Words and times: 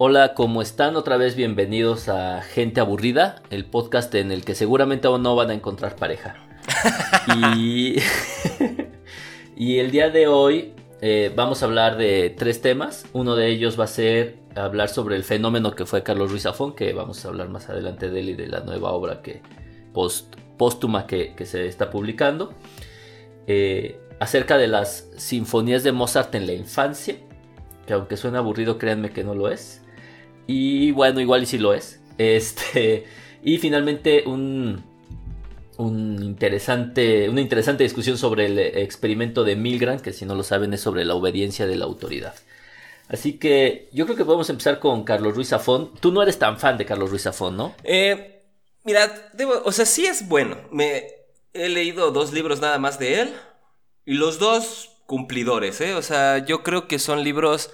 Hola, 0.00 0.34
¿cómo 0.34 0.62
están? 0.62 0.94
Otra 0.94 1.16
vez 1.16 1.34
bienvenidos 1.34 2.08
a 2.08 2.40
Gente 2.40 2.78
Aburrida, 2.80 3.42
el 3.50 3.64
podcast 3.64 4.14
en 4.14 4.30
el 4.30 4.44
que 4.44 4.54
seguramente 4.54 5.08
aún 5.08 5.24
no 5.24 5.34
van 5.34 5.50
a 5.50 5.54
encontrar 5.54 5.96
pareja. 5.96 6.36
y, 7.56 7.96
y 9.56 9.78
el 9.78 9.90
día 9.90 10.08
de 10.10 10.28
hoy 10.28 10.72
eh, 11.00 11.32
vamos 11.34 11.62
a 11.62 11.66
hablar 11.66 11.96
de 11.96 12.30
tres 12.30 12.62
temas. 12.62 13.06
Uno 13.12 13.34
de 13.34 13.48
ellos 13.48 13.76
va 13.78 13.84
a 13.84 13.88
ser 13.88 14.36
hablar 14.54 14.88
sobre 14.88 15.16
el 15.16 15.24
fenómeno 15.24 15.74
que 15.74 15.84
fue 15.84 16.04
Carlos 16.04 16.30
Ruiz 16.30 16.44
Zafón, 16.44 16.76
que 16.76 16.92
vamos 16.92 17.24
a 17.24 17.28
hablar 17.30 17.48
más 17.48 17.68
adelante 17.68 18.08
de 18.08 18.20
él 18.20 18.28
y 18.28 18.34
de 18.34 18.46
la 18.46 18.60
nueva 18.60 18.92
obra 18.92 19.20
que 19.20 19.42
post, 19.92 20.36
póstuma 20.56 21.08
que, 21.08 21.34
se 21.44 21.66
está 21.66 21.90
publicando. 21.90 22.54
Eh, 23.48 23.98
acerca 24.20 24.58
de 24.58 24.68
las 24.68 25.10
sinfonías 25.16 25.82
de 25.82 25.90
Mozart 25.90 26.32
en 26.36 26.46
la 26.46 26.52
infancia, 26.52 27.16
que 27.84 27.94
aunque 27.94 28.16
suena 28.16 28.38
aburrido, 28.38 28.78
créanme 28.78 29.10
que 29.10 29.24
no 29.24 29.34
lo 29.34 29.48
es. 29.48 29.82
Y 30.48 30.90
bueno, 30.90 31.20
igual 31.20 31.44
y 31.44 31.46
si 31.46 31.58
lo 31.58 31.74
es. 31.74 32.00
Este, 32.16 33.04
y 33.44 33.58
finalmente 33.58 34.24
un, 34.26 34.82
un 35.76 36.22
interesante, 36.22 37.28
una 37.28 37.40
interesante 37.40 37.84
discusión 37.84 38.18
sobre 38.18 38.46
el 38.46 38.58
experimento 38.58 39.44
de 39.44 39.54
Milgram, 39.54 40.00
que 40.00 40.12
si 40.12 40.24
no 40.24 40.34
lo 40.34 40.42
saben 40.42 40.74
es 40.74 40.80
sobre 40.80 41.04
la 41.04 41.14
obediencia 41.14 41.66
de 41.66 41.76
la 41.76 41.84
autoridad. 41.84 42.34
Así 43.08 43.34
que 43.38 43.88
yo 43.92 44.06
creo 44.06 44.16
que 44.16 44.24
podemos 44.24 44.50
empezar 44.50 44.80
con 44.80 45.04
Carlos 45.04 45.34
Ruiz 45.34 45.48
Zafón. 45.48 45.92
Tú 46.00 46.12
no 46.12 46.22
eres 46.22 46.38
tan 46.38 46.58
fan 46.58 46.76
de 46.78 46.86
Carlos 46.86 47.10
Ruiz 47.10 47.22
Zafón, 47.22 47.56
¿no? 47.56 47.74
Eh, 47.84 48.42
mira, 48.84 49.30
o 49.64 49.72
sea, 49.72 49.86
sí 49.86 50.06
es 50.06 50.28
bueno. 50.28 50.56
Me 50.72 51.04
he 51.52 51.68
leído 51.68 52.10
dos 52.10 52.32
libros 52.32 52.60
nada 52.60 52.78
más 52.78 52.98
de 52.98 53.20
él 53.20 53.34
y 54.04 54.14
los 54.14 54.38
dos 54.38 54.90
cumplidores, 55.06 55.80
¿eh? 55.82 55.94
O 55.94 56.02
sea, 56.02 56.44
yo 56.44 56.62
creo 56.62 56.88
que 56.88 56.98
son 56.98 57.22
libros 57.22 57.70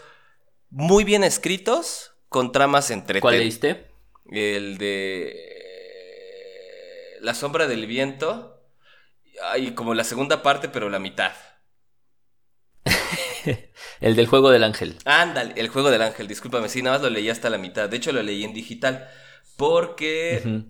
muy 0.70 1.04
bien 1.04 1.24
escritos, 1.24 2.13
con 2.34 2.50
tramas 2.50 2.90
entretenidas. 2.90 3.22
¿Cuál 3.22 3.38
leíste? 3.38 3.86
El 4.28 4.76
de 4.76 5.30
La 7.20 7.32
sombra 7.32 7.68
del 7.68 7.86
viento. 7.86 8.60
Y 9.56 9.70
como 9.70 9.94
la 9.94 10.02
segunda 10.02 10.42
parte, 10.42 10.68
pero 10.68 10.90
la 10.90 10.98
mitad. 10.98 11.30
el 14.00 14.16
del 14.16 14.26
juego 14.26 14.50
del 14.50 14.64
ángel. 14.64 14.98
Ándale, 15.04 15.54
el 15.56 15.68
juego 15.68 15.92
del 15.92 16.02
ángel, 16.02 16.26
discúlpame, 16.26 16.68
sí, 16.68 16.82
nada 16.82 16.96
más 16.96 17.04
lo 17.04 17.10
leí 17.10 17.30
hasta 17.30 17.50
la 17.50 17.58
mitad. 17.58 17.88
De 17.88 17.98
hecho, 17.98 18.10
lo 18.10 18.20
leí 18.20 18.42
en 18.42 18.52
digital. 18.52 19.08
Porque. 19.56 20.64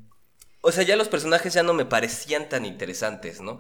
O 0.61 0.70
sea, 0.70 0.83
ya 0.83 0.97
los 0.97 1.09
personajes 1.09 1.55
ya 1.55 1.62
no 1.62 1.73
me 1.73 1.87
parecían 1.87 2.51
tan 2.51 2.67
interesantes, 2.67 3.41
¿no? 3.41 3.59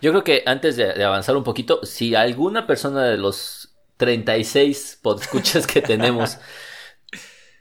Yo 0.00 0.10
creo 0.10 0.24
que 0.24 0.42
antes 0.46 0.76
de, 0.76 1.04
avanzar 1.04 1.36
un 1.36 1.44
poquito, 1.44 1.84
si 1.84 2.14
alguna 2.14 2.66
persona 2.66 3.04
de 3.04 3.18
los 3.18 3.65
36 3.96 4.98
podescuchas 5.02 5.66
que 5.66 5.82
tenemos 5.82 6.38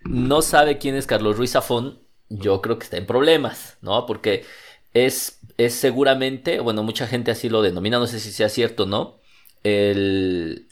no 0.05 0.42
sabe 0.42 0.77
quién 0.77 0.95
es 0.95 1.08
Carlos 1.08 1.38
Ruiz 1.38 1.52
Zafón, 1.52 2.00
yo 2.30 2.61
creo 2.61 2.77
que 2.77 2.86
está 2.86 2.97
en 2.97 3.05
problemas, 3.05 3.77
¿no? 3.81 4.05
Porque 4.05 4.45
es, 4.94 5.39
es 5.58 5.73
seguramente, 5.73 6.59
bueno, 6.59 6.83
mucha 6.83 7.08
gente 7.08 7.31
así 7.31 7.50
lo 7.50 7.61
denomina, 7.61 8.00
no 8.00 8.08
sé 8.08 8.19
si 8.19 8.31
sea 8.31 8.50
cierto 8.50 8.83
o 8.83 8.86
no, 8.86 9.19
el, 9.64 10.67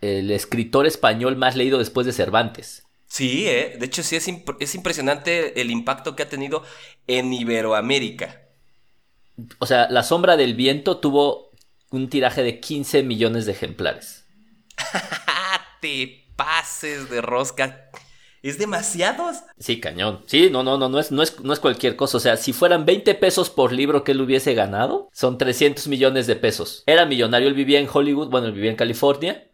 el 0.00 0.30
escritor 0.30 0.86
español 0.86 1.36
más 1.36 1.56
leído 1.56 1.78
después 1.78 2.06
de 2.06 2.12
Cervantes. 2.12 2.84
Sí, 3.06 3.48
¿eh? 3.48 3.76
de 3.78 3.86
hecho 3.86 4.02
sí 4.02 4.16
es, 4.16 4.28
es 4.60 4.74
impresionante 4.74 5.60
el 5.60 5.70
impacto 5.70 6.14
que 6.14 6.22
ha 6.22 6.28
tenido 6.28 6.62
en 7.06 7.32
Iberoamérica. 7.32 8.42
O 9.58 9.66
sea, 9.66 9.88
La 9.88 10.02
sombra 10.02 10.36
del 10.36 10.54
viento 10.54 10.98
tuvo 10.98 11.50
un 11.90 12.10
tiraje 12.10 12.42
de 12.42 12.60
15 12.60 13.02
millones 13.02 13.46
de 13.46 13.52
ejemplares. 13.52 14.26
Te 15.80 16.26
pases 16.36 17.10
de 17.10 17.20
rosca. 17.20 17.90
¿Es 18.42 18.58
demasiados? 18.58 19.38
Sí, 19.58 19.80
cañón. 19.80 20.22
Sí, 20.26 20.48
no, 20.50 20.62
no, 20.62 20.78
no, 20.78 20.88
no 20.88 20.98
es, 21.00 21.10
no, 21.10 21.22
es, 21.22 21.40
no 21.40 21.52
es 21.52 21.58
cualquier 21.58 21.96
cosa. 21.96 22.18
O 22.18 22.20
sea, 22.20 22.36
si 22.36 22.52
fueran 22.52 22.84
20 22.84 23.14
pesos 23.16 23.50
por 23.50 23.72
libro 23.72 24.04
que 24.04 24.12
él 24.12 24.20
hubiese 24.20 24.54
ganado, 24.54 25.08
son 25.12 25.38
300 25.38 25.88
millones 25.88 26.26
de 26.26 26.36
pesos. 26.36 26.84
Era 26.86 27.04
millonario, 27.04 27.48
él 27.48 27.54
vivía 27.54 27.80
en 27.80 27.88
Hollywood, 27.92 28.28
bueno, 28.30 28.46
él 28.46 28.52
vivía 28.52 28.70
en 28.70 28.76
California 28.76 29.48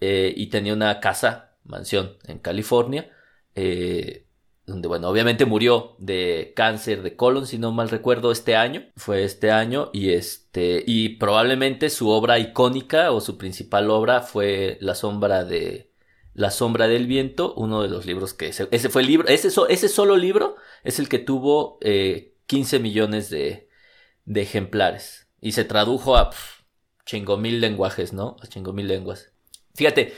eh, 0.00 0.32
y 0.36 0.48
tenía 0.48 0.74
una 0.74 1.00
casa, 1.00 1.56
mansión 1.64 2.18
en 2.24 2.38
California. 2.38 3.10
Eh, 3.54 4.27
donde 4.68 4.86
bueno, 4.86 5.08
obviamente 5.08 5.46
murió 5.46 5.96
de 5.98 6.52
cáncer 6.54 7.02
de 7.02 7.16
colon, 7.16 7.46
si 7.46 7.58
no 7.58 7.72
mal 7.72 7.88
recuerdo, 7.88 8.30
este 8.30 8.54
año, 8.54 8.86
fue 8.96 9.24
este 9.24 9.50
año, 9.50 9.90
y 9.94 10.10
este, 10.10 10.84
y 10.86 11.16
probablemente 11.16 11.88
su 11.88 12.10
obra 12.10 12.38
icónica 12.38 13.10
o 13.10 13.20
su 13.20 13.38
principal 13.38 13.90
obra 13.90 14.20
fue 14.20 14.76
La 14.80 14.94
sombra 14.94 15.44
de, 15.44 15.90
La 16.34 16.50
sombra 16.50 16.86
del 16.86 17.06
viento, 17.06 17.54
uno 17.54 17.82
de 17.82 17.88
los 17.88 18.04
libros 18.04 18.34
que, 18.34 18.48
ese, 18.48 18.88
fue 18.90 19.02
el 19.02 19.08
libro, 19.08 19.28
ese, 19.28 19.48
ese 19.68 19.88
solo 19.88 20.16
libro 20.16 20.56
es 20.84 20.98
el 20.98 21.08
que 21.08 21.18
tuvo 21.18 21.78
15 22.46 22.76
eh, 22.76 22.78
millones 22.78 23.30
de, 23.30 23.70
de 24.26 24.42
ejemplares, 24.42 25.28
y 25.40 25.52
se 25.52 25.64
tradujo 25.64 26.16
a 26.16 26.30
chingo 27.06 27.38
mil 27.38 27.60
lenguajes, 27.62 28.12
¿no? 28.12 28.36
A 28.42 28.46
chingo 28.48 28.74
mil 28.74 28.86
lenguas. 28.86 29.32
Fíjate, 29.74 30.12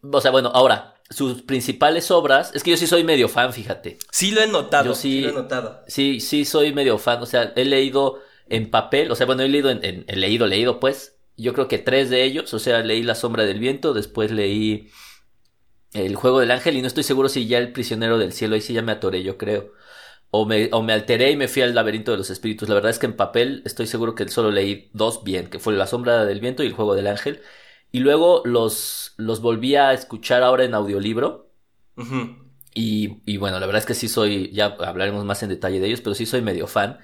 o 0.00 0.20
sea, 0.22 0.30
bueno, 0.30 0.50
ahora, 0.54 0.93
sus 1.10 1.42
principales 1.42 2.10
obras, 2.10 2.52
es 2.54 2.62
que 2.62 2.70
yo 2.70 2.76
sí 2.76 2.86
soy 2.86 3.04
medio 3.04 3.28
fan, 3.28 3.52
fíjate. 3.52 3.98
Sí 4.10 4.30
lo 4.30 4.40
he 4.40 4.46
notado, 4.46 4.94
sí, 4.94 5.22
lo 5.22 5.28
he 5.30 5.32
notado. 5.32 5.82
Sí, 5.86 6.20
sí 6.20 6.44
soy 6.44 6.72
medio 6.72 6.98
fan, 6.98 7.22
o 7.22 7.26
sea, 7.26 7.52
he 7.56 7.64
leído 7.64 8.20
en 8.48 8.70
papel, 8.70 9.10
o 9.10 9.16
sea, 9.16 9.26
bueno, 9.26 9.42
he 9.42 9.48
leído 9.48 9.70
en, 9.70 10.04
he 10.06 10.16
leído, 10.16 10.46
leído, 10.46 10.80
pues, 10.80 11.16
yo 11.36 11.52
creo 11.52 11.68
que 11.68 11.78
tres 11.78 12.10
de 12.10 12.24
ellos, 12.24 12.52
o 12.54 12.58
sea, 12.58 12.80
leí 12.80 13.02
La 13.02 13.14
sombra 13.14 13.44
del 13.44 13.58
viento, 13.58 13.92
después 13.92 14.30
leí 14.30 14.90
El 15.92 16.16
juego 16.16 16.40
del 16.40 16.50
ángel 16.50 16.76
y 16.76 16.80
no 16.80 16.86
estoy 16.86 17.02
seguro 17.02 17.28
si 17.28 17.46
ya 17.46 17.58
El 17.58 17.72
prisionero 17.72 18.18
del 18.18 18.32
cielo, 18.32 18.54
ahí 18.54 18.60
sí 18.60 18.72
ya 18.72 18.82
me 18.82 18.92
atoré, 18.92 19.22
yo 19.22 19.36
creo. 19.36 19.72
O 20.30 20.46
me, 20.46 20.68
o 20.72 20.82
me 20.82 20.92
alteré 20.92 21.30
y 21.30 21.36
me 21.36 21.46
fui 21.46 21.62
al 21.62 21.74
laberinto 21.76 22.10
de 22.10 22.16
los 22.18 22.30
espíritus. 22.30 22.68
La 22.68 22.74
verdad 22.74 22.90
es 22.90 22.98
que 22.98 23.06
en 23.06 23.14
papel 23.14 23.62
estoy 23.64 23.86
seguro 23.86 24.16
que 24.16 24.28
solo 24.28 24.50
leí 24.50 24.90
dos 24.92 25.22
bien, 25.22 25.48
que 25.48 25.60
fue 25.60 25.74
La 25.74 25.86
sombra 25.86 26.24
del 26.24 26.40
viento 26.40 26.64
y 26.64 26.66
El 26.66 26.72
juego 26.72 26.96
del 26.96 27.06
ángel. 27.06 27.40
Y 27.94 28.00
luego 28.00 28.42
los, 28.44 29.12
los 29.18 29.40
volví 29.40 29.76
a 29.76 29.92
escuchar 29.92 30.42
ahora 30.42 30.64
en 30.64 30.74
audiolibro. 30.74 31.52
y, 32.74 33.18
y, 33.24 33.36
bueno, 33.36 33.60
la 33.60 33.66
verdad 33.66 33.82
es 33.82 33.86
que 33.86 33.94
sí 33.94 34.08
soy, 34.08 34.50
ya 34.50 34.76
hablaremos 34.80 35.24
más 35.24 35.44
en 35.44 35.50
detalle 35.50 35.78
de 35.78 35.86
ellos, 35.86 36.00
pero 36.00 36.16
sí 36.16 36.26
soy 36.26 36.42
medio 36.42 36.66
fan. 36.66 36.98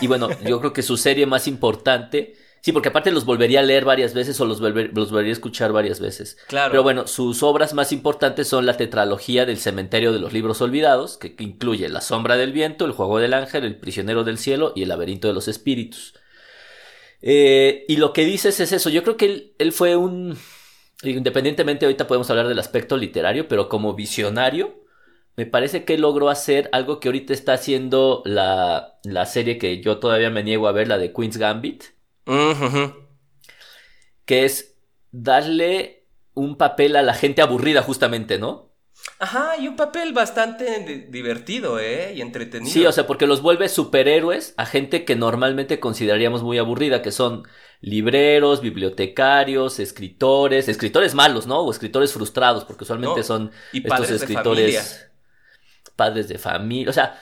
Y 0.00 0.06
bueno, 0.06 0.28
yo 0.46 0.60
creo 0.60 0.72
que 0.72 0.82
su 0.82 0.98
serie 0.98 1.26
más 1.26 1.48
importante, 1.48 2.36
sí, 2.60 2.70
porque 2.70 2.90
aparte 2.90 3.10
los 3.10 3.24
volvería 3.24 3.58
a 3.58 3.64
leer 3.64 3.84
varias 3.84 4.14
veces 4.14 4.40
o 4.40 4.44
los, 4.44 4.60
los 4.60 5.10
volvería 5.10 5.32
a 5.32 5.32
escuchar 5.32 5.72
varias 5.72 5.98
veces. 5.98 6.38
Claro. 6.46 6.70
Pero 6.70 6.84
bueno, 6.84 7.08
sus 7.08 7.42
obras 7.42 7.74
más 7.74 7.90
importantes 7.90 8.46
son 8.46 8.66
la 8.66 8.76
tetralogía 8.76 9.46
del 9.46 9.58
cementerio 9.58 10.12
de 10.12 10.20
los 10.20 10.32
libros 10.32 10.62
olvidados, 10.62 11.18
que, 11.18 11.34
que 11.34 11.42
incluye 11.42 11.88
La 11.88 12.00
sombra 12.00 12.36
del 12.36 12.52
viento, 12.52 12.84
El 12.84 12.92
juego 12.92 13.18
del 13.18 13.34
ángel, 13.34 13.64
El 13.64 13.80
prisionero 13.80 14.22
del 14.22 14.38
cielo 14.38 14.72
y 14.76 14.84
El 14.84 14.90
laberinto 14.90 15.26
de 15.26 15.34
los 15.34 15.48
espíritus. 15.48 16.14
Eh, 17.22 17.84
y 17.88 17.96
lo 17.96 18.12
que 18.12 18.24
dices 18.24 18.60
es 18.60 18.72
eso. 18.72 18.90
Yo 18.90 19.02
creo 19.02 19.16
que 19.16 19.54
él, 19.58 19.72
fue 19.72 19.96
un. 19.96 20.36
Independientemente, 21.02 21.84
ahorita 21.84 22.06
podemos 22.06 22.30
hablar 22.30 22.48
del 22.48 22.58
aspecto 22.58 22.96
literario, 22.96 23.48
pero 23.48 23.68
como 23.68 23.94
visionario, 23.94 24.84
me 25.36 25.46
parece 25.46 25.84
que 25.84 25.98
logró 25.98 26.30
hacer 26.30 26.68
algo 26.72 27.00
que 27.00 27.08
ahorita 27.08 27.32
está 27.32 27.54
haciendo 27.54 28.22
la, 28.24 28.98
la 29.04 29.26
serie 29.26 29.58
que 29.58 29.80
yo 29.82 29.98
todavía 29.98 30.30
me 30.30 30.42
niego 30.42 30.68
a 30.68 30.72
ver, 30.72 30.88
la 30.88 30.98
de 30.98 31.12
Queen's 31.12 31.36
Gambit. 31.36 31.84
Que 34.24 34.44
es 34.44 34.76
darle 35.12 36.06
un 36.34 36.56
papel 36.56 36.96
a 36.96 37.02
la 37.02 37.14
gente 37.14 37.42
aburrida, 37.42 37.82
justamente, 37.82 38.38
¿no? 38.38 38.65
Ajá, 39.18 39.56
y 39.58 39.66
un 39.66 39.76
papel 39.76 40.12
bastante 40.12 41.06
divertido, 41.08 41.80
¿eh? 41.80 42.12
Y 42.14 42.20
entretenido. 42.20 42.70
Sí, 42.70 42.84
o 42.84 42.92
sea, 42.92 43.06
porque 43.06 43.26
los 43.26 43.40
vuelve 43.40 43.68
superhéroes 43.68 44.52
a 44.56 44.66
gente 44.66 45.04
que 45.04 45.16
normalmente 45.16 45.80
consideraríamos 45.80 46.42
muy 46.42 46.58
aburrida, 46.58 47.00
que 47.00 47.12
son 47.12 47.44
libreros, 47.80 48.60
bibliotecarios, 48.60 49.78
escritores, 49.78 50.68
escritores 50.68 51.14
malos, 51.14 51.46
¿no? 51.46 51.60
O 51.60 51.70
escritores 51.70 52.12
frustrados, 52.12 52.64
porque 52.64 52.84
usualmente 52.84 53.22
son 53.22 53.52
estos 53.72 54.10
escritores 54.10 55.10
padres 55.94 56.28
de 56.28 56.38
familia. 56.38 56.90
O 56.90 56.92
sea, 56.92 57.18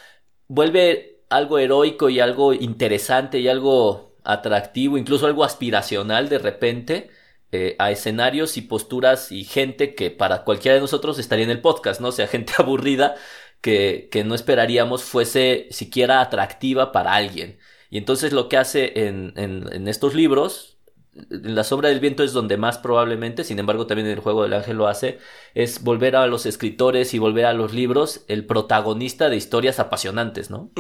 vuelve 0.48 1.22
algo 1.30 1.58
heroico 1.58 2.08
y 2.08 2.19
algo 2.19 2.52
interesante 2.52 3.38
y 3.38 3.48
algo 3.48 4.16
atractivo, 4.25 4.98
incluso 4.98 5.26
algo 5.26 5.44
aspiracional 5.44 6.28
de 6.28 6.38
repente 6.38 7.10
eh, 7.54 7.76
a 7.78 7.92
escenarios 7.92 8.56
y 8.56 8.62
posturas 8.62 9.30
y 9.30 9.44
gente 9.44 9.94
que 9.94 10.10
para 10.10 10.42
cualquiera 10.42 10.74
de 10.74 10.80
nosotros 10.80 11.20
estaría 11.20 11.44
en 11.44 11.52
el 11.52 11.60
podcast, 11.60 12.00
¿no? 12.00 12.08
O 12.08 12.12
sea, 12.12 12.26
gente 12.28 12.52
aburrida 12.58 13.14
que, 13.60 14.08
que 14.10 14.24
no 14.24 14.34
esperaríamos 14.34 15.04
fuese 15.04 15.68
siquiera 15.70 16.20
atractiva 16.20 16.90
para 16.90 17.14
alguien. 17.14 17.58
Y 17.90 17.98
entonces 17.98 18.32
lo 18.32 18.48
que 18.48 18.56
hace 18.56 19.06
en, 19.06 19.34
en, 19.36 19.86
estos 19.86 20.14
libros, 20.14 20.78
en 21.14 21.54
La 21.54 21.62
sombra 21.62 21.90
del 21.90 22.00
viento 22.00 22.24
es 22.24 22.32
donde 22.32 22.56
más 22.56 22.76
probablemente, 22.78 23.44
sin 23.44 23.60
embargo 23.60 23.86
también 23.86 24.08
en 24.08 24.14
el 24.14 24.20
juego 24.20 24.42
del 24.42 24.54
ángel 24.54 24.78
lo 24.78 24.88
hace, 24.88 25.20
es 25.54 25.80
volver 25.80 26.16
a 26.16 26.26
los 26.26 26.44
escritores 26.44 27.14
y 27.14 27.20
volver 27.20 27.44
a 27.44 27.52
los 27.52 27.72
libros 27.72 28.24
el 28.26 28.46
protagonista 28.46 29.30
de 29.30 29.36
historias 29.36 29.78
apasionantes, 29.78 30.50
¿no? 30.50 30.72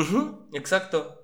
exacto. 0.52 1.22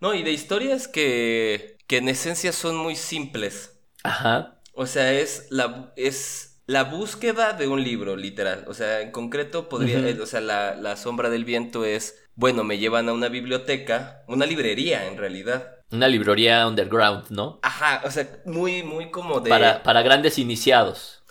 No, 0.00 0.12
y 0.12 0.24
de 0.24 0.32
historias 0.32 0.88
que, 0.88 1.78
que 1.86 1.98
en 1.98 2.08
esencia 2.08 2.50
son 2.50 2.76
muy 2.76 2.96
simples. 2.96 3.78
Ajá. 4.02 4.57
O 4.78 4.86
sea, 4.86 5.12
es 5.12 5.48
la 5.50 5.92
es 5.96 6.60
la 6.66 6.84
búsqueda 6.84 7.52
de 7.52 7.66
un 7.66 7.82
libro, 7.82 8.16
literal. 8.16 8.64
O 8.68 8.74
sea, 8.74 9.00
en 9.00 9.10
concreto 9.10 9.68
podría, 9.68 9.98
eh, 10.08 10.20
o 10.20 10.26
sea, 10.26 10.40
la, 10.40 10.76
la 10.76 10.96
sombra 10.96 11.30
del 11.30 11.44
viento 11.44 11.84
es, 11.84 12.14
bueno, 12.36 12.62
me 12.62 12.78
llevan 12.78 13.08
a 13.08 13.12
una 13.12 13.28
biblioteca, 13.28 14.22
una 14.28 14.46
librería 14.46 15.06
en 15.08 15.16
realidad. 15.16 15.74
Una 15.90 16.06
librería 16.06 16.68
underground, 16.68 17.30
¿no? 17.30 17.58
Ajá, 17.62 18.02
o 18.04 18.10
sea, 18.10 18.28
muy, 18.44 18.84
muy 18.84 19.10
como 19.10 19.40
de... 19.40 19.50
Para, 19.50 19.82
para 19.82 20.02
grandes 20.02 20.38
iniciados. 20.38 21.24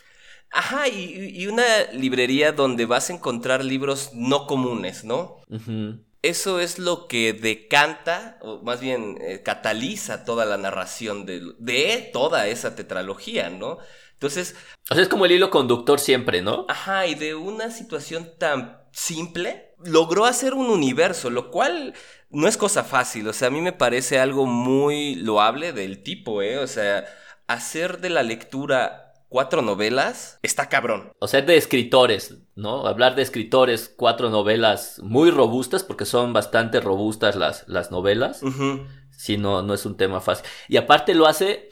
Ajá, 0.52 0.88
y, 0.90 1.42
y 1.42 1.48
una 1.48 1.64
librería 1.94 2.52
donde 2.52 2.86
vas 2.86 3.10
a 3.10 3.14
encontrar 3.14 3.64
libros 3.64 4.12
no 4.14 4.48
comunes, 4.48 5.06
¿no? 5.06 5.42
Ujú. 5.50 6.04
Eso 6.22 6.60
es 6.60 6.80
lo 6.80 7.08
que 7.08 7.34
decanta, 7.34 8.38
o 8.42 8.62
más 8.64 8.80
bien 8.82 9.18
eh, 9.22 9.44
cataliza 9.44 10.26
toda 10.26 10.46
la 10.46 10.58
narración 10.58 11.26
de, 11.26 11.42
de 11.60 12.10
toda 12.12 12.48
esa 12.48 12.76
tetralogía, 12.76 13.50
¿no? 13.50 13.78
Entonces, 14.14 14.56
O 14.90 14.96
sea, 14.96 15.04
es 15.04 15.10
como 15.10 15.26
el 15.26 15.32
hilo 15.32 15.50
conductor 15.50 16.00
siempre, 16.00 16.42
¿no? 16.42 16.66
ajá, 16.70 17.06
y 17.08 17.16
de 17.16 17.36
una 17.36 17.70
situación 17.72 18.32
tan 18.38 18.82
simple, 18.92 19.76
logró 19.84 20.26
hacer 20.26 20.54
un 20.54 20.70
universo, 20.70 21.30
lo 21.30 21.52
cual 21.52 21.94
no 22.30 22.48
es 22.48 22.58
cosa 22.58 22.84
fácil, 22.84 23.28
o 23.28 23.34
sea, 23.34 23.50
a 23.50 23.52
mí 23.52 23.62
me 23.62 23.74
parece 23.74 24.20
algo 24.20 24.46
muy 24.46 25.16
loable 25.16 25.72
del 25.74 26.04
tipo, 26.04 26.42
¿eh? 26.42 26.58
O 26.58 26.68
sea, 26.68 27.06
hacer 27.48 28.00
de 28.00 28.10
la 28.10 28.24
lectura 28.24 29.07
cuatro 29.30 29.62
novelas 29.62 30.40
está 30.42 30.70
cabrón. 30.70 31.12
O 31.20 31.28
sea, 31.28 31.42
de 31.42 31.58
escritores, 31.58 32.36
¿no? 32.56 32.88
Hablar 32.88 33.16
de 33.16 33.22
escritores, 33.22 33.94
cuatro 33.96 34.30
novelas 34.30 35.00
muy 35.04 35.32
robustas, 35.32 35.84
porque 35.84 36.06
son 36.06 36.34
bastante 36.34 36.80
robustas 36.80 37.36
las, 37.36 37.68
las 37.68 37.92
novelas. 37.92 38.44
Ujú. 38.44 38.86
Sí, 39.12 39.38
no, 39.38 39.62
no 39.62 39.74
es 39.74 39.86
un 39.86 39.98
tema 39.98 40.22
fácil. 40.22 40.46
Y 40.68 40.78
aparte 40.78 41.16
lo 41.16 41.26
hace 41.26 41.70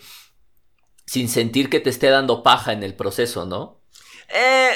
sin 1.06 1.30
sentir 1.30 1.70
que 1.70 1.80
te 1.80 1.90
esté 1.90 2.10
dando 2.10 2.44
paja 2.44 2.74
en 2.74 2.84
el 2.84 2.96
proceso, 2.96 3.46
¿no? 3.46 3.82
Eh, 4.30 4.72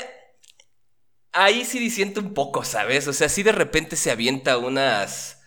ahí 1.31 1.65
sí 1.65 1.79
disiento 1.79 2.19
un 2.19 2.33
poco, 2.33 2.63
¿sabes? 2.63 3.07
O 3.07 3.13
sea, 3.13 3.29
sí 3.29 3.43
de 3.43 3.51
repente 3.51 3.95
se 3.95 4.11
avienta 4.11 4.57
unas. 4.57 5.38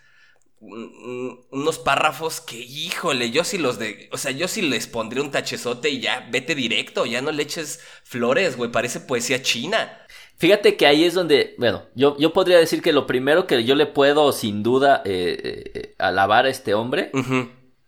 Un- 0.70 1.44
unos 1.50 1.78
párrafos 1.78 2.40
que, 2.40 2.56
híjole, 2.56 3.30
yo 3.30 3.44
sí 3.44 3.58
los 3.58 3.78
de. 3.78 4.08
O 4.12 4.16
sea, 4.18 4.30
yo 4.30 4.46
sí 4.48 4.62
les 4.62 4.86
pondría 4.86 5.22
un 5.22 5.30
tachezote 5.30 5.90
y 5.90 6.00
ya, 6.00 6.28
vete 6.30 6.54
directo, 6.54 7.04
ya 7.04 7.20
no 7.20 7.32
le 7.32 7.42
eches 7.42 7.80
flores, 8.04 8.56
güey, 8.56 8.70
parece 8.70 9.00
poesía 9.00 9.42
china. 9.42 9.98
Fíjate 10.38 10.76
que 10.76 10.86
ahí 10.86 11.04
es 11.04 11.14
donde, 11.14 11.54
bueno, 11.58 11.82
yo, 11.94 12.16
yo 12.18 12.32
podría 12.32 12.58
decir 12.58 12.82
que 12.82 12.92
lo 12.92 13.06
primero 13.06 13.46
que 13.46 13.62
yo 13.64 13.74
le 13.76 13.86
puedo 13.86 14.32
sin 14.32 14.62
duda 14.62 15.02
eh, 15.04 15.38
eh, 15.44 15.70
eh, 15.74 15.94
alabar 15.98 16.46
a 16.46 16.50
este 16.50 16.74
hombre 16.74 17.10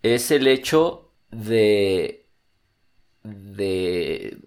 es 0.03 0.31
el 0.31 0.47
hecho 0.47 1.13
de, 1.31 2.27
de, 3.23 4.39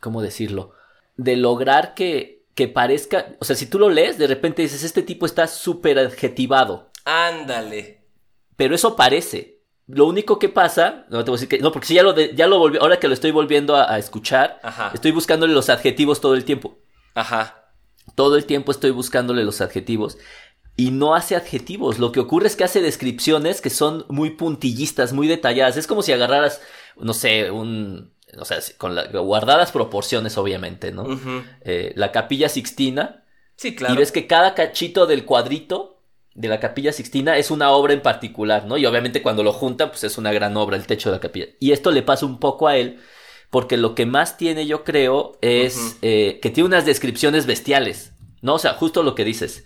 ¿cómo 0.00 0.22
decirlo? 0.22 0.72
De 1.16 1.36
lograr 1.36 1.94
que, 1.94 2.44
que 2.54 2.68
parezca, 2.68 3.34
o 3.40 3.44
sea, 3.44 3.56
si 3.56 3.66
tú 3.66 3.78
lo 3.78 3.90
lees, 3.90 4.18
de 4.18 4.26
repente 4.26 4.62
dices, 4.62 4.82
este 4.84 5.02
tipo 5.02 5.26
está 5.26 5.46
súper 5.48 5.98
adjetivado, 5.98 6.85
Ándale. 7.06 8.02
pero 8.56 8.74
eso 8.74 8.96
parece. 8.96 9.60
Lo 9.86 10.06
único 10.06 10.38
que 10.40 10.48
pasa, 10.48 11.06
no 11.10 11.24
te 11.24 11.30
voy 11.30 11.38
a 11.38 11.40
decir 11.40 11.48
que, 11.48 11.58
no, 11.60 11.70
porque 11.70 11.86
si 11.86 11.94
ya 11.94 12.02
lo, 12.02 12.12
de- 12.12 12.34
ya 12.34 12.48
lo 12.48 12.58
volví, 12.58 12.76
ahora 12.80 12.98
que 12.98 13.06
lo 13.06 13.14
estoy 13.14 13.30
volviendo 13.30 13.76
a, 13.76 13.92
a 13.92 13.98
escuchar, 13.98 14.58
Ajá. 14.64 14.90
estoy 14.92 15.12
buscándole 15.12 15.54
los 15.54 15.68
adjetivos 15.70 16.20
todo 16.20 16.34
el 16.34 16.44
tiempo. 16.44 16.78
Ajá. 17.14 17.70
Todo 18.16 18.36
el 18.36 18.44
tiempo 18.46 18.72
estoy 18.72 18.90
buscándole 18.90 19.44
los 19.44 19.60
adjetivos 19.60 20.18
y 20.76 20.90
no 20.90 21.14
hace 21.14 21.36
adjetivos. 21.36 21.98
Lo 22.00 22.10
que 22.10 22.18
ocurre 22.20 22.48
es 22.48 22.56
que 22.56 22.64
hace 22.64 22.80
descripciones 22.82 23.60
que 23.60 23.70
son 23.70 24.04
muy 24.08 24.30
puntillistas, 24.30 25.12
muy 25.12 25.28
detalladas. 25.28 25.76
Es 25.76 25.86
como 25.86 26.02
si 26.02 26.12
agarraras, 26.12 26.60
no 26.96 27.14
sé, 27.14 27.50
un, 27.52 28.12
o 28.38 28.44
sea, 28.44 28.58
con 28.78 28.96
la- 28.96 29.06
guardadas 29.06 29.70
proporciones, 29.70 30.36
obviamente, 30.36 30.90
¿no? 30.90 31.06
Eh, 31.62 31.92
la 31.94 32.10
capilla 32.10 32.48
sixtina 32.48 33.24
Sí, 33.54 33.76
claro. 33.76 33.94
y 33.94 33.98
ves 33.98 34.10
que 34.10 34.26
cada 34.26 34.54
cachito 34.54 35.06
del 35.06 35.24
cuadrito 35.24 35.95
de 36.36 36.48
la 36.48 36.60
capilla 36.60 36.92
sixtina 36.92 37.38
es 37.38 37.50
una 37.50 37.70
obra 37.70 37.94
en 37.94 38.02
particular, 38.02 38.66
¿no? 38.66 38.76
Y 38.76 38.84
obviamente 38.84 39.22
cuando 39.22 39.42
lo 39.42 39.52
juntan, 39.52 39.88
pues 39.88 40.04
es 40.04 40.18
una 40.18 40.32
gran 40.32 40.56
obra, 40.56 40.76
el 40.76 40.86
techo 40.86 41.08
de 41.08 41.16
la 41.16 41.20
capilla. 41.20 41.46
Y 41.58 41.72
esto 41.72 41.90
le 41.90 42.02
pasa 42.02 42.26
un 42.26 42.38
poco 42.38 42.68
a 42.68 42.76
él, 42.76 43.00
porque 43.50 43.78
lo 43.78 43.94
que 43.94 44.04
más 44.04 44.36
tiene, 44.36 44.66
yo 44.66 44.84
creo, 44.84 45.38
es 45.40 45.96
eh, 46.02 46.38
que 46.42 46.50
tiene 46.50 46.68
unas 46.68 46.84
descripciones 46.84 47.46
bestiales, 47.46 48.12
¿no? 48.42 48.54
O 48.54 48.58
sea, 48.58 48.74
justo 48.74 49.02
lo 49.02 49.14
que 49.14 49.24
dices. 49.24 49.64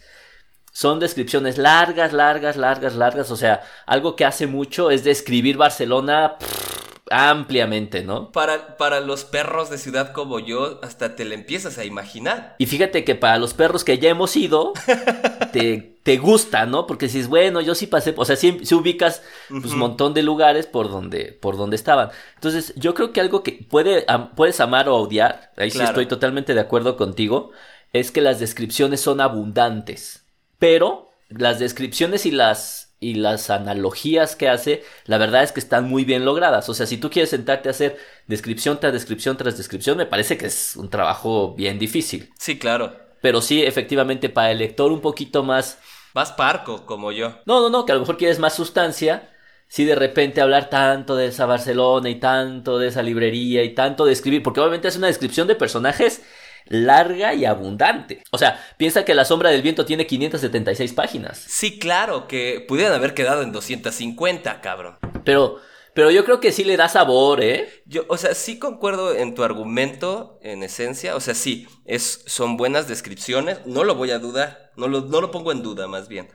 Son 0.72 1.00
descripciones 1.00 1.58
largas, 1.58 2.12
largas, 2.12 2.56
largas, 2.56 2.94
largas. 2.94 3.32
O 3.32 3.36
sea, 3.36 3.62
algo 3.86 4.14
que 4.14 4.24
hace 4.24 4.46
mucho 4.46 4.92
es 4.92 5.02
describir 5.02 5.56
Barcelona 5.56 6.36
pff, 6.38 6.79
ampliamente, 7.10 8.02
¿no? 8.02 8.30
Para, 8.32 8.76
para 8.76 9.00
los 9.00 9.24
perros 9.24 9.68
de 9.70 9.78
ciudad 9.78 10.12
como 10.12 10.38
yo, 10.38 10.78
hasta 10.82 11.16
te 11.16 11.24
la 11.24 11.34
empiezas 11.34 11.76
a 11.78 11.84
imaginar. 11.84 12.54
Y 12.58 12.66
fíjate 12.66 13.04
que 13.04 13.14
para 13.14 13.38
los 13.38 13.52
perros 13.54 13.84
que 13.84 13.98
ya 13.98 14.10
hemos 14.10 14.36
ido, 14.36 14.72
te, 15.52 15.96
te 16.02 16.16
gusta, 16.18 16.66
¿no? 16.66 16.86
Porque 16.86 17.06
dices, 17.06 17.28
bueno, 17.28 17.60
yo 17.60 17.74
sí 17.74 17.86
pasé, 17.86 18.14
o 18.16 18.24
sea, 18.24 18.36
sí, 18.36 18.60
sí 18.62 18.74
ubicas 18.74 19.22
pues, 19.48 19.64
un 19.64 19.80
Ujú. 19.80 19.88
montón 19.88 20.14
de 20.14 20.22
lugares 20.22 20.66
por 20.66 20.90
donde, 20.90 21.32
por 21.40 21.56
donde 21.56 21.76
estaban. 21.76 22.10
Entonces, 22.36 22.72
yo 22.76 22.94
creo 22.94 23.12
que 23.12 23.20
algo 23.20 23.42
que 23.42 23.66
puede, 23.68 24.04
am- 24.08 24.34
puedes 24.34 24.60
amar 24.60 24.88
o 24.88 24.96
odiar, 24.96 25.52
ahí 25.56 25.70
sí 25.70 25.82
estoy 25.82 26.06
totalmente 26.06 26.54
de 26.54 26.60
acuerdo 26.60 26.96
contigo, 26.96 27.50
es 27.92 28.10
que 28.12 28.20
las 28.20 28.38
descripciones 28.38 29.00
son 29.00 29.20
abundantes. 29.20 30.24
Pero 30.58 31.10
las 31.28 31.58
descripciones 31.58 32.26
y 32.26 32.30
las, 32.30 32.89
y 33.00 33.14
las 33.14 33.48
analogías 33.48 34.36
que 34.36 34.48
hace, 34.48 34.84
la 35.06 35.16
verdad 35.16 35.42
es 35.42 35.52
que 35.52 35.60
están 35.60 35.88
muy 35.88 36.04
bien 36.04 36.26
logradas. 36.26 36.68
O 36.68 36.74
sea, 36.74 36.86
si 36.86 36.98
tú 36.98 37.08
quieres 37.10 37.30
sentarte 37.30 37.68
a 37.68 37.72
hacer 37.72 37.98
descripción 38.26 38.78
tras 38.78 38.92
descripción 38.92 39.38
tras 39.38 39.56
descripción, 39.56 39.96
me 39.96 40.06
parece 40.06 40.36
que 40.36 40.46
es 40.46 40.76
un 40.76 40.90
trabajo 40.90 41.54
bien 41.54 41.78
difícil. 41.78 42.30
Sí, 42.38 42.58
claro. 42.58 42.92
Pero 43.22 43.40
sí, 43.40 43.62
efectivamente, 43.62 44.28
para 44.28 44.50
el 44.50 44.58
lector 44.58 44.92
un 44.92 45.00
poquito 45.00 45.42
más. 45.42 45.78
Más 46.12 46.32
parco 46.32 46.86
como 46.86 47.12
yo. 47.12 47.38
No, 47.46 47.60
no, 47.60 47.70
no, 47.70 47.86
que 47.86 47.92
a 47.92 47.94
lo 47.94 48.00
mejor 48.00 48.18
quieres 48.18 48.38
más 48.38 48.54
sustancia. 48.54 49.30
Si 49.68 49.84
de 49.84 49.94
repente 49.94 50.40
hablar 50.40 50.68
tanto 50.68 51.14
de 51.14 51.26
esa 51.26 51.46
Barcelona 51.46 52.10
y 52.10 52.16
tanto 52.16 52.78
de 52.78 52.88
esa 52.88 53.02
librería 53.02 53.62
y 53.62 53.74
tanto 53.74 54.04
de 54.04 54.12
escribir, 54.12 54.42
porque 54.42 54.60
obviamente 54.60 54.88
es 54.88 54.96
una 54.96 55.06
descripción 55.06 55.46
de 55.46 55.54
personajes 55.54 56.22
larga 56.70 57.34
y 57.34 57.44
abundante. 57.44 58.22
O 58.30 58.38
sea, 58.38 58.64
piensa 58.78 59.04
que 59.04 59.14
La 59.14 59.26
Sombra 59.26 59.50
del 59.50 59.60
Viento 59.60 59.84
tiene 59.84 60.06
576 60.06 60.94
páginas. 60.94 61.44
Sí, 61.46 61.78
claro, 61.78 62.26
que 62.26 62.64
pudieran 62.66 62.94
haber 62.94 63.12
quedado 63.12 63.42
en 63.42 63.52
250, 63.52 64.60
cabrón. 64.60 64.96
Pero, 65.24 65.56
pero 65.94 66.12
yo 66.12 66.24
creo 66.24 66.40
que 66.40 66.52
sí 66.52 66.62
le 66.64 66.76
da 66.76 66.88
sabor, 66.88 67.42
¿eh? 67.42 67.82
Yo, 67.86 68.04
o 68.08 68.16
sea, 68.16 68.34
sí 68.34 68.58
concuerdo 68.58 69.14
en 69.14 69.34
tu 69.34 69.42
argumento, 69.42 70.38
en 70.42 70.62
esencia. 70.62 71.16
O 71.16 71.20
sea, 71.20 71.34
sí, 71.34 71.66
es, 71.84 72.22
son 72.26 72.56
buenas 72.56 72.86
descripciones. 72.86 73.66
No 73.66 73.82
lo 73.82 73.96
voy 73.96 74.12
a 74.12 74.20
dudar. 74.20 74.70
No 74.76 74.86
lo, 74.86 75.02
no 75.02 75.20
lo 75.20 75.32
pongo 75.32 75.50
en 75.50 75.62
duda, 75.62 75.88
más 75.88 76.08
bien. 76.08 76.28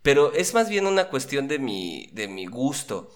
Pero 0.00 0.32
es 0.32 0.54
más 0.54 0.70
bien 0.70 0.86
una 0.86 1.08
cuestión 1.08 1.48
de 1.48 1.58
mi, 1.58 2.08
de 2.12 2.28
mi 2.28 2.46
gusto. 2.46 3.10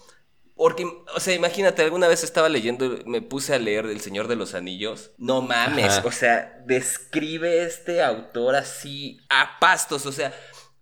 Porque, 0.61 0.85
o 1.15 1.19
sea, 1.19 1.33
imagínate, 1.33 1.81
alguna 1.81 2.07
vez 2.07 2.23
estaba 2.23 2.47
leyendo, 2.47 2.99
me 3.07 3.23
puse 3.23 3.55
a 3.55 3.57
leer 3.57 3.87
El 3.87 3.99
Señor 3.99 4.27
de 4.27 4.35
los 4.35 4.53
Anillos. 4.53 5.09
No 5.17 5.41
mames, 5.41 5.97
Ajá. 5.97 6.07
o 6.07 6.11
sea, 6.11 6.61
describe 6.67 7.63
este 7.63 8.03
autor 8.03 8.53
así 8.53 9.19
a 9.29 9.57
pastos. 9.59 10.05
O 10.05 10.11
sea, 10.11 10.31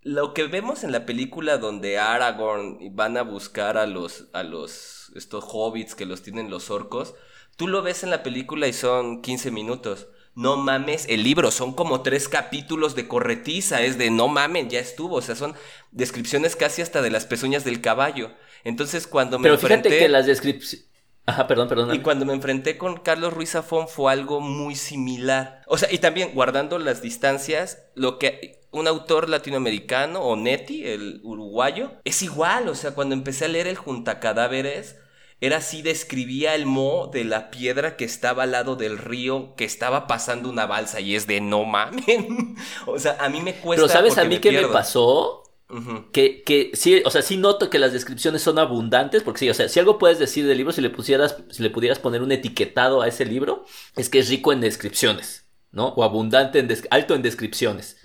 lo 0.02 0.34
que 0.34 0.48
vemos 0.48 0.84
en 0.84 0.92
la 0.92 1.06
película 1.06 1.58
donde 1.58 1.98
Aragorn 1.98 2.94
van 2.94 3.16
a 3.16 3.22
buscar 3.22 3.78
a 3.78 3.88
los, 3.88 4.26
a 4.34 4.44
los, 4.44 5.14
estos 5.16 5.46
hobbits 5.48 5.96
que 5.96 6.06
los 6.06 6.24
tienen 6.24 6.50
los 6.50 6.72
orcos, 6.72 7.16
tú 7.56 7.70
lo 7.70 7.82
ves 7.82 8.04
en 8.04 8.10
la 8.10 8.22
película 8.22 8.68
y 8.68 8.74
son 8.74 9.22
15 9.22 9.50
minutos. 9.50 10.08
No 10.36 10.58
mames, 10.58 11.06
el 11.08 11.24
libro 11.24 11.52
son 11.52 11.72
como 11.72 12.02
tres 12.02 12.28
capítulos 12.28 12.96
de 12.96 13.08
corretiza, 13.08 13.82
es 13.82 13.98
de 13.98 14.12
no 14.12 14.28
mamen, 14.28 14.70
ya 14.70 14.80
estuvo, 14.82 15.16
o 15.16 15.22
sea, 15.22 15.38
son 15.38 15.56
descripciones 15.92 16.58
casi 16.58 16.82
hasta 16.82 17.02
de 17.02 17.12
las 17.12 17.26
pezuñas 17.26 17.64
del 17.64 17.80
caballo. 17.80 18.32
Entonces 18.64 19.08
cuando 19.08 19.40
me 19.40 19.44
Pero 19.44 19.56
enfrenté... 19.56 19.90
fíjate 19.90 20.06
que 20.06 20.10
las 20.10 20.26
descripciones... 20.26 20.90
Ajá, 21.26 21.46
perdón, 21.46 21.68
perdón. 21.68 21.94
Y 21.94 22.00
cuando 22.00 22.26
me 22.26 22.34
enfrenté 22.34 22.78
con 22.78 22.98
Carlos 22.98 23.34
Ruiz 23.34 23.52
Zafón 23.52 23.88
fue 23.88 24.12
algo 24.12 24.42
muy 24.42 24.76
similar. 24.76 25.62
O 25.68 25.78
sea, 25.78 25.92
y 25.92 26.00
también 26.00 26.32
guardando 26.34 26.80
las 26.80 27.04
distancias, 27.04 27.84
lo 27.94 28.18
que 28.18 28.60
un 28.72 28.88
autor 28.88 29.30
latinoamericano, 29.30 30.22
o 30.22 30.36
Neti, 30.36 30.86
el 30.86 31.22
uruguayo, 31.24 31.92
es 32.04 32.22
igual. 32.22 32.68
O 32.68 32.76
sea, 32.76 32.92
cuando 32.92 33.14
empecé 33.14 33.46
a 33.46 33.48
leer 33.48 33.68
el 33.68 33.78
Juntacadáveres, 33.78 34.98
era 35.42 35.58
así, 35.58 35.82
describía 35.82 36.56
el 36.56 36.66
mo 36.66 37.10
de 37.12 37.24
la 37.24 37.50
piedra 37.50 37.96
que 37.96 38.06
estaba 38.06 38.44
al 38.44 38.52
lado 38.52 38.76
del 38.76 38.98
río, 38.98 39.56
que 39.56 39.66
estaba 39.66 40.06
pasando 40.08 40.50
una 40.50 40.66
balsa, 40.66 41.00
y 41.00 41.16
es 41.16 41.28
de 41.28 41.42
no 41.42 41.64
mamen. 41.64 42.58
o 42.88 43.00
sea, 43.00 43.18
a 43.20 43.30
mí 43.30 43.42
me 43.42 43.56
cuesta. 43.56 43.84
Pero 43.86 43.94
¿sabes 43.94 44.18
a 44.18 44.24
mí 44.26 44.40
qué 44.40 44.52
me 44.52 44.60
pierdo. 44.60 45.44
Que, 46.12 46.42
que 46.44 46.72
sí, 46.74 47.02
o 47.06 47.12
sea, 47.12 47.22
sí 47.22 47.38
noto 47.38 47.70
que 47.70 47.78
las 47.78 47.94
descripciones 47.94 48.42
son 48.42 48.58
abundantes, 48.58 49.22
porque 49.22 49.40
sí, 49.40 49.50
o 49.50 49.54
sea, 49.54 49.70
si 49.70 49.80
algo 49.80 50.00
puedes 50.00 50.18
decir 50.18 50.48
del 50.48 50.58
libro, 50.58 50.74
si 50.74 50.82
le 50.82 50.90
pusieras, 50.90 51.38
si 51.52 51.62
le 51.62 51.70
pudieras 51.70 52.00
poner 52.00 52.24
un 52.24 52.32
etiquetado 52.32 53.02
a 53.02 53.08
ese 53.08 53.26
libro, 53.26 53.66
es 53.96 54.10
que 54.10 54.20
es 54.20 54.30
rico 54.30 54.52
en 54.52 54.62
descripciones, 54.62 55.46
¿no? 55.72 55.90
O 55.90 56.04
abundante 56.04 56.58
en 56.58 56.68
alto 56.90 57.14
en 57.14 57.22
descripciones. 57.22 57.98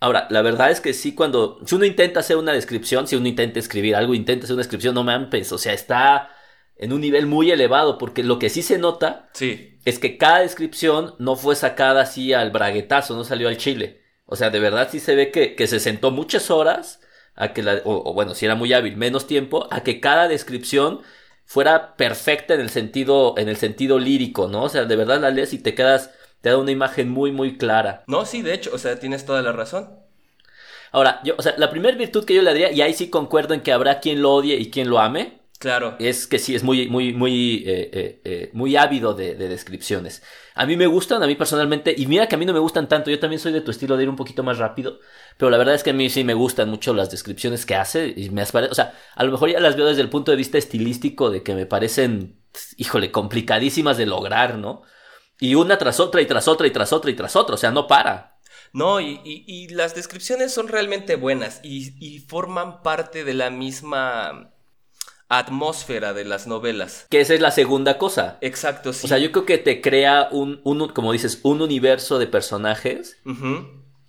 Ahora, 0.00 0.26
la 0.30 0.42
verdad 0.42 0.70
es 0.70 0.80
que 0.80 0.94
sí, 0.94 1.14
cuando, 1.14 1.60
si 1.66 1.74
uno 1.74 1.84
intenta 1.84 2.20
hacer 2.20 2.36
una 2.36 2.52
descripción, 2.52 3.06
si 3.06 3.16
uno 3.16 3.28
intenta 3.28 3.58
escribir 3.58 3.94
algo, 3.94 4.14
intenta 4.14 4.44
hacer 4.44 4.54
una 4.54 4.62
descripción, 4.62 4.94
no 4.94 5.04
mames, 5.04 5.52
o 5.52 5.58
sea, 5.58 5.74
está 5.74 6.30
en 6.76 6.92
un 6.92 7.00
nivel 7.00 7.26
muy 7.26 7.50
elevado, 7.50 7.98
porque 7.98 8.22
lo 8.22 8.38
que 8.38 8.50
sí 8.50 8.62
se 8.62 8.78
nota 8.78 9.28
Sí. 9.34 9.78
es 9.84 9.98
que 9.98 10.18
cada 10.18 10.40
descripción 10.40 11.14
no 11.18 11.36
fue 11.36 11.54
sacada 11.56 12.02
así 12.02 12.32
al 12.32 12.50
braguetazo, 12.50 13.14
no 13.14 13.24
salió 13.24 13.48
al 13.48 13.56
chile. 13.58 14.05
O 14.26 14.36
sea, 14.36 14.50
de 14.50 14.60
verdad 14.60 14.88
sí 14.90 15.00
se 15.00 15.14
ve 15.14 15.30
que, 15.30 15.54
que 15.54 15.66
se 15.66 15.80
sentó 15.80 16.10
muchas 16.10 16.50
horas, 16.50 17.00
a 17.34 17.52
que 17.52 17.62
la, 17.62 17.80
o, 17.84 18.10
o 18.10 18.14
bueno, 18.14 18.34
si 18.34 18.44
era 18.44 18.54
muy 18.54 18.72
hábil, 18.72 18.96
menos 18.96 19.26
tiempo, 19.26 19.68
a 19.70 19.82
que 19.82 20.00
cada 20.00 20.28
descripción 20.28 21.02
fuera 21.44 21.96
perfecta 21.96 22.54
en 22.54 22.60
el 22.60 22.70
sentido, 22.70 23.34
en 23.38 23.48
el 23.48 23.56
sentido 23.56 23.98
lírico, 23.98 24.48
¿no? 24.48 24.64
O 24.64 24.68
sea, 24.68 24.84
de 24.84 24.96
verdad 24.96 25.20
la 25.20 25.30
lees 25.30 25.52
y 25.52 25.58
te 25.58 25.74
quedas, 25.74 26.10
te 26.40 26.50
da 26.50 26.58
una 26.58 26.72
imagen 26.72 27.08
muy, 27.08 27.30
muy 27.32 27.56
clara. 27.56 28.02
No, 28.08 28.26
sí, 28.26 28.42
de 28.42 28.52
hecho, 28.54 28.70
o 28.74 28.78
sea, 28.78 28.98
tienes 28.98 29.24
toda 29.24 29.42
la 29.42 29.52
razón. 29.52 29.90
Ahora, 30.92 31.20
yo, 31.24 31.34
o 31.38 31.42
sea, 31.42 31.54
la 31.56 31.70
primera 31.70 31.96
virtud 31.96 32.24
que 32.24 32.34
yo 32.34 32.42
le 32.42 32.50
daría, 32.50 32.72
y 32.72 32.80
ahí 32.82 32.94
sí 32.94 33.10
concuerdo 33.10 33.54
en 33.54 33.60
que 33.60 33.72
habrá 33.72 34.00
quien 34.00 34.22
lo 34.22 34.32
odie 34.34 34.56
y 34.56 34.70
quien 34.70 34.90
lo 34.90 34.98
ame, 34.98 35.40
Claro. 35.58 35.96
es 35.98 36.26
que 36.26 36.38
sí, 36.38 36.54
es 36.54 36.62
muy, 36.62 36.88
muy, 36.88 37.14
muy, 37.14 37.64
eh, 37.66 37.90
eh, 37.92 38.20
eh, 38.24 38.50
muy 38.52 38.76
ávido 38.76 39.14
de, 39.14 39.34
de 39.34 39.48
descripciones. 39.48 40.22
A 40.54 40.66
mí 40.66 40.76
me 40.76 40.86
gustan, 40.86 41.22
a 41.22 41.26
mí 41.26 41.34
personalmente, 41.34 41.94
y 41.96 42.06
mira 42.06 42.28
que 42.28 42.34
a 42.34 42.38
mí 42.38 42.44
no 42.44 42.52
me 42.52 42.58
gustan 42.58 42.88
tanto, 42.88 43.10
yo 43.10 43.18
también 43.18 43.40
soy 43.40 43.52
de 43.52 43.62
tu 43.62 43.70
estilo 43.70 43.96
de 43.96 44.02
ir 44.02 44.08
un 44.10 44.16
poquito 44.16 44.42
más 44.42 44.58
rápido, 44.58 45.00
pero 45.38 45.50
la 45.50 45.56
verdad 45.58 45.74
es 45.74 45.82
que 45.82 45.90
a 45.90 45.94
mí 45.94 46.10
sí 46.10 46.24
me 46.24 46.34
gustan 46.34 46.68
mucho 46.68 46.92
las 46.92 47.10
descripciones 47.10 47.64
que 47.64 47.74
hace, 47.74 48.12
y 48.16 48.28
me 48.30 48.42
apare- 48.42 48.68
o 48.70 48.74
sea, 48.74 48.92
a 49.14 49.24
lo 49.24 49.32
mejor 49.32 49.50
ya 49.50 49.60
las 49.60 49.76
veo 49.76 49.86
desde 49.86 50.02
el 50.02 50.10
punto 50.10 50.30
de 50.30 50.36
vista 50.36 50.58
estilístico, 50.58 51.30
de 51.30 51.42
que 51.42 51.54
me 51.54 51.64
parecen, 51.66 52.38
híjole, 52.76 53.10
complicadísimas 53.10 53.96
de 53.96 54.06
lograr, 54.06 54.58
¿no? 54.58 54.82
Y 55.40 55.54
una 55.54 55.78
tras 55.78 56.00
otra, 56.00 56.20
y 56.22 56.26
tras 56.26 56.48
otra, 56.48 56.66
y 56.66 56.70
tras 56.70 56.92
otra, 56.92 57.10
y 57.10 57.14
tras 57.14 57.36
otra, 57.36 57.54
o 57.54 57.58
sea, 57.58 57.70
no 57.70 57.86
para. 57.86 58.38
No, 58.72 59.00
y, 59.00 59.20
y- 59.24 59.44
y 59.46 59.68
las 59.68 59.94
descripciones 59.94 60.52
son 60.52 60.68
realmente 60.68 61.16
buenas 61.16 61.60
y, 61.62 61.94
y 62.04 62.20
forman 62.20 62.82
parte 62.82 63.24
de 63.24 63.34
la 63.34 63.50
misma 63.50 64.52
atmósfera 65.28 66.12
de 66.12 66.24
las 66.24 66.46
novelas. 66.46 67.06
Que 67.10 67.20
esa 67.20 67.34
es 67.34 67.40
la 67.40 67.50
segunda 67.50 67.98
cosa. 67.98 68.38
Exacto, 68.40 68.92
sí. 68.92 69.06
O 69.06 69.08
sea, 69.08 69.18
yo 69.18 69.32
creo 69.32 69.44
que 69.44 69.58
te 69.58 69.80
crea 69.80 70.28
un, 70.30 70.60
un, 70.64 70.88
como 70.88 71.12
dices, 71.12 71.40
un 71.42 71.62
universo 71.62 72.18
de 72.18 72.26
personajes 72.26 73.18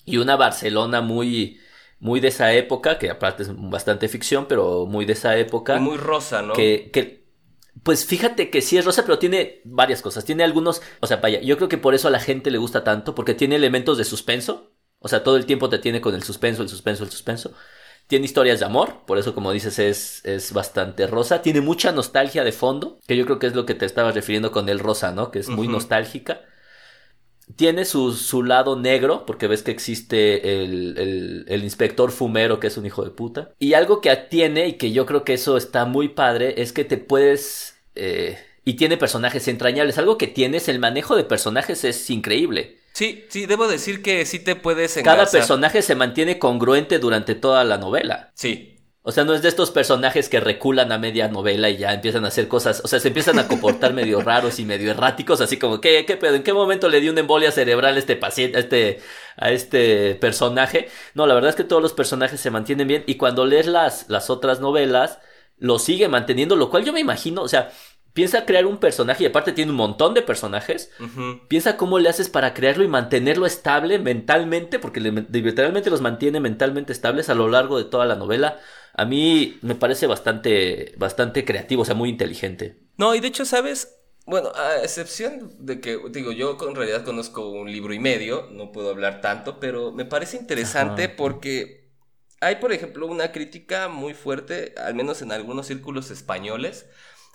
y 0.05 0.17
una 0.17 0.35
Barcelona 0.35 1.01
muy, 1.01 1.59
muy 1.99 2.19
de 2.19 2.29
esa 2.29 2.53
época, 2.53 2.99
que 2.99 3.09
aparte 3.09 3.43
es 3.43 3.49
bastante 3.53 4.07
ficción, 4.07 4.45
pero 4.47 4.85
muy 4.85 5.05
de 5.05 5.13
esa 5.13 5.37
época. 5.37 5.77
Y 5.77 5.79
muy 5.79 5.97
rosa, 5.97 6.41
¿no? 6.41 6.53
que, 6.53 6.91
que, 6.93 7.25
pues 7.83 8.05
fíjate 8.05 8.49
que 8.49 8.61
sí 8.61 8.77
es 8.77 8.85
rosa, 8.85 9.03
pero 9.03 9.19
tiene 9.19 9.61
varias 9.65 10.01
cosas. 10.01 10.25
Tiene 10.25 10.43
algunos, 10.43 10.81
o 10.99 11.07
sea, 11.07 11.17
vaya, 11.17 11.41
yo 11.41 11.57
creo 11.57 11.69
que 11.69 11.77
por 11.77 11.95
eso 11.95 12.07
a 12.07 12.11
la 12.11 12.19
gente 12.19 12.51
le 12.51 12.57
gusta 12.57 12.83
tanto, 12.83 13.15
porque 13.15 13.33
tiene 13.33 13.55
elementos 13.55 13.97
de 13.97 14.03
suspenso. 14.03 14.71
O 14.99 15.07
sea, 15.07 15.23
todo 15.23 15.37
el 15.37 15.45
tiempo 15.45 15.69
te 15.69 15.77
tiene 15.77 16.01
con 16.01 16.15
el 16.15 16.23
suspenso, 16.23 16.63
el 16.63 16.69
suspenso, 16.69 17.03
el 17.03 17.11
suspenso. 17.11 17.53
Tiene 18.07 18.25
historias 18.25 18.59
de 18.59 18.65
amor, 18.65 19.01
por 19.05 19.17
eso 19.17 19.35
como 19.35 19.51
dices 19.51 19.79
es, 19.79 20.23
es 20.25 20.53
bastante 20.53 21.07
rosa. 21.07 21.41
Tiene 21.41 21.59
mucha 21.59 21.91
nostalgia 21.91 22.45
de 22.45 22.53
fondo, 22.53 22.99
que 23.05 23.17
yo 23.17 23.25
creo 23.25 23.37
que 23.37 23.47
es 23.47 23.55
lo 23.55 23.65
que 23.65 23.75
te 23.75 23.85
estabas 23.85 24.15
refiriendo 24.15 24.51
con 24.51 24.69
el 24.69 24.79
rosa, 24.79 25.11
¿no? 25.11 25.29
Que 25.29 25.39
es 25.39 25.49
muy 25.49 25.67
nostálgica. 25.67 26.41
Tiene 27.55 27.85
su, 27.85 28.13
su 28.13 28.43
lado 28.43 28.77
negro, 28.77 29.25
porque 29.25 29.47
ves 29.47 29.63
que 29.63 29.71
existe 29.71 30.63
el, 30.63 30.97
el, 30.97 31.45
el 31.47 31.63
inspector 31.63 32.11
fumero, 32.11 32.59
que 32.59 32.67
es 32.67 32.77
un 32.77 32.85
hijo 32.85 33.03
de 33.03 33.09
puta. 33.11 33.51
Y 33.59 33.73
algo 33.73 34.01
que 34.01 34.15
tiene, 34.15 34.67
y 34.67 34.73
que 34.73 34.91
yo 34.91 35.05
creo 35.05 35.23
que 35.23 35.33
eso 35.33 35.57
está 35.57 35.85
muy 35.85 36.09
padre, 36.09 36.61
es 36.61 36.73
que 36.73 36.83
te 36.85 36.97
puedes... 36.97 37.77
eh, 37.95 38.37
y 38.65 38.73
tiene 38.73 38.97
personajes 38.97 39.47
entrañables. 39.47 39.97
Algo 39.97 40.17
que 40.17 40.27
tienes, 40.27 40.67
el 40.67 40.79
manejo 40.79 41.15
de 41.15 41.23
personajes 41.23 41.85
es 41.85 42.09
increíble. 42.09 42.76
Sí, 42.97 43.25
sí, 43.29 43.45
debo 43.45 43.67
decir 43.67 44.01
que 44.01 44.25
sí 44.25 44.39
te 44.39 44.55
puedes 44.55 44.97
Cada 45.03 45.25
engarzar. 45.25 45.39
personaje 45.41 45.83
se 45.83 45.93
mantiene 45.93 46.39
congruente 46.39 46.97
durante 46.97 47.35
toda 47.35 47.63
la 47.63 47.77
novela. 47.77 48.31
Sí, 48.33 48.73
O 49.03 49.11
sea, 49.11 49.23
no 49.23 49.33
es 49.35 49.43
de 49.43 49.49
estos 49.49 49.69
personajes 49.71 50.29
que 50.29 50.39
reculan 50.39 50.91
a 50.91 50.97
media 50.97 51.27
novela 51.29 51.69
y 51.69 51.77
ya 51.77 51.93
empiezan 51.93 52.25
a 52.25 52.29
hacer 52.29 52.47
cosas, 52.47 52.81
o 52.83 52.87
sea, 52.87 52.99
se 52.99 53.09
empiezan 53.09 53.37
a 53.39 53.47
comportar 53.47 53.93
medio 53.99 54.19
raros 54.21 54.59
y 54.59 54.65
medio 54.65 54.89
erráticos, 54.91 55.41
así 55.41 55.57
como, 55.59 55.79
¿qué, 55.79 56.05
qué 56.07 56.17
pedo? 56.17 56.35
¿En 56.35 56.43
qué 56.43 56.53
momento 56.53 56.89
le 56.89 56.99
dio 57.01 57.11
una 57.11 57.21
embolia 57.21 57.51
cerebral 57.51 57.95
a 57.95 57.99
este 57.99 58.15
paciente, 58.17 58.57
a 58.57 58.61
este, 58.61 58.99
a 59.37 59.51
este 59.51 60.15
personaje? 60.15 60.89
No, 61.13 61.27
la 61.27 61.35
verdad 61.35 61.51
es 61.51 61.55
que 61.55 61.63
todos 61.65 61.81
los 61.83 61.93
personajes 61.93 62.41
se 62.41 62.49
mantienen 62.51 62.87
bien 62.87 63.03
y 63.07 63.15
cuando 63.15 63.45
lees 63.45 63.67
las, 63.67 64.09
las 64.09 64.29
otras 64.31 64.59
novelas, 64.59 65.19
lo 65.57 65.79
sigue 65.79 66.09
manteniendo, 66.09 66.55
lo 66.55 66.69
cual 66.71 66.83
yo 66.83 66.93
me 66.93 66.99
imagino, 66.99 67.43
o 67.43 67.47
sea, 67.47 67.71
piensa 68.17 68.45
crear 68.47 68.65
un 68.65 68.79
personaje 68.79 69.21
y 69.21 69.27
aparte 69.27 69.51
tiene 69.51 69.69
un 69.69 69.77
montón 69.77 70.15
de 70.15 70.23
personajes. 70.23 70.89
Piensa 71.47 71.77
cómo 71.77 71.99
le 71.99 72.09
haces 72.09 72.29
para 72.29 72.55
crearlo 72.55 72.83
y 72.83 72.87
mantenerlo 72.87 73.45
estable 73.45 73.99
mentalmente, 73.99 74.79
porque 74.79 74.99
le- 74.99 75.11
literalmente 75.11 75.91
los 75.91 76.01
mantiene 76.01 76.39
mentalmente 76.39 76.93
estables 76.93 77.29
a 77.29 77.35
lo 77.35 77.47
largo 77.47 77.77
de 77.77 77.83
toda 77.83 78.05
la 78.07 78.15
novela. 78.15 78.59
A 78.95 79.05
mí 79.05 79.59
me 79.61 79.75
parece 79.75 80.07
bastante, 80.07 80.95
bastante 80.97 81.45
creativo, 81.45 81.83
o 81.83 81.85
sea, 81.85 81.93
muy 81.93 82.09
inteligente. 82.09 82.79
No, 82.97 83.13
y 83.13 83.19
de 83.19 83.27
hecho, 83.27 83.45
¿sabes? 83.45 83.93
Bueno, 84.25 84.51
a 84.55 84.77
excepción 84.81 85.51
de 85.59 85.79
que, 85.79 85.99
digo, 86.09 86.31
yo 86.31 86.57
en 86.67 86.73
realidad 86.75 87.05
conozco 87.05 87.47
un 87.47 87.71
libro 87.71 87.93
y 87.93 87.99
medio, 87.99 88.49
no 88.51 88.71
puedo 88.71 88.89
hablar 88.89 89.21
tanto, 89.21 89.59
pero 89.59 89.91
me 89.91 90.05
parece 90.05 90.37
interesante 90.37 91.03
Ajá. 91.03 91.15
porque 91.15 91.91
hay, 92.41 92.55
por 92.55 92.73
ejemplo, 92.73 93.05
una 93.05 93.31
crítica 93.31 93.89
muy 93.89 94.15
fuerte, 94.15 94.73
al 94.77 94.95
menos 94.95 95.21
en 95.21 95.31
algunos 95.31 95.67
círculos 95.67 96.09
españoles, 96.11 96.87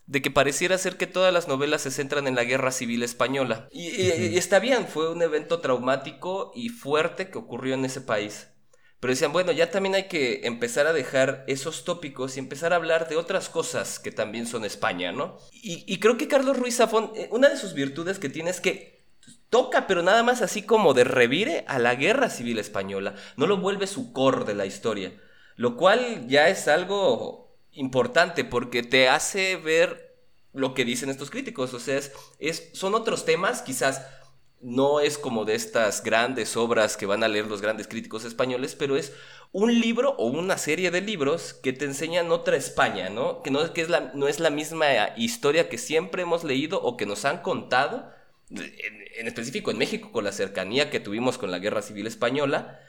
de 0.06 0.21
que 0.23 0.30
pareciera 0.30 0.76
ser 0.78 0.97
que 0.97 1.06
todas 1.06 1.32
las 1.32 1.49
novelas 1.49 1.82
se 1.82 1.90
centran 1.90 2.26
en 2.26 2.35
la 2.35 2.44
guerra 2.44 2.73
civil 2.73 3.02
española. 3.02 3.68
Y, 3.71 3.88
y- 3.88 4.26
y 4.35 4.38
está 4.38 4.59
bien, 4.59 4.87
fue 4.88 5.11
un 5.11 5.23
evento 5.23 5.61
traumático 5.61 6.52
y 6.54 6.68
fuerte 6.68 7.30
que 7.30 7.38
ocurrió 7.38 7.75
en 7.75 7.85
ese 7.85 8.00
país. 8.00 8.49
Pero 9.00 9.12
decían, 9.12 9.32
bueno, 9.32 9.50
ya 9.50 9.71
también 9.71 9.97
hay 9.97 10.06
que 10.06 10.42
empezar 10.47 10.87
a 10.87 10.92
dejar 10.92 11.44
esos 11.49 11.85
tópicos 11.85 12.37
y 12.37 12.40
empezar 12.40 12.73
a 12.73 12.76
hablar 12.76 13.09
de 13.09 13.16
otras 13.16 13.49
cosas 13.49 13.99
que 13.99 14.12
también 14.12 14.47
son 14.47 14.64
España, 14.64 15.11
¿no? 15.11 15.38
Y, 15.50 15.85
y 15.92 15.99
creo 15.99 16.16
que 16.16 16.28
Carlos 16.28 16.56
Ruiz 16.56 16.76
Zafón, 16.76 17.11
eh, 17.16 17.28
una 17.32 17.49
de 17.49 17.56
sus 17.56 17.75
virtudes 17.75 18.21
que 18.21 18.28
tiene 18.28 18.50
es 18.50 18.61
que 18.61 19.02
toca, 19.50 19.87
pero 19.88 20.02
nada 20.02 20.23
más 20.23 20.40
así 20.40 20.62
como 20.62 20.94
de 20.94 21.02
revire 21.04 21.64
a 21.66 21.78
la 21.80 21.97
guerra 21.97 22.30
civil 22.30 22.59
española. 22.61 23.14
No 23.37 23.47
lo 23.49 23.56
vuelve 23.59 23.88
su 23.88 24.12
core 24.12 24.44
de 24.44 24.54
la 24.54 24.66
historia. 24.66 25.12
Lo 25.56 25.76
cual 25.76 26.26
ya 26.28 26.49
es 26.49 26.68
algo 26.68 27.41
importante 27.73 28.45
porque 28.45 28.83
te 28.83 29.09
hace 29.09 29.57
ver 29.57 30.17
lo 30.52 30.75
que 30.75 30.85
dicen 30.85 31.11
estos 31.11 31.31
críticos. 31.31 31.75
O 31.75 31.81
sea, 31.81 31.97
es, 31.99 32.12
es- 32.38 32.71
son 32.73 32.95
otros 32.95 33.25
temas, 33.25 33.62
quizás 33.62 34.02
no 34.61 35.00
es 35.00 35.19
como 35.19 35.45
de 35.45 35.55
estas 35.55 36.02
grandes 36.05 36.57
obras 36.57 36.97
que 36.97 37.07
van 37.07 37.25
a 37.25 37.29
leer 37.29 37.47
los 37.47 37.61
grandes 37.62 37.88
críticos 37.88 38.25
españoles, 38.25 38.76
pero 38.76 38.97
es 38.97 39.12
un 39.50 39.81
libro 39.81 40.14
o 40.19 40.26
una 40.26 40.57
serie 40.57 40.91
de 40.91 41.00
libros 41.00 41.52
que 41.52 41.73
te 41.73 41.85
enseñan 41.85 42.31
otra 42.31 42.57
España, 42.57 43.11
¿no? 43.11 43.43
Que 43.43 43.50
no, 43.50 43.73
que 43.73 43.81
es 43.83 43.88
la, 43.91 44.12
no 44.14 44.29
es 44.29 44.38
la 44.41 44.50
misma 44.50 44.87
historia 45.17 45.69
que 45.69 45.79
siempre 45.79 46.23
hemos 46.23 46.45
leído 46.45 46.81
o 46.81 46.97
que 46.97 47.07
nos 47.07 47.25
han 47.25 47.38
contado, 47.43 48.09
en 48.50 49.26
específico 49.26 49.71
en 49.71 49.79
México 49.79 50.11
con 50.12 50.25
la 50.25 50.33
cercanía 50.33 50.91
que 50.91 51.00
tuvimos 51.00 51.38
con 51.38 51.50
la 51.50 51.59
Guerra 51.59 51.83
Civil 51.83 52.07
Española, 52.07 52.81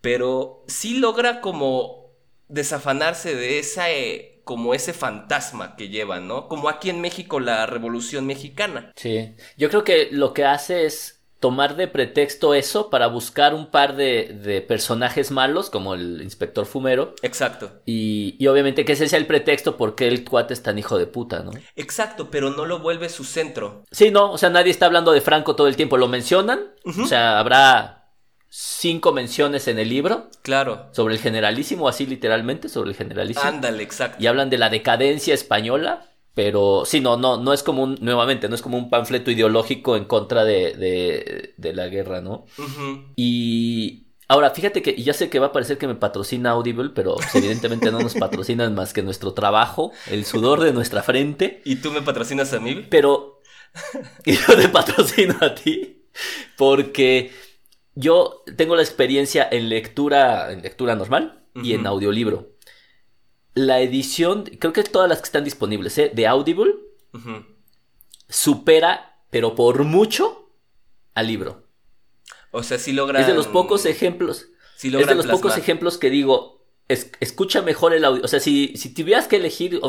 pero 0.00 0.64
sí 0.68 0.98
logra 0.98 1.40
como 1.40 2.05
desafanarse 2.48 3.34
de 3.34 3.58
esa... 3.58 3.90
eh, 3.90 4.32
como 4.46 4.74
ese 4.74 4.92
fantasma 4.92 5.74
que 5.74 5.88
llevan, 5.88 6.28
¿no? 6.28 6.46
Como 6.46 6.68
aquí 6.68 6.88
en 6.88 7.00
México 7.00 7.40
la 7.40 7.66
Revolución 7.66 8.28
Mexicana. 8.28 8.92
Sí. 8.94 9.34
Yo 9.56 9.68
creo 9.70 9.82
que 9.82 10.08
lo 10.12 10.34
que 10.34 10.44
hace 10.44 10.86
es 10.86 11.24
tomar 11.40 11.74
de 11.74 11.88
pretexto 11.88 12.54
eso 12.54 12.88
para 12.88 13.08
buscar 13.08 13.54
un 13.54 13.72
par 13.72 13.96
de, 13.96 14.38
de 14.42 14.62
personajes 14.62 15.32
malos, 15.32 15.68
como 15.68 15.94
el 15.94 16.22
inspector 16.22 16.64
fumero. 16.64 17.14
Exacto. 17.22 17.82
Y, 17.86 18.36
y 18.38 18.46
obviamente 18.46 18.84
que 18.84 18.92
ese 18.92 19.08
sea 19.08 19.18
el 19.18 19.26
pretexto 19.26 19.76
porque 19.76 20.06
el 20.06 20.24
cuate 20.24 20.54
es 20.54 20.62
tan 20.62 20.78
hijo 20.78 20.96
de 20.96 21.06
puta, 21.08 21.40
¿no? 21.40 21.50
Exacto, 21.74 22.30
pero 22.30 22.50
no 22.50 22.66
lo 22.66 22.78
vuelve 22.78 23.08
su 23.08 23.24
centro. 23.24 23.82
Sí, 23.90 24.12
no, 24.12 24.30
o 24.30 24.38
sea, 24.38 24.48
nadie 24.48 24.70
está 24.70 24.86
hablando 24.86 25.10
de 25.10 25.20
Franco 25.20 25.56
todo 25.56 25.66
el 25.66 25.76
tiempo. 25.76 25.96
Lo 25.96 26.06
mencionan, 26.06 26.60
o 26.84 27.06
sea, 27.06 27.40
habrá 27.40 27.95
cinco 28.58 29.12
menciones 29.12 29.68
en 29.68 29.78
el 29.78 29.90
libro 29.90 30.30
Claro. 30.40 30.88
sobre 30.92 31.14
el 31.14 31.20
generalísimo, 31.20 31.88
así 31.88 32.06
literalmente, 32.06 32.70
sobre 32.70 32.90
el 32.90 32.96
generalísimo. 32.96 33.44
Ándale, 33.46 33.82
exacto. 33.82 34.16
Y 34.18 34.26
hablan 34.28 34.48
de 34.48 34.56
la 34.56 34.70
decadencia 34.70 35.34
española, 35.34 36.08
pero 36.32 36.84
sí, 36.86 37.00
no, 37.00 37.18
no, 37.18 37.36
no 37.36 37.52
es 37.52 37.62
como 37.62 37.82
un, 37.82 37.98
nuevamente, 38.00 38.48
no 38.48 38.54
es 38.54 38.62
como 38.62 38.78
un 38.78 38.88
panfleto 38.88 39.30
ideológico 39.30 39.94
en 39.96 40.06
contra 40.06 40.44
de, 40.44 40.72
de, 40.74 41.54
de 41.58 41.72
la 41.74 41.88
guerra, 41.88 42.22
¿no? 42.22 42.46
Y 43.16 44.06
ahora, 44.28 44.50
fíjate 44.50 44.80
que, 44.80 44.94
y 44.96 45.02
ya 45.04 45.12
sé 45.12 45.28
que 45.28 45.38
va 45.38 45.48
a 45.48 45.52
parecer 45.52 45.76
que 45.76 45.86
me 45.86 45.94
patrocina 45.94 46.50
Audible, 46.52 46.90
pero 46.94 47.16
pues, 47.16 47.34
evidentemente 47.34 47.92
no 47.92 48.00
nos 48.00 48.14
patrocinan 48.18 48.74
más 48.74 48.94
que 48.94 49.02
nuestro 49.02 49.34
trabajo, 49.34 49.92
el 50.10 50.24
sudor 50.24 50.60
de 50.60 50.72
nuestra 50.72 51.02
frente. 51.02 51.60
¿Y 51.66 51.76
tú 51.76 51.90
me 51.90 52.00
patrocinas 52.00 52.52
a 52.54 52.60
mí? 52.60 52.86
Pero 52.88 53.42
y 54.24 54.32
yo 54.32 54.56
te 54.56 54.68
patrocino 54.70 55.34
a 55.42 55.54
ti 55.54 56.04
porque 56.56 57.30
yo 57.96 58.44
tengo 58.56 58.76
la 58.76 58.82
experiencia 58.82 59.48
en 59.50 59.68
lectura, 59.70 60.52
en 60.52 60.62
lectura 60.62 60.94
normal 60.94 61.42
y 61.54 61.72
en 61.72 61.86
audiolibro. 61.86 62.52
La 63.54 63.80
edición, 63.80 64.44
creo 64.44 64.74
que 64.74 64.84
todas 64.84 65.08
las 65.08 65.18
que 65.18 65.24
están 65.24 65.44
disponibles, 65.44 65.96
¿eh? 65.96 66.12
de 66.14 66.26
Audible, 66.26 66.74
supera, 68.28 69.22
pero 69.30 69.54
por 69.54 69.82
mucho, 69.84 70.50
al 71.14 71.26
libro. 71.26 71.66
O 72.50 72.62
sea, 72.62 72.78
sí 72.78 72.92
logran... 72.92 73.22
Es 73.22 73.28
de 73.28 73.34
los 73.34 73.46
pocos 73.46 73.86
ejemplos. 73.86 74.48
sí 74.76 74.94
Es 74.94 75.06
de 75.06 75.14
los 75.14 75.26
pocos 75.26 75.56
ejemplos 75.56 75.96
que 75.96 76.10
digo, 76.10 76.56
escucha 76.88 77.62
mejor 77.62 77.94
el 77.94 78.04
audio. 78.04 78.22
O 78.22 78.28
sea, 78.28 78.40
si, 78.40 78.76
si 78.76 78.92
tuvieras 78.92 79.26
que 79.26 79.36
elegir, 79.36 79.80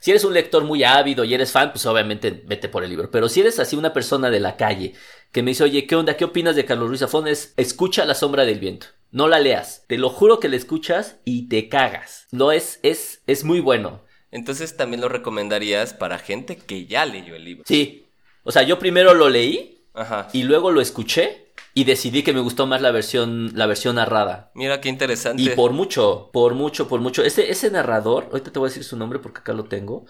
si 0.00 0.10
eres 0.10 0.24
un 0.24 0.34
lector 0.34 0.64
muy 0.64 0.84
ávido 0.84 1.24
y 1.24 1.34
eres 1.34 1.50
fan, 1.52 1.72
pues 1.72 1.86
obviamente 1.86 2.42
vete 2.46 2.68
por 2.68 2.84
el 2.84 2.90
libro. 2.90 3.10
Pero 3.10 3.28
si 3.28 3.40
eres 3.40 3.58
así 3.58 3.76
una 3.76 3.92
persona 3.92 4.30
de 4.30 4.40
la 4.40 4.56
calle 4.56 4.94
que 5.32 5.42
me 5.42 5.50
dice, 5.50 5.64
oye, 5.64 5.86
¿qué 5.86 5.96
onda? 5.96 6.16
¿Qué 6.16 6.24
opinas 6.24 6.56
de 6.56 6.64
Carlos 6.64 6.88
Ruiz 6.88 7.00
Zafón? 7.00 7.28
Es, 7.28 7.52
escucha 7.56 8.04
La 8.04 8.14
Sombra 8.14 8.44
del 8.44 8.60
Viento. 8.60 8.86
No 9.10 9.28
la 9.28 9.38
leas. 9.38 9.84
Te 9.86 9.98
lo 9.98 10.10
juro 10.10 10.40
que 10.40 10.48
la 10.48 10.56
escuchas 10.56 11.16
y 11.24 11.48
te 11.48 11.68
cagas. 11.68 12.26
No 12.32 12.52
es, 12.52 12.80
es, 12.82 13.22
es 13.26 13.44
muy 13.44 13.60
bueno. 13.60 14.02
Entonces 14.30 14.76
también 14.76 15.00
lo 15.00 15.08
recomendarías 15.08 15.94
para 15.94 16.18
gente 16.18 16.56
que 16.56 16.86
ya 16.86 17.06
leyó 17.06 17.34
el 17.34 17.44
libro. 17.44 17.64
Sí. 17.66 18.06
O 18.42 18.52
sea, 18.52 18.62
yo 18.62 18.78
primero 18.78 19.14
lo 19.14 19.28
leí 19.28 19.86
y 20.32 20.42
luego 20.42 20.70
lo 20.70 20.80
escuché 20.80 21.52
y 21.74 21.84
decidí 21.84 22.22
que 22.22 22.32
me 22.32 22.40
gustó 22.40 22.66
más 22.66 22.80
la 22.80 22.90
versión, 22.90 23.52
la 23.54 23.66
versión 23.66 23.96
narrada. 23.96 24.50
Mira 24.54 24.80
qué 24.80 24.88
interesante. 24.88 25.42
Y 25.42 25.50
por 25.50 25.72
mucho, 25.72 26.30
por 26.32 26.54
mucho, 26.54 26.88
por 26.88 27.00
mucho. 27.00 27.22
Ese, 27.22 27.50
ese 27.50 27.70
narrador, 27.70 28.28
ahorita 28.30 28.52
te 28.52 28.58
voy 28.58 28.66
a 28.66 28.70
decir 28.70 28.84
su 28.84 28.96
nombre 28.96 29.18
porque 29.18 29.40
acá 29.40 29.52
lo 29.52 29.64
tengo. 29.64 30.06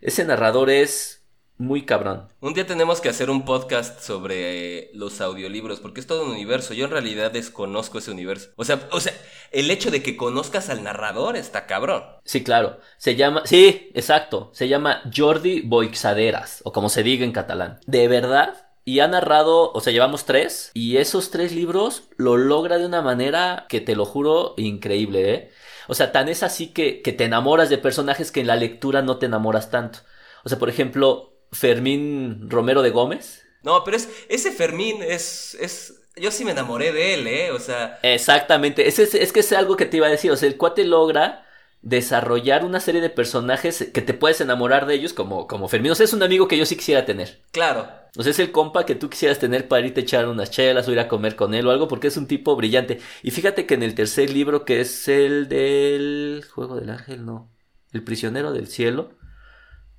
Ese 0.00 0.24
narrador 0.24 0.70
es 0.70 1.17
muy 1.58 1.84
cabrón. 1.84 2.28
Un 2.40 2.54
día 2.54 2.66
tenemos 2.66 3.00
que 3.00 3.08
hacer 3.08 3.30
un 3.30 3.44
podcast 3.44 4.00
sobre 4.00 4.78
eh, 4.78 4.90
los 4.94 5.20
audiolibros, 5.20 5.80
porque 5.80 6.00
es 6.00 6.06
todo 6.06 6.24
un 6.24 6.30
universo. 6.30 6.72
Yo 6.72 6.84
en 6.84 6.92
realidad 6.92 7.32
desconozco 7.32 7.98
ese 7.98 8.12
universo. 8.12 8.50
O 8.56 8.64
sea, 8.64 8.88
o 8.92 9.00
sea, 9.00 9.12
el 9.50 9.70
hecho 9.70 9.90
de 9.90 10.02
que 10.02 10.16
conozcas 10.16 10.70
al 10.70 10.84
narrador 10.84 11.36
está 11.36 11.66
cabrón. 11.66 12.04
Sí, 12.24 12.44
claro. 12.44 12.78
Se 12.96 13.16
llama, 13.16 13.42
sí, 13.44 13.90
exacto. 13.94 14.50
Se 14.52 14.68
llama 14.68 15.02
Jordi 15.14 15.62
Boixaderas, 15.62 16.60
o 16.64 16.72
como 16.72 16.88
se 16.88 17.02
diga 17.02 17.24
en 17.24 17.32
catalán. 17.32 17.80
De 17.86 18.06
verdad, 18.06 18.68
y 18.84 19.00
ha 19.00 19.08
narrado, 19.08 19.72
o 19.72 19.80
sea, 19.80 19.92
llevamos 19.92 20.24
tres. 20.24 20.70
Y 20.74 20.98
esos 20.98 21.30
tres 21.30 21.52
libros 21.52 22.04
lo 22.16 22.36
logra 22.36 22.78
de 22.78 22.86
una 22.86 23.02
manera 23.02 23.66
que 23.68 23.80
te 23.80 23.96
lo 23.96 24.06
juro 24.06 24.54
increíble, 24.56 25.34
¿eh? 25.34 25.50
O 25.88 25.94
sea, 25.94 26.12
tan 26.12 26.28
es 26.28 26.42
así 26.42 26.68
que, 26.68 27.02
que 27.02 27.12
te 27.12 27.24
enamoras 27.24 27.68
de 27.70 27.78
personajes 27.78 28.30
que 28.30 28.40
en 28.40 28.46
la 28.46 28.56
lectura 28.56 29.02
no 29.02 29.18
te 29.18 29.26
enamoras 29.26 29.70
tanto. 29.70 30.00
O 30.44 30.48
sea, 30.48 30.58
por 30.58 30.68
ejemplo, 30.68 31.37
Fermín 31.52 32.48
Romero 32.50 32.82
de 32.82 32.90
Gómez. 32.90 33.44
No, 33.62 33.84
pero 33.84 33.96
es, 33.96 34.08
ese 34.28 34.52
Fermín 34.52 35.02
es, 35.02 35.56
es, 35.60 36.08
yo 36.16 36.30
sí 36.30 36.44
me 36.44 36.52
enamoré 36.52 36.92
de 36.92 37.14
él, 37.14 37.26
¿eh? 37.26 37.50
O 37.50 37.58
sea. 37.58 37.98
Exactamente. 38.02 38.88
Es, 38.88 38.98
es, 38.98 39.14
es, 39.14 39.32
que 39.32 39.40
es 39.40 39.52
algo 39.52 39.76
que 39.76 39.86
te 39.86 39.96
iba 39.96 40.06
a 40.06 40.10
decir. 40.10 40.30
O 40.30 40.36
sea, 40.36 40.48
el 40.48 40.56
cuate 40.56 40.84
logra 40.84 41.44
desarrollar 41.80 42.64
una 42.64 42.80
serie 42.80 43.00
de 43.00 43.10
personajes 43.10 43.90
que 43.92 44.02
te 44.02 44.14
puedes 44.14 44.40
enamorar 44.40 44.86
de 44.86 44.94
ellos 44.94 45.12
como, 45.12 45.46
como 45.46 45.68
Fermín. 45.68 45.92
O 45.92 45.94
sea, 45.94 46.04
es 46.04 46.12
un 46.12 46.22
amigo 46.22 46.48
que 46.48 46.58
yo 46.58 46.66
sí 46.66 46.76
quisiera 46.76 47.04
tener. 47.04 47.42
Claro. 47.52 47.88
O 48.16 48.22
sea, 48.22 48.30
es 48.30 48.38
el 48.38 48.52
compa 48.52 48.84
que 48.84 48.94
tú 48.94 49.10
quisieras 49.10 49.38
tener 49.38 49.68
para 49.68 49.86
irte 49.86 50.00
a 50.00 50.02
echar 50.02 50.28
unas 50.28 50.50
chelas 50.50 50.88
o 50.88 50.92
ir 50.92 51.00
a 51.00 51.08
comer 51.08 51.36
con 51.36 51.54
él 51.54 51.66
o 51.66 51.70
algo, 51.70 51.88
porque 51.88 52.08
es 52.08 52.16
un 52.16 52.26
tipo 52.26 52.56
brillante. 52.56 53.00
Y 53.22 53.30
fíjate 53.30 53.66
que 53.66 53.74
en 53.74 53.82
el 53.82 53.94
tercer 53.94 54.30
libro, 54.30 54.64
que 54.64 54.80
es 54.80 55.08
el 55.08 55.48
del 55.48 56.44
Juego 56.52 56.76
del 56.76 56.90
Ángel, 56.90 57.24
no. 57.24 57.50
El 57.92 58.02
prisionero 58.02 58.52
del 58.52 58.66
cielo. 58.66 59.12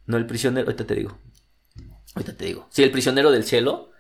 No, 0.06 0.18
el 0.18 0.26
prisionero, 0.26 0.68
ahorita 0.68 0.86
te 0.86 0.96
digo. 0.96 1.18
Ahorita 2.16 2.36
te 2.36 2.46
digo. 2.46 2.68
Sí, 2.70 2.84
el 2.84 2.92
prisionero 2.92 3.32
del 3.32 3.44
cielo 3.44 3.92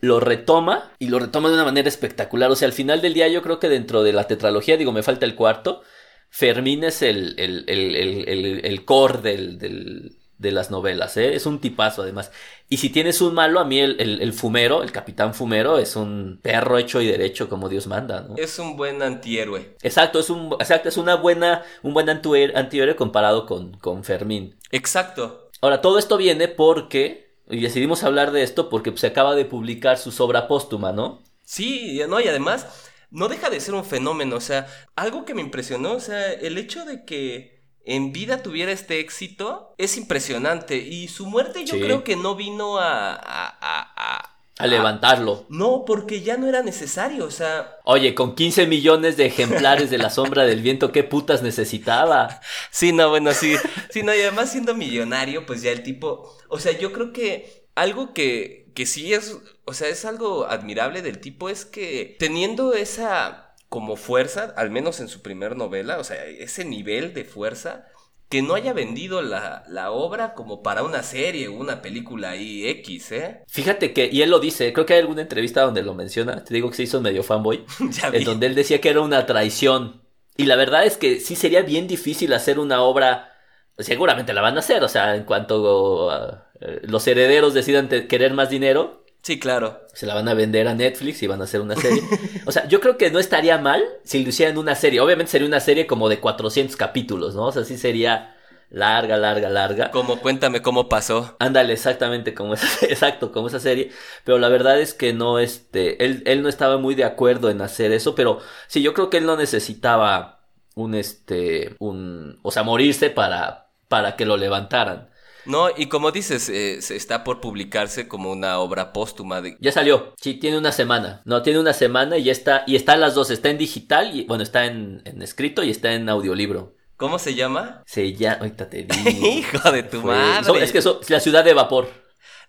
lo 0.00 0.20
retoma 0.20 0.92
y 0.98 1.08
lo 1.08 1.18
retoma 1.18 1.48
de 1.48 1.54
una 1.54 1.64
manera 1.64 1.88
espectacular. 1.88 2.50
O 2.50 2.56
sea, 2.56 2.66
al 2.66 2.72
final 2.72 3.00
del 3.00 3.14
día 3.14 3.28
yo 3.28 3.42
creo 3.42 3.58
que 3.60 3.68
dentro 3.68 4.02
de 4.02 4.12
la 4.12 4.26
tetralogía, 4.26 4.76
digo, 4.76 4.92
me 4.92 5.02
falta 5.02 5.26
el 5.26 5.36
cuarto, 5.36 5.82
Fermín 6.28 6.84
es 6.84 7.02
el, 7.02 7.34
el, 7.38 7.64
el, 7.68 8.64
el 8.64 8.84
core 8.84 9.20
del, 9.20 10.16
de 10.42 10.52
las 10.52 10.70
novelas, 10.70 11.16
¿eh? 11.16 11.34
Es 11.34 11.46
un 11.46 11.60
tipazo 11.60 12.02
además. 12.02 12.32
Y 12.68 12.78
si 12.78 12.90
tienes 12.90 13.20
un 13.20 13.32
malo, 13.32 13.60
a 13.60 13.64
mí 13.64 13.78
el, 13.78 14.32
fumero, 14.32 14.82
el 14.82 14.90
capitán 14.90 15.34
fumero, 15.34 15.78
es 15.78 15.94
un 15.94 16.40
perro 16.42 16.78
hecho 16.78 17.00
y 17.00 17.06
derecho 17.06 17.48
como 17.48 17.68
Dios 17.68 17.86
manda, 17.86 18.22
¿no? 18.22 18.34
Es 18.36 18.58
un 18.58 18.76
buen 18.76 19.02
antihéroe. 19.02 19.76
Exacto, 19.82 20.18
es 20.18 20.30
un, 20.30 20.54
exacto, 20.58 20.88
es 20.88 20.96
una 20.96 21.14
buena, 21.14 21.62
un 21.82 21.94
buen 21.94 22.08
antihéroe 22.10 22.96
comparado 22.96 23.46
con, 23.46 23.74
con 23.74 24.04
Fermín. 24.04 24.56
Exacto. 24.70 25.50
Ahora, 25.60 25.80
todo 25.80 25.98
esto 25.98 26.16
viene 26.16 26.48
porque, 26.48 27.31
y 27.52 27.60
decidimos 27.60 28.02
hablar 28.04 28.32
de 28.32 28.42
esto 28.42 28.68
porque 28.68 28.96
se 28.96 29.06
acaba 29.06 29.34
de 29.34 29.44
publicar 29.44 29.98
su 29.98 30.10
obra 30.22 30.48
póstuma, 30.48 30.92
¿no? 30.92 31.22
Sí, 31.44 32.00
no, 32.08 32.20
y 32.20 32.28
además 32.28 32.66
no 33.10 33.28
deja 33.28 33.50
de 33.50 33.60
ser 33.60 33.74
un 33.74 33.84
fenómeno, 33.84 34.36
o 34.36 34.40
sea, 34.40 34.66
algo 34.96 35.24
que 35.24 35.34
me 35.34 35.42
impresionó, 35.42 35.92
o 35.92 36.00
sea, 36.00 36.32
el 36.32 36.56
hecho 36.56 36.84
de 36.84 37.04
que 37.04 37.62
en 37.84 38.12
vida 38.12 38.42
tuviera 38.42 38.72
este 38.72 39.00
éxito 39.00 39.74
es 39.76 39.96
impresionante 39.96 40.76
y 40.78 41.08
su 41.08 41.26
muerte 41.26 41.64
yo 41.64 41.74
creo 41.78 42.04
que 42.04 42.16
no 42.16 42.36
vino 42.36 42.78
a, 42.78 43.12
a, 43.12 43.58
a, 43.60 43.92
a 43.96 44.31
levantarlo. 44.58 45.46
No, 45.48 45.84
porque 45.84 46.20
ya 46.20 46.36
no 46.36 46.46
era 46.48 46.62
necesario, 46.62 47.24
o 47.24 47.30
sea... 47.30 47.76
Oye, 47.84 48.14
con 48.14 48.34
15 48.34 48.66
millones 48.66 49.16
de 49.16 49.26
ejemplares 49.26 49.90
de 49.90 49.98
la 49.98 50.10
sombra 50.10 50.44
del 50.44 50.62
viento, 50.62 50.92
¿qué 50.92 51.04
putas 51.04 51.42
necesitaba? 51.42 52.40
Sí, 52.70 52.92
no, 52.92 53.10
bueno, 53.10 53.32
sí. 53.32 53.56
Sí, 53.90 54.02
no, 54.02 54.14
y 54.14 54.20
además 54.20 54.50
siendo 54.50 54.74
millonario, 54.74 55.46
pues 55.46 55.62
ya 55.62 55.70
el 55.72 55.82
tipo... 55.82 56.36
O 56.48 56.58
sea, 56.58 56.72
yo 56.72 56.92
creo 56.92 57.12
que 57.12 57.66
algo 57.74 58.14
que, 58.14 58.70
que 58.74 58.86
sí 58.86 59.14
es, 59.14 59.38
o 59.64 59.74
sea, 59.74 59.88
es 59.88 60.04
algo 60.04 60.46
admirable 60.46 61.02
del 61.02 61.18
tipo 61.18 61.48
es 61.48 61.64
que 61.64 62.16
teniendo 62.18 62.74
esa 62.74 63.54
como 63.68 63.96
fuerza, 63.96 64.52
al 64.56 64.70
menos 64.70 65.00
en 65.00 65.08
su 65.08 65.22
primer 65.22 65.56
novela, 65.56 65.98
o 65.98 66.04
sea, 66.04 66.22
ese 66.26 66.64
nivel 66.64 67.14
de 67.14 67.24
fuerza, 67.24 67.86
que 68.32 68.40
no 68.40 68.54
haya 68.54 68.72
vendido 68.72 69.20
la, 69.20 69.90
obra 69.90 70.32
como 70.32 70.62
para 70.62 70.84
una 70.84 71.02
serie 71.02 71.48
o 71.48 71.52
una 71.52 71.82
película 71.82 72.30
ahí 72.30 72.66
X, 72.66 73.12
¿eh? 73.12 73.44
Fíjate 73.46 73.92
que, 73.92 74.08
y 74.10 74.22
él 74.22 74.30
lo 74.30 74.40
dice, 74.40 74.72
creo 74.72 74.86
que 74.86 74.94
hay 74.94 75.00
alguna 75.00 75.20
entrevista 75.20 75.60
donde 75.60 75.82
lo 75.82 75.92
menciona, 75.92 76.42
te 76.42 76.54
digo 76.54 76.70
que 76.70 76.76
se 76.76 76.84
hizo 76.84 77.02
medio 77.02 77.22
fanboy, 77.22 77.66
en 78.14 78.24
donde 78.24 78.46
él 78.46 78.54
decía 78.54 78.80
que 78.80 78.88
era 78.88 79.02
una 79.02 79.26
traición. 79.26 80.00
Y 80.38 80.46
la 80.46 80.56
verdad 80.56 80.86
es 80.86 80.96
que 80.96 81.20
sí 81.20 81.36
sería 81.36 81.60
bien 81.60 81.86
difícil 81.86 82.32
hacer 82.32 82.58
una 82.58 82.80
obra, 82.80 83.34
seguramente 83.76 84.32
la 84.32 84.40
van 84.40 84.56
a 84.56 84.60
hacer, 84.60 84.82
o 84.82 84.88
sea, 84.88 85.14
en 85.14 85.24
cuanto 85.24 86.10
eh, 86.58 86.80
los 86.84 87.06
herederos 87.06 87.52
decidan 87.52 87.90
querer 87.90 88.32
más 88.32 88.48
dinero. 88.48 89.01
Sí, 89.22 89.38
claro. 89.38 89.86
Se 89.94 90.04
la 90.04 90.14
van 90.14 90.28
a 90.28 90.34
vender 90.34 90.66
a 90.66 90.74
Netflix 90.74 91.22
y 91.22 91.28
van 91.28 91.40
a 91.40 91.44
hacer 91.44 91.60
una 91.60 91.76
serie. 91.76 92.02
o 92.46 92.52
sea, 92.52 92.66
yo 92.66 92.80
creo 92.80 92.98
que 92.98 93.10
no 93.10 93.20
estaría 93.20 93.56
mal 93.58 93.82
si 94.04 94.22
lo 94.22 94.30
hicieran 94.30 94.58
una 94.58 94.74
serie. 94.74 95.00
Obviamente 95.00 95.30
sería 95.30 95.46
una 95.46 95.60
serie 95.60 95.86
como 95.86 96.08
de 96.08 96.18
400 96.18 96.76
capítulos, 96.76 97.34
¿no? 97.34 97.46
O 97.46 97.52
sea, 97.52 97.64
sí 97.64 97.78
sería 97.78 98.36
larga, 98.72 99.16
larga, 99.16 99.48
larga. 99.48 99.90
Como 99.92 100.18
cuéntame 100.18 100.60
cómo 100.60 100.88
pasó. 100.88 101.36
Ándale, 101.38 101.74
exactamente 101.74 102.34
como 102.34 102.54
esa, 102.54 102.86
exacto, 102.86 103.30
como 103.30 103.46
esa 103.46 103.60
serie. 103.60 103.92
Pero 104.24 104.38
la 104.38 104.48
verdad 104.48 104.80
es 104.80 104.92
que 104.92 105.12
no, 105.12 105.38
este, 105.38 106.04
él, 106.04 106.22
él 106.26 106.42
no 106.42 106.48
estaba 106.48 106.78
muy 106.78 106.94
de 106.96 107.04
acuerdo 107.04 107.48
en 107.50 107.60
hacer 107.60 107.92
eso, 107.92 108.14
pero 108.16 108.40
sí, 108.66 108.82
yo 108.82 108.92
creo 108.94 109.08
que 109.10 109.18
él 109.18 109.26
no 109.26 109.36
necesitaba 109.36 110.40
un, 110.74 110.94
este, 110.94 111.76
un, 111.78 112.40
o 112.42 112.50
sea, 112.50 112.64
morirse 112.64 113.10
para, 113.10 113.70
para 113.88 114.16
que 114.16 114.26
lo 114.26 114.36
levantaran. 114.36 115.11
No, 115.44 115.68
y 115.76 115.86
como 115.86 116.10
dices, 116.12 116.48
eh, 116.48 116.78
está 116.78 117.24
por 117.24 117.40
publicarse 117.40 118.08
como 118.08 118.30
una 118.30 118.58
obra 118.58 118.92
póstuma. 118.92 119.40
De... 119.40 119.56
Ya 119.60 119.72
salió, 119.72 120.14
sí, 120.20 120.34
tiene 120.34 120.58
una 120.58 120.72
semana. 120.72 121.22
No, 121.24 121.42
tiene 121.42 121.58
una 121.58 121.72
semana 121.72 122.18
y 122.18 122.24
ya 122.24 122.32
está, 122.32 122.64
y 122.66 122.76
está 122.76 122.94
en 122.94 123.00
las 123.00 123.14
dos, 123.14 123.30
está 123.30 123.50
en 123.50 123.58
digital, 123.58 124.16
y 124.16 124.24
bueno, 124.24 124.42
está 124.42 124.66
en, 124.66 125.02
escrito 125.20 125.62
y 125.62 125.70
está 125.70 125.92
en 125.94 126.08
audiolibro. 126.08 126.76
¿Cómo 126.96 127.18
se 127.18 127.34
llama? 127.34 127.82
Se 127.86 128.12
llama, 128.12 128.36
ahorita 128.40 128.70
te 128.70 128.84
digo. 128.84 129.10
Hijo 129.26 129.72
de 129.72 129.82
tu 129.82 130.02
madre. 130.02 130.62
es 130.62 130.72
que 130.72 130.78
es 130.78 131.10
la 131.10 131.20
ciudad 131.20 131.44
de 131.44 131.54
vapor. 131.54 131.88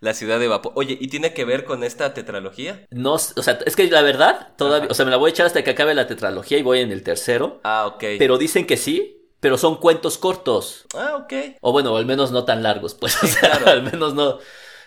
La 0.00 0.14
ciudad 0.14 0.38
de 0.38 0.48
vapor. 0.48 0.72
Oye, 0.76 0.96
¿y 1.00 1.08
tiene 1.08 1.32
que 1.32 1.44
ver 1.44 1.64
con 1.64 1.82
esta 1.82 2.14
tetralogía? 2.14 2.86
No, 2.90 3.14
o 3.14 3.18
sea, 3.18 3.58
es 3.64 3.74
que 3.74 3.88
la 3.90 4.02
verdad, 4.02 4.54
todavía, 4.56 4.88
o 4.90 4.94
sea, 4.94 5.04
me 5.04 5.10
la 5.10 5.16
voy 5.16 5.30
a 5.30 5.32
echar 5.32 5.46
hasta 5.46 5.64
que 5.64 5.70
acabe 5.70 5.94
la 5.94 6.06
tetralogía 6.06 6.58
y 6.58 6.62
voy 6.62 6.80
en 6.80 6.92
el 6.92 7.02
tercero. 7.02 7.60
Ah, 7.64 7.86
ok. 7.86 8.04
Pero 8.18 8.38
dicen 8.38 8.66
que 8.66 8.76
sí, 8.76 9.23
pero 9.44 9.58
son 9.58 9.76
cuentos 9.76 10.16
cortos. 10.16 10.86
Ah, 10.94 11.16
ok. 11.16 11.58
O 11.60 11.72
bueno, 11.72 11.94
al 11.98 12.06
menos 12.06 12.32
no 12.32 12.46
tan 12.46 12.62
largos, 12.62 12.94
pues. 12.94 13.14
claro. 13.40 13.66
al 13.66 13.82
menos 13.82 14.14
no. 14.14 14.38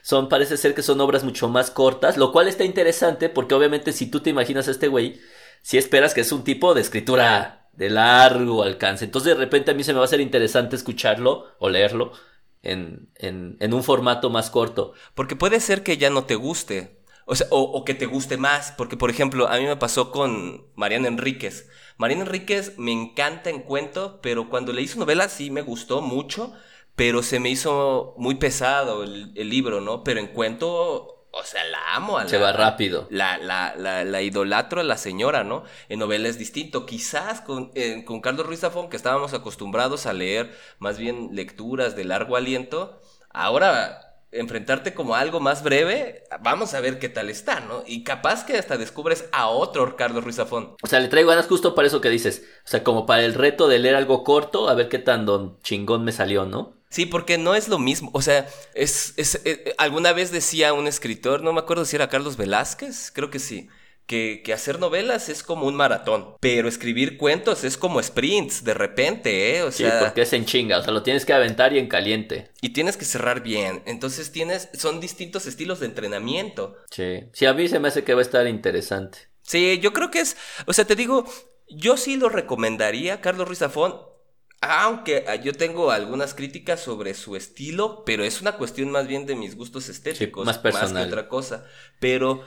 Son, 0.02 0.30
parece 0.30 0.58
ser 0.58 0.74
que 0.74 0.82
son 0.82 1.00
obras 1.00 1.24
mucho 1.24 1.48
más 1.48 1.70
cortas, 1.70 2.18
lo 2.18 2.32
cual 2.32 2.48
está 2.48 2.64
interesante 2.64 3.30
porque 3.30 3.54
obviamente 3.54 3.94
si 3.94 4.10
tú 4.10 4.22
te 4.22 4.32
imaginas 4.32 4.68
a 4.68 4.72
este 4.72 4.88
güey, 4.88 5.22
si 5.62 5.78
esperas 5.78 6.16
que 6.16 6.22
es 6.22 6.32
un 6.32 6.44
tipo 6.44 6.74
de 6.74 6.82
escritura 6.82 7.70
de 7.74 7.92
largo 7.92 8.64
alcance. 8.64 9.06
Entonces 9.06 9.36
de 9.36 9.40
repente 9.40 9.70
a 9.70 9.74
mí 9.76 9.84
se 9.84 9.94
me 9.94 10.00
va 10.00 10.06
a 10.06 10.08
hacer 10.08 10.22
interesante 10.22 10.76
escucharlo 10.76 11.46
o 11.60 11.70
leerlo 11.70 12.14
en, 12.64 13.12
en, 13.14 13.58
en 13.60 13.74
un 13.76 13.84
formato 13.84 14.32
más 14.32 14.50
corto. 14.50 14.94
Porque 15.14 15.36
puede 15.36 15.60
ser 15.60 15.84
que 15.84 15.98
ya 15.98 16.10
no 16.10 16.24
te 16.24 16.34
guste. 16.34 17.04
O, 17.28 17.36
sea, 17.36 17.46
o, 17.52 17.62
o 17.62 17.86
que 17.86 17.94
te 17.94 18.08
guste 18.08 18.38
más. 18.38 18.74
Porque, 18.76 18.98
por 18.98 19.12
ejemplo, 19.12 19.50
a 19.50 19.58
mí 19.58 19.66
me 19.66 19.78
pasó 19.78 20.12
con 20.12 20.66
Mariana 20.74 21.10
Enríquez. 21.10 21.70
Mariana 21.98 22.24
Enríquez 22.24 22.78
me 22.78 22.92
encanta 22.92 23.50
en 23.50 23.62
cuento, 23.62 24.20
pero 24.22 24.50
cuando 24.50 24.72
leí 24.72 24.88
su 24.88 25.00
novela 25.00 25.30
sí 25.30 25.50
me 25.50 25.62
gustó 25.62 26.02
mucho, 26.02 26.54
pero 26.96 27.24
se 27.24 27.40
me 27.40 27.50
hizo 27.50 28.14
muy 28.18 28.36
pesado 28.36 29.04
el, 29.04 29.50
libro, 29.50 29.82
¿no? 29.82 30.04
Pero 30.04 30.20
en 30.20 30.28
cuento, 30.28 31.28
o 31.32 31.44
sea, 31.44 31.64
la 31.66 31.96
amo. 31.96 32.18
A 32.18 32.24
la, 32.24 32.30
se 32.30 32.38
va 32.38 32.54
rápido. 32.54 33.08
La, 33.10 33.38
la, 33.38 33.76
la, 33.76 34.22
idolatro 34.22 34.82
a 34.82 34.84
la 34.84 34.98
señora, 34.98 35.44
¿no? 35.44 35.64
En 35.90 36.00
novela 36.00 36.28
es 36.28 36.38
distinto. 36.38 36.86
Quizás 36.86 37.42
con, 37.42 37.72
con 38.06 38.22
Carlos 38.22 38.46
Ruiz 38.46 38.60
Zafón, 38.60 38.90
que 38.90 38.98
estábamos 38.98 39.34
acostumbrados 39.34 40.06
a 40.06 40.14
leer 40.14 40.56
más 40.80 40.98
bien 40.98 41.30
lecturas 41.34 41.96
de 41.96 42.06
largo 42.06 42.36
aliento, 42.36 43.02
ahora 43.30 44.07
enfrentarte 44.32 44.94
como 44.94 45.16
a 45.16 45.20
algo 45.20 45.40
más 45.40 45.64
breve, 45.64 46.24
vamos 46.42 46.74
a 46.74 46.82
ver 46.82 47.00
qué 47.00 47.10
tal 47.10 47.30
está, 47.30 47.60
¿no? 47.62 47.84
Y 47.86 48.04
capaz 48.04 48.46
que 48.46 48.58
hasta 48.58 48.78
descubres 48.78 49.26
a 49.32 49.48
otro 49.48 49.96
Carlos 49.96 50.24
Ruiz 50.24 50.36
Zafón. 50.36 50.76
O 50.84 50.88
sea, 50.88 51.00
le 51.00 51.08
traigo 51.08 51.30
ganas 51.30 51.48
justo 51.48 51.76
para 51.76 51.88
eso 51.88 52.02
que 52.02 52.10
dices. 52.10 52.44
O 52.66 52.68
sea, 52.68 52.84
como 52.84 53.06
para 53.06 53.24
el 53.24 53.34
reto 53.34 53.68
de 53.68 53.80
leer 53.80 53.96
algo 53.96 54.24
corto, 54.24 54.70
a 54.70 54.74
ver 54.74 54.90
qué 54.90 55.00
tan 55.00 55.26
don 55.26 55.60
chingón 55.62 56.04
me 56.04 56.12
salió, 56.12 56.46
¿no? 56.46 56.78
Sí, 56.90 57.06
porque 57.06 57.38
no 57.38 57.56
es 57.56 57.68
lo 57.68 57.80
mismo. 57.80 58.12
O 58.14 58.22
sea, 58.22 58.48
es, 58.74 59.14
es, 59.18 59.42
eh, 59.44 59.76
alguna 59.78 60.14
vez 60.14 60.32
decía 60.32 60.74
un 60.74 60.88
escritor, 60.88 61.42
no 61.42 61.52
me 61.54 61.60
acuerdo 61.60 61.86
si 61.86 61.96
era 61.96 62.10
Carlos 62.10 62.38
Velázquez, 62.38 63.12
creo 63.14 63.30
que 63.30 63.40
sí. 63.40 63.70
Que, 64.08 64.42
que, 64.44 64.54
hacer 64.54 64.80
novelas 64.80 65.28
es 65.28 65.44
como 65.44 65.68
un 65.68 65.76
maratón, 65.76 66.36
pero 66.40 66.70
escribir 66.70 67.18
cuentos 67.18 67.66
es 67.66 67.78
como 67.78 68.02
sprints 68.02 68.64
de 68.64 68.74
repente, 68.74 69.58
¿eh? 69.58 69.64
O 69.64 69.72
sea, 69.72 69.92
sí, 69.92 69.98
porque 70.00 70.22
es 70.22 70.32
en 70.32 70.46
chinga, 70.46 70.80
o 70.80 70.82
sea, 70.82 70.94
lo 70.94 71.04
tienes 71.04 71.26
que 71.26 71.34
aventar 71.34 71.74
y 71.74 71.80
en 71.80 71.88
caliente. 71.88 72.50
Y 72.62 72.70
tienes 72.70 72.96
que 72.96 73.04
cerrar 73.04 73.44
bien, 73.44 73.84
entonces 73.86 74.32
tienes, 74.32 74.70
son 74.74 75.02
distintos 75.02 75.46
estilos 75.46 75.82
de 75.82 75.88
entrenamiento. 75.88 76.78
Sí, 76.90 77.26
sí, 77.34 77.46
a 77.46 77.54
mí 77.54 77.68
se 77.68 77.80
me 77.80 77.90
hace 77.90 78.06
que 78.06 78.14
va 78.14 78.22
a 78.22 78.24
estar 78.24 78.48
interesante. 78.48 79.28
Sí, 79.42 79.80
yo 79.80 79.92
creo 79.92 80.10
que 80.10 80.22
es, 80.22 80.38
o 80.66 80.74
sea, 80.74 80.86
te 80.86 80.96
digo, 80.96 81.26
yo 81.70 81.98
sí 81.98 82.16
lo 82.16 82.30
recomendaría, 82.30 83.20
Carlos 83.20 83.48
Ruiz 83.48 83.60
Zafón, 83.60 83.96
aunque 84.62 85.26
ah, 85.28 85.36
yo 85.36 85.54
tengo 85.54 85.92
algunas 85.92 86.34
críticas 86.34 86.80
sobre 86.80 87.14
su 87.14 87.36
estilo, 87.36 88.04
pero 88.06 88.24
es 88.24 88.42
una 88.42 88.54
cuestión 88.54 88.90
más 88.90 89.08
bien 89.08 89.26
de 89.26 89.36
mis 89.36 89.56
gustos 89.56 89.88
estéticos, 89.90 90.46
más, 90.46 90.58
personal. 90.58 90.94
más 90.94 91.04
que 91.04 91.10
otra 91.10 91.28
cosa. 91.28 91.66
Pero 92.00 92.44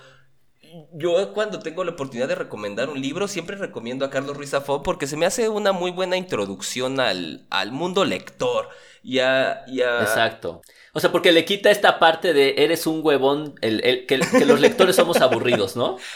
yo 0.93 1.33
cuando 1.33 1.59
tengo 1.59 1.85
la 1.85 1.93
oportunidad 1.93 2.29
de 2.29 2.35
recomendar 2.35 2.89
un 2.89 3.01
libro, 3.01 3.29
siempre 3.29 3.57
recomiendo 3.57 4.05
a 4.05 4.11
Carlos 4.11 4.37
Ruiz 4.37 4.51
Zafón 4.51 4.83
porque 4.83 5.07
se 5.07 5.17
me 5.17 5.27
hace 5.27 5.49
una 5.49 5.73
muy 5.73 5.91
buena 5.91 6.17
introducción 6.17 7.01
al, 7.01 7.47
al 7.51 7.73
mundo 7.73 8.05
lector. 8.05 8.69
Y 9.03 9.21
a, 9.21 9.65
y 9.67 9.81
a... 9.81 10.01
Exacto. 10.01 10.63
O 10.93 11.01
sea, 11.01 11.11
porque 11.11 11.33
le 11.33 11.45
quita 11.45 11.71
esta 11.71 11.99
parte 11.99 12.33
de 12.33 12.55
eres 12.59 12.87
un 12.87 13.01
huevón, 13.03 13.55
el, 13.63 13.83
el, 13.85 14.07
que, 14.07 14.19
que 14.19 14.45
los 14.45 14.61
lectores 14.61 14.97
somos 14.97 15.21
aburridos, 15.21 15.77
¿no? 15.77 15.99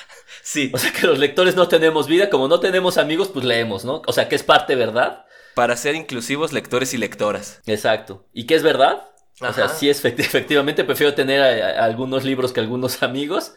Sí. 0.43 0.71
O 0.75 0.79
sea, 0.79 0.93
que 0.93 1.07
los 1.07 1.19
lectores 1.19 1.55
no 1.55 1.69
tenemos 1.69 2.07
vida, 2.07 2.29
como 2.29 2.49
no 2.49 2.61
tenemos 2.61 2.99
amigos, 2.99 3.31
pues 3.33 3.47
leemos, 3.47 3.85
¿no? 3.87 4.03
O 4.07 4.13
sea, 4.13 4.29
que 4.29 4.35
es 4.35 4.43
parte 4.43 4.75
verdad 4.75 5.25
para 5.55 5.77
ser 5.77 5.95
inclusivos 5.95 6.53
lectores 6.53 6.93
y 6.93 6.99
lectoras. 6.99 7.61
Exacto. 7.67 8.27
¿Y 8.35 8.45
qué 8.45 8.57
es 8.57 8.63
verdad? 8.63 9.09
O 9.41 9.53
sea, 9.53 9.69
sí, 9.69 9.89
es, 9.89 10.05
efectivamente 10.05 10.85
prefiero 10.85 11.15
tener 11.15 11.41
algunos 11.43 12.25
libros 12.25 12.53
que 12.53 12.61
algunos 12.61 13.03
amigos. 13.03 13.55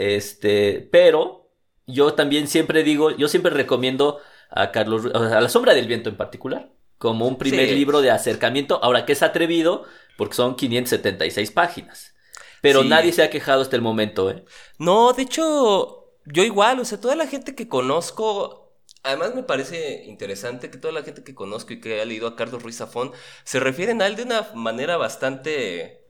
Este, 0.00 0.88
pero 0.90 1.50
yo 1.86 2.14
también 2.14 2.48
siempre 2.48 2.82
digo, 2.82 3.10
yo 3.16 3.28
siempre 3.28 3.52
recomiendo 3.52 4.18
a 4.50 4.72
Carlos, 4.72 5.06
a 5.14 5.40
La 5.40 5.48
Sombra 5.48 5.74
del 5.74 5.86
Viento 5.86 6.08
en 6.08 6.16
particular, 6.16 6.70
como 6.98 7.26
un 7.26 7.38
primer 7.38 7.70
libro 7.70 8.00
de 8.00 8.10
acercamiento. 8.10 8.82
Ahora 8.82 9.04
que 9.04 9.12
es 9.12 9.22
atrevido, 9.22 9.84
porque 10.16 10.34
son 10.34 10.56
576 10.56 11.50
páginas. 11.50 12.14
Pero 12.62 12.84
nadie 12.84 13.12
se 13.12 13.22
ha 13.22 13.30
quejado 13.30 13.62
hasta 13.62 13.76
el 13.76 13.82
momento, 13.82 14.30
¿eh? 14.30 14.44
No, 14.78 15.12
de 15.12 15.22
hecho, 15.22 16.12
yo 16.26 16.42
igual, 16.42 16.78
o 16.80 16.84
sea, 16.84 17.00
toda 17.00 17.16
la 17.16 17.26
gente 17.26 17.54
que 17.54 17.68
conozco 17.68 18.60
Además 19.02 19.34
me 19.34 19.42
parece 19.42 20.04
interesante 20.04 20.70
que 20.70 20.76
toda 20.76 20.92
la 20.92 21.02
gente 21.02 21.24
que 21.24 21.34
conozco 21.34 21.72
y 21.72 21.80
que 21.80 22.02
ha 22.02 22.04
leído 22.04 22.28
a 22.28 22.36
Carlos 22.36 22.62
Ruiz 22.62 22.76
Zafón 22.76 23.12
se 23.44 23.58
refieren 23.58 24.02
a 24.02 24.06
él 24.06 24.16
de 24.16 24.24
una 24.24 24.50
manera 24.54 24.98
bastante 24.98 26.04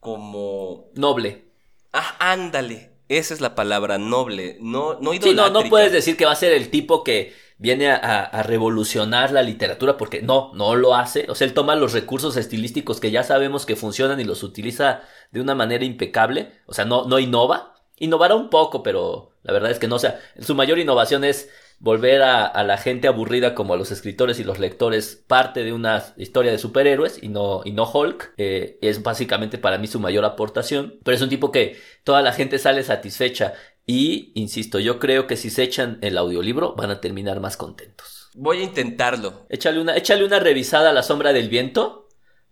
como... 0.00 0.90
Noble. 0.94 1.52
Ah, 1.92 2.16
ándale. 2.18 2.95
Esa 3.08 3.34
es 3.34 3.40
la 3.40 3.54
palabra, 3.54 3.98
noble. 3.98 4.58
No, 4.60 4.98
no 5.00 5.12
Sí, 5.12 5.34
no, 5.34 5.50
no 5.50 5.62
puedes 5.64 5.92
decir 5.92 6.16
que 6.16 6.24
va 6.24 6.32
a 6.32 6.36
ser 6.36 6.52
el 6.52 6.70
tipo 6.70 7.04
que 7.04 7.34
viene 7.58 7.90
a, 7.90 7.96
a, 8.24 8.42
revolucionar 8.42 9.30
la 9.30 9.42
literatura 9.42 9.96
porque 9.96 10.22
no, 10.22 10.50
no 10.54 10.74
lo 10.74 10.94
hace. 10.94 11.26
O 11.28 11.34
sea, 11.34 11.46
él 11.46 11.54
toma 11.54 11.76
los 11.76 11.92
recursos 11.92 12.36
estilísticos 12.36 13.00
que 13.00 13.10
ya 13.10 13.22
sabemos 13.22 13.64
que 13.64 13.76
funcionan 13.76 14.20
y 14.20 14.24
los 14.24 14.42
utiliza 14.42 15.02
de 15.30 15.40
una 15.40 15.54
manera 15.54 15.84
impecable. 15.84 16.52
O 16.66 16.74
sea, 16.74 16.84
no, 16.84 17.06
no 17.06 17.18
innova. 17.18 17.74
Innovará 17.98 18.34
un 18.34 18.50
poco, 18.50 18.82
pero 18.82 19.30
la 19.42 19.52
verdad 19.52 19.70
es 19.70 19.78
que 19.78 19.88
no. 19.88 19.96
O 19.96 20.00
sea, 20.00 20.20
su 20.40 20.54
mayor 20.54 20.78
innovación 20.78 21.24
es 21.24 21.48
volver 21.78 22.22
a, 22.22 22.62
la 22.64 22.78
gente 22.78 23.08
aburrida 23.08 23.54
como 23.54 23.74
a 23.74 23.76
los 23.76 23.90
escritores 23.90 24.40
y 24.40 24.44
los 24.44 24.58
lectores 24.58 25.22
parte 25.26 25.62
de 25.62 25.72
una 25.72 26.04
historia 26.16 26.52
de 26.52 26.58
superhéroes 26.58 27.22
y 27.22 27.28
no, 27.28 27.62
y 27.64 27.72
no 27.72 27.90
Hulk. 27.90 28.34
Eh, 28.36 28.78
es 28.82 29.02
básicamente 29.02 29.58
para 29.58 29.78
mí 29.78 29.86
su 29.86 30.00
mayor 30.00 30.24
aportación. 30.24 30.98
Pero 31.04 31.14
es 31.14 31.22
un 31.22 31.28
tipo 31.28 31.52
que 31.52 31.78
toda 32.04 32.22
la 32.22 32.32
gente 32.32 32.58
sale 32.58 32.82
satisfecha. 32.82 33.54
Y, 33.86 34.32
insisto, 34.34 34.80
yo 34.80 34.98
creo 34.98 35.26
que 35.26 35.36
si 35.36 35.50
se 35.50 35.62
echan 35.62 35.98
el 36.02 36.18
audiolibro 36.18 36.74
van 36.74 36.90
a 36.90 37.00
terminar 37.00 37.40
más 37.40 37.56
contentos. 37.56 38.30
Voy 38.34 38.58
a 38.58 38.64
intentarlo. 38.64 39.46
Échale 39.48 39.80
una, 39.80 39.96
échale 39.96 40.24
una 40.24 40.40
revisada 40.40 40.90
a 40.90 40.92
la 40.92 41.02
sombra 41.02 41.32
del 41.32 41.48
viento 41.48 42.08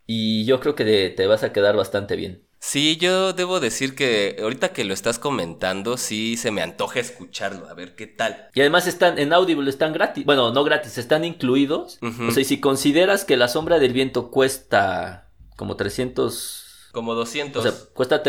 y 0.07 0.45
yo 0.45 0.61
creo 0.61 0.75
que 0.75 1.11
te 1.11 1.27
vas 1.27 1.43
a 1.43 1.53
quedar 1.53 1.77
bastante 1.77 2.15
bien. 2.15 2.44
Sí, 2.67 2.97
yo 2.97 3.35
debo 3.35 3.61
decir 3.61 3.95
que 3.95 4.39
ahorita 4.41 4.73
que 4.73 4.85
lo 4.85 4.95
estás 4.95 5.19
comentando, 5.19 5.99
sí 5.99 6.39
se 6.39 6.51
me 6.51 6.63
antoja 6.63 6.99
escucharlo, 6.99 7.69
a 7.69 7.75
ver 7.75 7.95
qué 7.95 8.07
tal. 8.07 8.49
Y 8.55 8.61
además 8.61 8.87
están 8.87 9.19
en 9.19 9.35
Audible, 9.35 9.69
están 9.69 9.93
gratis. 9.93 10.25
Bueno, 10.25 10.51
no 10.51 10.65
gratis, 10.65 10.97
están 10.97 11.27
incluidos. 11.27 11.99
O 12.01 12.31
sea, 12.33 12.41
y 12.41 12.45
si 12.45 12.61
consideras 12.61 13.27
que 13.27 13.37
La 13.37 13.49
Sombra 13.49 13.79
del 13.79 13.93
Viento 13.93 14.31
cuesta 14.31 15.31
como 15.57 15.77
300... 15.77 16.89
Como 16.93 17.15
200. 17.15 17.65
O 17.65 17.71
sea, 17.71 17.79
cuesta... 17.93 18.23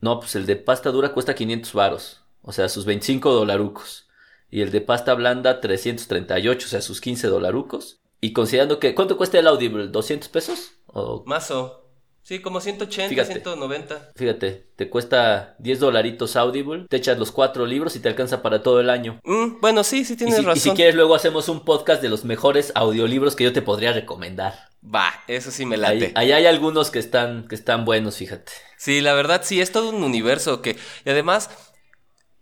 No, 0.00 0.20
pues 0.20 0.36
el 0.36 0.44
de 0.44 0.56
pasta 0.56 0.90
dura 0.90 1.14
cuesta 1.14 1.34
500 1.34 1.72
varos. 1.72 2.20
O 2.42 2.52
sea, 2.52 2.68
sus 2.68 2.84
25 2.84 3.32
dolarucos. 3.32 4.06
Y 4.50 4.60
el 4.60 4.70
de 4.70 4.82
pasta 4.82 5.14
blanda 5.14 5.62
338, 5.62 6.66
o 6.66 6.68
sea, 6.68 6.82
sus 6.82 7.00
15 7.00 7.26
dolarucos. 7.28 8.00
Y 8.20 8.34
considerando 8.34 8.78
que... 8.78 8.94
¿Cuánto 8.94 9.16
cuesta 9.16 9.38
el 9.38 9.48
Audible? 9.48 9.90
¿200 9.90 10.28
pesos? 10.28 10.72
O... 10.88 11.24
Mazo. 11.26 11.85
Sí, 12.26 12.40
como 12.40 12.60
180, 12.60 13.24
190. 13.24 14.10
Fíjate, 14.16 14.66
te 14.74 14.90
cuesta 14.90 15.54
10 15.60 15.78
dolaritos 15.78 16.34
Audible, 16.34 16.86
te 16.88 16.96
echas 16.96 17.20
los 17.20 17.30
cuatro 17.30 17.66
libros 17.66 17.94
y 17.94 18.00
te 18.00 18.08
alcanza 18.08 18.42
para 18.42 18.64
todo 18.64 18.80
el 18.80 18.90
año. 18.90 19.20
Mm, 19.22 19.60
bueno, 19.60 19.84
sí, 19.84 20.04
sí 20.04 20.16
tienes 20.16 20.38
razón. 20.38 20.56
Y 20.56 20.60
si 20.60 20.70
quieres, 20.70 20.96
luego 20.96 21.14
hacemos 21.14 21.48
un 21.48 21.64
podcast 21.64 22.02
de 22.02 22.08
los 22.08 22.24
mejores 22.24 22.72
audiolibros 22.74 23.36
que 23.36 23.44
yo 23.44 23.52
te 23.52 23.62
podría 23.62 23.92
recomendar. 23.92 24.70
Va, 24.82 25.22
eso 25.28 25.52
sí 25.52 25.66
me 25.66 25.76
late. 25.76 26.10
Ahí, 26.16 26.32
hay 26.32 26.46
algunos 26.46 26.90
que 26.90 26.98
están, 26.98 27.46
que 27.46 27.54
están 27.54 27.84
buenos, 27.84 28.16
fíjate. 28.16 28.50
Sí, 28.76 29.00
la 29.00 29.14
verdad, 29.14 29.42
sí, 29.44 29.60
es 29.60 29.70
todo 29.70 29.90
un 29.90 30.02
universo 30.02 30.62
que... 30.62 30.76
Y 31.04 31.10
además, 31.10 31.48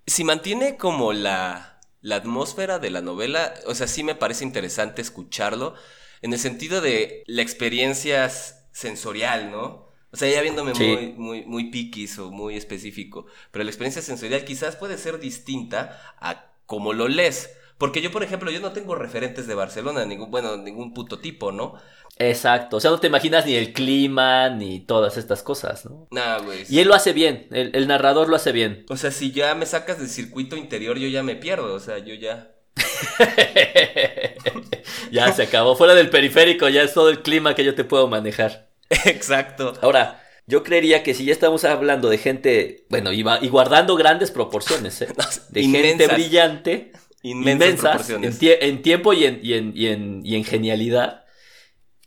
si 0.07 0.25
mantiene 0.25 0.79
como 0.79 1.13
la, 1.13 1.79
la 2.01 2.17
atmósfera 2.17 2.79
de 2.79 2.89
la 2.89 3.03
novela, 3.03 3.53
o 3.67 3.75
sea, 3.75 3.87
sí 3.87 4.03
me 4.03 4.15
parece 4.15 4.45
interesante 4.45 5.03
escucharlo, 5.03 5.75
en 6.23 6.33
el 6.33 6.39
sentido 6.39 6.81
de 6.81 7.23
la 7.27 7.43
experiencia 7.43 8.25
sensorial, 8.75 9.51
¿no? 9.51 9.89
O 10.13 10.17
sea, 10.17 10.29
ya 10.31 10.43
viéndome 10.43 10.75
muy, 10.75 11.13
muy, 11.17 11.45
muy 11.45 11.71
piquis 11.71 12.19
o 12.19 12.31
muy 12.31 12.57
específico. 12.57 13.27
Pero 13.51 13.65
la 13.65 13.71
experiencia 13.71 14.03
sensorial 14.03 14.45
quizás 14.45 14.77
puede 14.77 14.99
ser 14.99 15.19
distinta 15.19 16.15
a 16.21 16.53
cómo 16.67 16.93
lo 16.93 17.09
lees. 17.09 17.51
Porque 17.79 18.01
yo, 18.01 18.13
por 18.13 18.23
ejemplo, 18.23 18.51
yo 18.51 18.61
no 18.61 18.73
tengo 18.73 18.95
referentes 18.95 19.47
de 19.47 19.55
Barcelona, 19.55 20.05
ningún, 20.05 20.31
bueno, 20.31 20.57
ningún 20.57 20.95
puto 20.95 21.19
tipo, 21.19 21.51
¿no? 21.51 21.75
Exacto, 22.17 22.77
o 22.77 22.81
sea, 22.81 22.93
no 22.93 23.01
te 23.01 23.09
imaginas 23.09 23.45
ni 23.45 23.57
el 23.57 23.73
clima, 23.73 24.49
ni 24.49 24.79
todas 24.79 25.17
estas 25.17 25.43
cosas, 25.43 25.85
¿no? 25.85 26.07
Nah, 26.13 26.39
güey. 26.39 26.65
Y 26.69 26.79
él 26.79 26.87
lo 26.87 26.95
hace 26.95 27.13
bien, 27.13 27.49
el, 27.51 27.75
el, 27.75 27.89
narrador 27.89 28.29
lo 28.29 28.37
hace 28.37 28.53
bien. 28.53 28.87
O 28.89 28.97
sea, 28.97 29.11
si 29.11 29.33
ya 29.33 29.53
me 29.57 29.67
sacas 29.67 29.99
del 29.99 30.09
circuito 30.09 30.57
interior, 30.57 30.97
yo 30.97 31.09
ya 31.09 31.25
me 31.25 31.35
pierdo, 31.35 31.75
o 31.75 31.81
sea, 31.81 31.99
yo 31.99 32.15
ya... 32.15 32.55
ya 35.11 35.33
se 35.33 35.45
acabó. 35.45 35.77
Fuera 35.77 35.95
del 35.95 36.11
periférico 36.11 36.69
ya 36.69 36.83
es 36.83 36.95
todo 36.95 37.09
el 37.09 37.23
clima 37.23 37.55
que 37.55 37.65
yo 37.65 37.75
te 37.75 37.85
puedo 37.85 38.09
manejar. 38.09 38.69
Exacto. 39.05 39.75
Ahora, 39.81 40.23
yo 40.47 40.63
creería 40.63 41.03
que 41.03 41.15
si 41.15 41.25
ya 41.25 41.33
estamos 41.33 41.65
hablando 41.65 42.11
de 42.11 42.19
gente, 42.19 42.87
bueno, 42.91 43.13
y, 43.13 43.25
y 43.41 43.49
guardando 43.49 43.97
grandes 43.97 44.31
proporciones, 44.31 45.01
¿eh? 45.03 45.09
de 45.49 45.63
gente 45.63 46.07
brillante, 46.09 46.93
inmensas, 47.23 48.11
en, 48.11 48.83
tiempo 48.83 49.13
y 49.13 49.25
en, 49.25 49.41
y, 49.43 49.55
en, 49.55 49.73
y, 49.75 49.87
en, 49.87 50.21
y 50.25 50.37
en, 50.37 50.45
genialidad, 50.45 51.25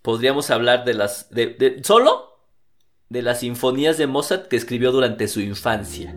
podríamos 0.04 0.52
hablar 0.52 0.86
de 0.86 0.94
las, 0.94 1.30
de, 1.32 1.48
de, 1.48 1.84
solo 1.84 2.40
de 3.10 3.24
las 3.24 3.40
sinfonías 3.40 3.98
de 3.98 4.06
Mozart 4.06 4.48
que 4.48 4.58
escribió 4.58 4.92
durante 4.92 5.28
su 5.28 5.42
infancia. 5.42 6.16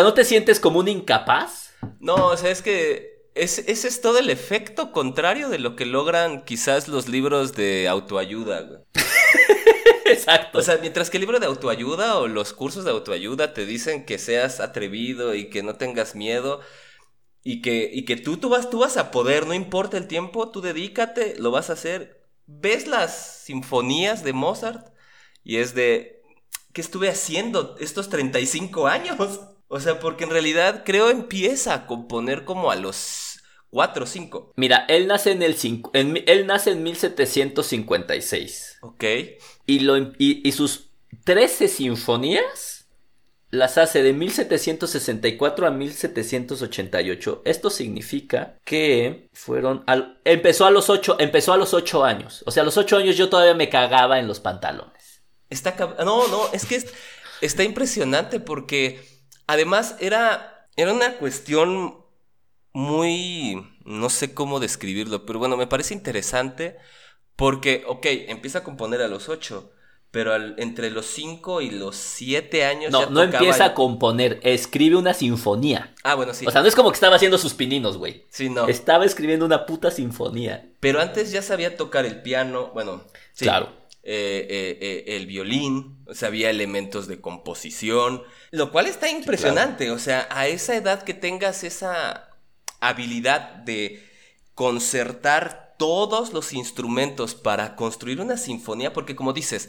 Sea, 0.00 0.08
¿no 0.08 0.14
te 0.14 0.24
sientes 0.24 0.60
como 0.60 0.78
un 0.78 0.88
incapaz? 0.88 1.74
No, 1.98 2.28
o 2.28 2.36
sea, 2.36 2.50
es 2.50 2.62
que 2.62 3.20
ese 3.34 3.70
es 3.70 4.00
todo 4.00 4.18
el 4.18 4.30
efecto 4.30 4.92
contrario 4.92 5.48
de 5.48 5.58
lo 5.58 5.76
que 5.76 5.86
logran 5.86 6.44
quizás 6.44 6.88
los 6.88 7.08
libros 7.08 7.54
de 7.54 7.88
autoayuda, 7.88 8.62
güey. 8.62 8.80
Exacto. 10.06 10.58
O 10.58 10.62
sea, 10.62 10.78
mientras 10.78 11.10
que 11.10 11.16
el 11.16 11.22
libro 11.22 11.38
de 11.38 11.46
autoayuda 11.46 12.18
o 12.18 12.26
los 12.26 12.52
cursos 12.52 12.84
de 12.84 12.90
autoayuda 12.90 13.54
te 13.54 13.66
dicen 13.66 14.04
que 14.04 14.18
seas 14.18 14.60
atrevido 14.60 15.34
y 15.34 15.48
que 15.48 15.62
no 15.62 15.76
tengas 15.76 16.14
miedo 16.14 16.60
y 17.42 17.62
que, 17.62 17.90
y 17.92 18.04
que 18.04 18.16
tú, 18.16 18.36
tú, 18.36 18.48
vas, 18.48 18.70
tú 18.70 18.80
vas 18.80 18.96
a 18.96 19.10
poder, 19.10 19.46
no 19.46 19.54
importa 19.54 19.96
el 19.96 20.08
tiempo, 20.08 20.50
tú 20.50 20.60
dedícate, 20.60 21.36
lo 21.38 21.50
vas 21.50 21.70
a 21.70 21.74
hacer. 21.74 22.28
¿Ves 22.46 22.86
las 22.88 23.42
sinfonías 23.44 24.24
de 24.24 24.32
Mozart? 24.32 24.92
Y 25.44 25.56
es 25.56 25.74
de, 25.74 26.22
¿qué 26.72 26.80
estuve 26.80 27.08
haciendo 27.08 27.76
estos 27.78 28.08
35 28.08 28.88
años? 28.88 29.40
O 29.72 29.80
sea, 29.80 30.00
porque 30.00 30.24
en 30.24 30.30
realidad 30.30 30.82
creo 30.84 31.10
empieza 31.10 31.72
a 31.72 31.86
componer 31.86 32.44
como 32.44 32.70
a 32.70 32.76
los 32.76 33.30
Cuatro 33.70 34.02
o 34.02 34.06
cinco. 34.06 34.52
Mira, 34.56 34.84
él 34.88 35.06
nace 35.06 35.30
en 35.30 35.42
el 35.44 35.56
él 35.92 36.46
nace 36.46 36.72
en 36.72 36.82
1756. 36.82 38.78
Ok. 38.82 39.04
Y, 39.64 39.78
lo, 39.80 39.96
y, 40.18 40.50
sus 40.50 40.90
13 41.24 41.68
sinfonías 41.68 42.88
las 43.50 43.78
hace 43.78 44.02
de 44.02 44.12
1764 44.12 45.68
a 45.68 45.70
1788. 45.70 47.42
Esto 47.44 47.70
significa 47.70 48.58
que 48.64 49.28
fueron 49.32 49.84
al, 49.86 50.20
empezó 50.24 50.66
a 50.66 50.72
los 50.72 50.90
8, 50.90 51.18
empezó 51.20 51.52
a 51.52 51.56
los 51.56 51.72
8 51.72 52.04
años. 52.04 52.42
O 52.46 52.50
sea, 52.50 52.64
a 52.64 52.66
los 52.66 52.76
8 52.76 52.96
años 52.96 53.16
yo 53.16 53.28
todavía 53.28 53.54
me 53.54 53.68
cagaba 53.68 54.18
en 54.18 54.26
los 54.26 54.40
pantalones. 54.40 55.22
Está 55.48 55.76
no, 56.04 56.26
no, 56.26 56.52
es 56.52 56.66
que 56.66 56.82
está 57.40 57.62
impresionante 57.62 58.40
porque 58.40 59.00
además 59.50 59.96
era 60.00 60.68
era 60.76 60.92
una 60.92 61.14
cuestión 61.16 61.96
muy, 62.72 63.66
no 63.84 64.08
sé 64.08 64.34
cómo 64.34 64.60
describirlo, 64.60 65.26
pero 65.26 65.38
bueno, 65.38 65.56
me 65.56 65.66
parece 65.66 65.94
interesante 65.94 66.76
porque, 67.36 67.84
ok, 67.86 68.06
empieza 68.28 68.58
a 68.58 68.64
componer 68.64 69.02
a 69.02 69.08
los 69.08 69.28
ocho, 69.28 69.72
pero 70.10 70.34
entre 70.58 70.90
los 70.90 71.06
cinco 71.06 71.60
y 71.60 71.70
los 71.70 71.96
siete 71.96 72.64
años... 72.64 72.90
No, 72.92 73.10
no 73.10 73.22
empieza 73.22 73.64
a 73.66 73.74
componer, 73.74 74.40
escribe 74.42 74.96
una 74.96 75.14
sinfonía. 75.14 75.94
Ah, 76.02 76.14
bueno, 76.14 76.34
sí. 76.34 76.46
O 76.46 76.50
sea, 76.50 76.62
no 76.62 76.68
es 76.68 76.74
como 76.74 76.90
que 76.90 76.96
estaba 76.96 77.16
haciendo 77.16 77.38
sus 77.38 77.54
pininos, 77.54 77.96
güey. 77.96 78.26
Sí, 78.30 78.48
no. 78.48 78.68
Estaba 78.68 79.04
escribiendo 79.04 79.46
una 79.46 79.66
puta 79.66 79.90
sinfonía. 79.90 80.70
Pero 80.80 81.00
antes 81.00 81.32
ya 81.32 81.42
sabía 81.42 81.76
tocar 81.76 82.06
el 82.06 82.22
piano, 82.22 82.70
bueno, 82.72 83.02
sí. 83.32 83.44
Claro. 83.44 83.79
Eh, 84.12 84.48
eh, 84.50 84.78
eh, 84.80 85.16
el 85.16 85.26
violín, 85.26 86.04
sabía 86.12 86.50
elementos 86.50 87.06
de 87.06 87.20
composición, 87.20 88.24
lo 88.50 88.72
cual 88.72 88.86
está 88.86 89.08
impresionante, 89.08 89.92
o 89.92 90.00
sea, 90.00 90.26
a 90.32 90.48
esa 90.48 90.74
edad 90.74 91.04
que 91.04 91.14
tengas 91.14 91.62
esa 91.62 92.28
habilidad 92.80 93.40
de 93.58 94.04
concertar 94.56 95.76
todos 95.78 96.32
los 96.32 96.52
instrumentos 96.52 97.36
para 97.36 97.76
construir 97.76 98.20
una 98.20 98.36
sinfonía, 98.36 98.92
porque 98.92 99.14
como 99.14 99.32
dices, 99.32 99.68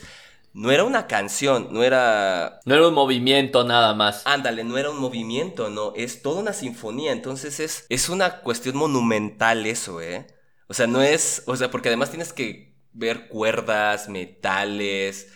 no 0.53 0.71
era 0.71 0.85
una 0.85 1.05
canción, 1.05 1.67
no 1.71 1.83
era... 1.83 2.61
No 2.65 2.73
era 2.73 2.87
un 2.87 2.95
movimiento 2.95 3.63
nada 3.63 3.93
más. 3.93 4.23
Ándale, 4.25 4.63
no 4.63 4.75
era 4.75 4.89
un 4.89 4.97
movimiento, 4.97 5.69
no, 5.69 5.93
es 5.95 6.23
toda 6.23 6.41
una 6.41 6.53
sinfonía, 6.53 7.11
entonces 7.11 7.59
es, 7.59 7.85
es 7.89 8.09
una 8.09 8.41
cuestión 8.41 8.75
monumental 8.75 9.67
eso, 9.67 10.01
¿eh? 10.01 10.25
O 10.67 10.73
sea, 10.73 10.87
no 10.87 11.03
es, 11.03 11.43
o 11.45 11.55
sea, 11.55 11.69
porque 11.69 11.89
además 11.89 12.09
tienes 12.09 12.33
que 12.33 12.70
ver 12.93 13.27
cuerdas, 13.27 14.09
metales, 14.09 15.31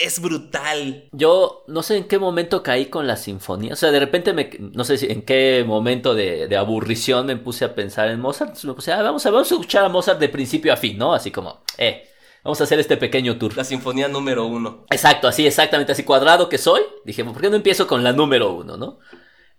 es 0.00 0.20
brutal. 0.20 1.08
Yo 1.12 1.62
no 1.68 1.82
sé 1.82 1.98
en 1.98 2.04
qué 2.04 2.18
momento 2.18 2.62
caí 2.62 2.86
con 2.86 3.06
la 3.06 3.16
sinfonía. 3.16 3.74
O 3.74 3.76
sea, 3.76 3.90
de 3.90 4.00
repente 4.00 4.32
me. 4.32 4.50
No 4.58 4.82
sé 4.84 4.96
si 4.96 5.06
en 5.06 5.22
qué 5.22 5.62
momento 5.66 6.14
de, 6.14 6.56
aburrición 6.56 7.26
me 7.26 7.36
puse 7.36 7.66
a 7.66 7.74
pensar 7.74 8.08
en 8.08 8.18
Mozart. 8.18 8.48
Entonces 8.48 8.64
me 8.64 8.74
puse, 8.74 8.92
ah, 8.92 9.02
vamos, 9.02 9.24
a, 9.26 9.30
vamos 9.30 9.52
a 9.52 9.54
escuchar 9.54 9.84
a 9.84 9.88
Mozart 9.90 10.18
de 10.18 10.30
principio 10.30 10.72
a 10.72 10.76
fin, 10.76 10.98
¿no? 10.98 11.12
Así 11.14 11.30
como, 11.30 11.62
eh. 11.78 12.06
Vamos 12.42 12.58
a 12.62 12.64
hacer 12.64 12.80
este 12.80 12.96
pequeño 12.96 13.36
tour. 13.36 13.54
La 13.54 13.64
sinfonía 13.64 14.08
número 14.08 14.46
uno. 14.46 14.86
Exacto, 14.90 15.28
así, 15.28 15.46
exactamente, 15.46 15.92
así 15.92 16.04
cuadrado 16.04 16.48
que 16.48 16.56
soy. 16.56 16.80
Dije, 17.04 17.22
¿por 17.22 17.38
qué 17.38 17.50
no 17.50 17.56
empiezo 17.56 17.86
con 17.86 18.02
la 18.02 18.14
número 18.14 18.54
uno, 18.54 18.78
no? 18.78 18.98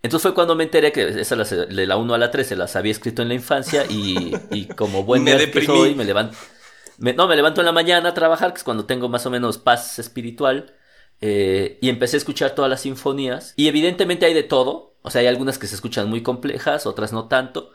Entonces 0.02 0.24
fue 0.24 0.34
cuando 0.34 0.56
me 0.56 0.64
enteré 0.64 0.92
que 0.92 1.08
esa 1.08 1.36
de 1.36 1.86
la 1.86 1.98
1 1.98 2.14
a 2.16 2.18
la 2.18 2.32
3 2.32 2.48
se 2.48 2.56
las 2.56 2.76
había 2.76 2.92
escrito 2.92 3.22
en 3.22 3.28
la 3.28 3.36
infancia 3.36 3.86
y, 3.88 4.34
y 4.50 4.66
como 4.66 5.04
buen 5.04 5.24
me 5.26 5.52
que 5.52 5.64
soy, 5.64 5.94
me 5.94 6.06
no, 7.02 7.28
me 7.28 7.36
levanto 7.36 7.62
en 7.62 7.66
la 7.66 7.72
mañana 7.72 8.10
a 8.10 8.14
trabajar, 8.14 8.54
que 8.54 8.58
es 8.58 8.64
cuando 8.64 8.86
tengo 8.86 9.10
más 9.10 9.26
o 9.26 9.30
menos 9.30 9.58
paz 9.58 10.00
espiritual. 10.00 10.76
Eh, 11.20 11.78
y 11.82 11.90
empecé 11.90 12.18
a 12.18 12.20
escuchar 12.20 12.56
todas 12.56 12.70
las 12.70 12.82
sinfonías. 12.82 13.54
Y 13.56 13.68
evidentemente 13.68 14.26
hay 14.26 14.34
de 14.34 14.44
todo. 14.44 14.96
O 15.02 15.10
sea, 15.10 15.22
hay 15.22 15.28
algunas 15.28 15.58
que 15.58 15.68
se 15.68 15.76
escuchan 15.76 16.10
muy 16.10 16.22
complejas, 16.24 16.86
otras 16.86 17.12
no 17.12 17.28
tanto. 17.28 17.72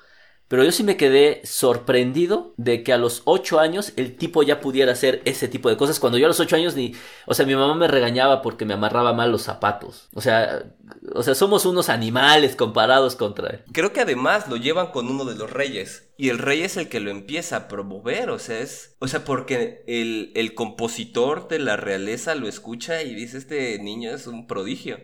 Pero 0.48 0.62
yo 0.62 0.70
sí 0.70 0.84
me 0.84 0.96
quedé 0.96 1.40
sorprendido 1.44 2.54
de 2.56 2.84
que 2.84 2.92
a 2.92 2.98
los 2.98 3.22
8 3.24 3.58
años 3.58 3.92
el 3.96 4.16
tipo 4.16 4.44
ya 4.44 4.60
pudiera 4.60 4.92
hacer 4.92 5.20
ese 5.24 5.48
tipo 5.48 5.68
de 5.68 5.76
cosas. 5.76 5.98
Cuando 5.98 6.18
yo 6.18 6.26
a 6.26 6.28
los 6.28 6.38
8 6.38 6.54
años 6.56 6.76
ni... 6.76 6.94
O 7.26 7.34
sea, 7.34 7.46
mi 7.46 7.56
mamá 7.56 7.74
me 7.74 7.88
regañaba 7.88 8.42
porque 8.42 8.64
me 8.64 8.74
amarraba 8.74 9.12
mal 9.12 9.32
los 9.32 9.42
zapatos. 9.42 10.08
O 10.14 10.20
sea, 10.20 10.72
o 11.14 11.24
sea, 11.24 11.34
somos 11.34 11.66
unos 11.66 11.88
animales 11.88 12.54
comparados 12.54 13.16
contra 13.16 13.50
él. 13.50 13.64
Creo 13.72 13.92
que 13.92 14.00
además 14.00 14.48
lo 14.48 14.56
llevan 14.56 14.92
con 14.92 15.08
uno 15.08 15.24
de 15.24 15.34
los 15.34 15.50
reyes. 15.50 16.10
Y 16.16 16.28
el 16.28 16.38
rey 16.38 16.62
es 16.62 16.76
el 16.76 16.88
que 16.88 17.00
lo 17.00 17.10
empieza 17.10 17.56
a 17.56 17.68
promover. 17.68 18.30
O 18.30 18.38
sea, 18.38 18.60
es... 18.60 18.94
O 19.00 19.08
sea, 19.08 19.24
porque 19.24 19.82
el, 19.88 20.30
el 20.36 20.54
compositor 20.54 21.48
de 21.48 21.58
la 21.58 21.76
realeza 21.76 22.36
lo 22.36 22.46
escucha 22.46 23.02
y 23.02 23.16
dice, 23.16 23.38
este 23.38 23.80
niño 23.80 24.14
es 24.14 24.28
un 24.28 24.46
prodigio. 24.46 24.98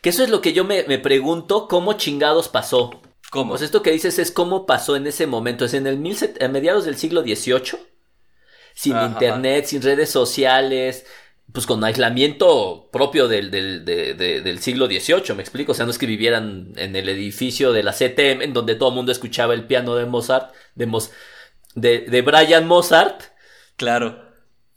Que 0.00 0.08
eso 0.08 0.24
es 0.24 0.30
lo 0.30 0.40
que 0.40 0.54
yo 0.54 0.64
me, 0.64 0.84
me 0.84 0.98
pregunto, 0.98 1.68
¿cómo 1.68 1.92
chingados 1.94 2.48
pasó? 2.48 3.02
¿Cómo? 3.36 3.50
Pues 3.50 3.62
esto 3.62 3.82
que 3.82 3.92
dices 3.92 4.18
es 4.18 4.30
cómo 4.30 4.64
pasó 4.64 4.96
en 4.96 5.06
ese 5.06 5.26
momento. 5.26 5.66
Es 5.66 5.74
en 5.74 5.86
el 5.86 5.98
mil 5.98 6.16
a 6.40 6.48
mediados 6.48 6.86
del 6.86 6.96
siglo 6.96 7.20
XVIII, 7.22 7.78
sin 8.74 8.96
internet, 8.98 9.66
sin 9.66 9.82
redes 9.82 10.08
sociales, 10.10 11.04
pues 11.52 11.66
con 11.66 11.84
aislamiento 11.84 12.88
propio 12.90 13.28
del, 13.28 13.50
del, 13.50 14.58
siglo 14.60 14.86
XVIII, 14.86 15.34
me 15.34 15.42
explico. 15.42 15.72
O 15.72 15.74
sea, 15.74 15.84
no 15.84 15.90
es 15.90 15.98
que 15.98 16.06
vivieran 16.06 16.72
en 16.76 16.96
el 16.96 17.10
edificio 17.10 17.72
de 17.72 17.82
la 17.82 17.92
CTM, 17.92 18.42
en 18.42 18.52
donde 18.54 18.74
todo 18.74 18.88
el 18.88 18.94
mundo 18.94 19.12
escuchaba 19.12 19.52
el 19.52 19.66
piano 19.66 19.94
de 19.96 20.06
Mozart, 20.06 20.54
de, 20.74 20.86
de, 21.74 22.00
de 22.00 22.22
Brian 22.22 22.66
Mozart. 22.66 23.22
Claro. 23.76 24.24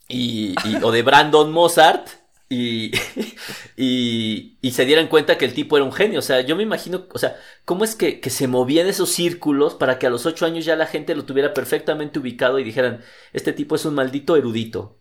Y, 0.10 0.56
o 0.82 0.92
de 0.92 1.02
Brandon 1.02 1.52
Mozart 1.52 2.10
y, 3.78 4.58
y, 4.62 4.72
se 4.72 4.86
dieran 4.86 5.08
cuenta 5.08 5.38
que 5.38 5.46
el 5.46 5.54
tipo 5.54 5.78
era 5.78 5.86
un 5.86 5.94
genio. 5.94 6.18
O 6.20 6.24
sea, 6.24 6.42
yo 6.42 6.56
me 6.56 6.64
imagino, 6.64 7.06
o 7.14 7.20
sea, 7.20 7.38
¿cómo 7.64 7.84
es 7.84 7.96
que, 7.96 8.20
que 8.20 8.32
se 8.32 8.48
movían 8.48 8.88
esos 8.88 9.12
círculos 9.12 9.76
para 9.76 10.00
que 10.00 10.08
a 10.08 10.10
los 10.10 10.26
ocho 10.26 10.48
años 10.48 10.66
ya 10.66 10.76
la 10.76 10.88
gente 10.88 11.16
lo 11.16 11.26
tuviera 11.26 11.54
perfectamente 11.54 12.18
ubicado 12.18 12.58
y 12.58 12.64
dijeran, 12.64 13.04
este 13.34 13.54
tipo 13.54 13.76
es 13.76 13.86
un 13.86 13.94
maldito 13.94 14.36
erudito? 14.36 15.00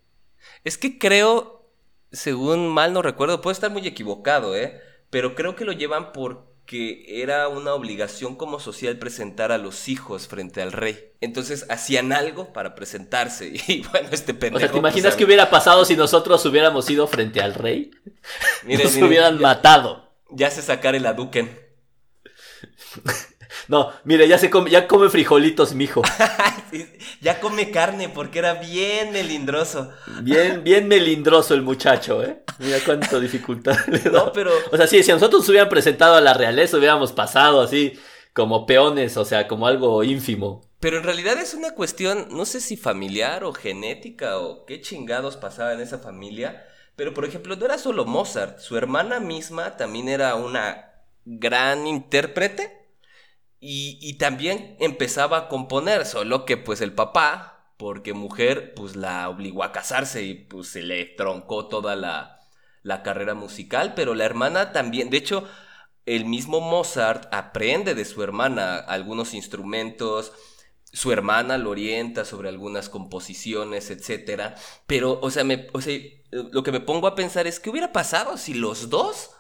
Es 0.65 0.77
que 0.77 0.99
creo, 0.99 1.73
según 2.13 2.69
mal 2.69 2.93
no 2.93 3.01
recuerdo, 3.01 3.41
puedo 3.41 3.53
estar 3.53 3.71
muy 3.71 3.87
equivocado, 3.87 4.55
¿eh? 4.55 4.83
Pero 5.09 5.35
creo 5.35 5.57
que 5.57 5.65
lo 5.65 5.73
llevan 5.73 6.13
por 6.13 6.48
que 6.69 7.23
era 7.23 7.49
una 7.49 7.73
obligación 7.73 8.37
como 8.37 8.61
social 8.61 8.99
presentar 8.99 9.53
a 9.53 9.59
los 9.59 9.89
hijos 9.89 10.29
frente 10.29 10.61
al 10.61 10.73
rey. 10.73 11.13
Entonces 11.23 11.65
hacían 11.71 12.13
algo 12.13 12.53
para 12.53 12.75
presentarse. 12.75 13.55
Y 13.69 13.81
bueno, 13.91 14.11
este 14.13 14.35
pendejo. 14.35 14.59
O 14.59 14.61
sea, 14.61 14.71
¿te 14.71 14.77
imaginas 14.77 15.17
qué 15.17 15.25
hubiera 15.25 15.49
pasado 15.49 15.87
si 15.87 15.97
nosotros 15.97 16.45
hubiéramos 16.45 16.91
ido 16.91 17.07
frente 17.07 17.41
al 17.41 17.55
rey? 17.55 17.91
Nos 18.65 18.95
hubieran 18.97 19.41
matado. 19.41 20.13
Ya 20.31 20.51
se 20.51 20.61
sacar 20.61 20.95
el 20.95 21.07
aduken. 21.07 21.59
No, 23.69 23.93
mire, 24.05 24.27
ya 24.27 24.39
se 24.39 24.49
come, 24.49 24.71
ya 24.71 24.89
come 24.89 25.11
frijolitos, 25.11 25.75
mijo. 25.75 26.03
ya 27.21 27.39
come 27.39 27.71
carne 27.71 28.09
porque 28.09 28.39
era 28.39 28.55
bien 28.55 29.13
melindroso. 29.13 29.91
Bien, 30.23 30.65
bien 30.65 30.89
melindroso 30.89 31.53
el 31.53 31.63
muchacho, 31.63 32.25
¿eh? 32.25 32.43
Mira 32.59 32.79
cuánto 32.85 33.21
dificultad 33.21 33.77
No, 34.13 34.33
pero. 34.33 34.51
O 34.73 34.77
sea, 34.77 34.87
sí, 34.87 35.03
si 35.03 35.11
a 35.11 35.15
nosotros 35.15 35.43
nos 35.43 35.49
hubieran 35.51 35.69
presentado 35.69 36.15
a 36.15 36.23
la 36.23 36.33
realeza, 36.33 36.79
hubiéramos 36.79 37.13
pasado 37.13 37.61
así 37.61 37.99
como 38.33 38.65
peones, 38.65 39.19
o 39.19 39.25
sea, 39.27 39.47
como 39.47 39.67
algo 39.67 40.03
ínfimo. 40.03 40.63
Pero 40.81 40.99
en 40.99 41.05
realidad 41.05 41.39
es 41.39 41.53
una 41.55 41.75
cuestión, 41.75 42.29
no 42.31 42.47
sé 42.47 42.61
si 42.61 42.77
familiar 42.77 43.45
o 43.45 43.53
genética 43.53 44.39
o 44.39 44.65
qué 44.65 44.81
chingados 44.81 45.37
pasaba 45.37 45.75
en 45.75 45.81
esa 45.81 45.99
familia. 45.99 46.65
Pero 46.97 47.13
por 47.13 47.27
ejemplo, 47.27 47.55
no 47.55 47.67
era 47.67 47.79
solo 47.79 48.07
Mozart, 48.07 48.61
su 48.61 48.77
hermana 48.77 49.21
misma 49.21 49.77
también 49.77 50.09
era 50.09 50.35
una 50.37 50.93
gran 51.25 51.87
intérprete 51.87 52.78
y, 53.61 54.15
también 54.15 54.77
empezaba 54.79 55.39
a 55.39 55.49
componer, 55.49 56.07
solo 56.07 56.45
que 56.45 56.57
pues 56.57 56.81
el 56.81 56.93
papá, 56.93 57.73
porque 57.77 58.13
mujer, 58.13 58.73
pues 58.75 58.97
la 58.97 59.29
obligó 59.29 59.65
a 59.65 59.73
casarse 59.73 60.23
y 60.23 60.35
pues 60.35 60.69
se 60.69 60.83
le 60.83 61.05
troncó 61.05 61.67
toda 61.67 61.97
la, 61.97 62.41
la 62.83 63.03
carrera 63.03 63.35
musical, 63.35 63.95
pero 63.95 64.15
la 64.15 64.25
hermana 64.25 64.73
también, 64.73 65.11
de 65.11 65.17
hecho, 65.19 65.49
el 66.07 66.25
mismo 66.25 66.61
Mozart 66.61 67.33
aprende 67.33 67.95
de 67.95 68.05
su 68.05 68.23
hermana 68.23 68.79
algunos 68.79 69.35
instrumentos, 69.35 70.33
su 70.93 71.13
hermana 71.13 71.59
lo 71.59 71.71
orienta 71.71 72.25
sobre 72.25 72.49
algunas 72.49 72.89
composiciones, 72.89 73.91
etcétera, 73.91 74.55
pero, 74.87 75.19
o 75.21 75.31
sea, 75.31 75.45
me, 75.45 75.67
o 75.73 75.81
sea, 75.81 75.99
lo 76.31 76.63
que 76.63 76.73
me 76.73 76.81
pongo 76.81 77.07
a 77.09 77.15
pensar 77.15 77.47
es, 77.47 77.61
¿qué 77.61 77.71
hubiera 77.71 77.93
pasado 77.93 78.37
si 78.39 78.55
los 78.55 78.89
dos 78.89 79.33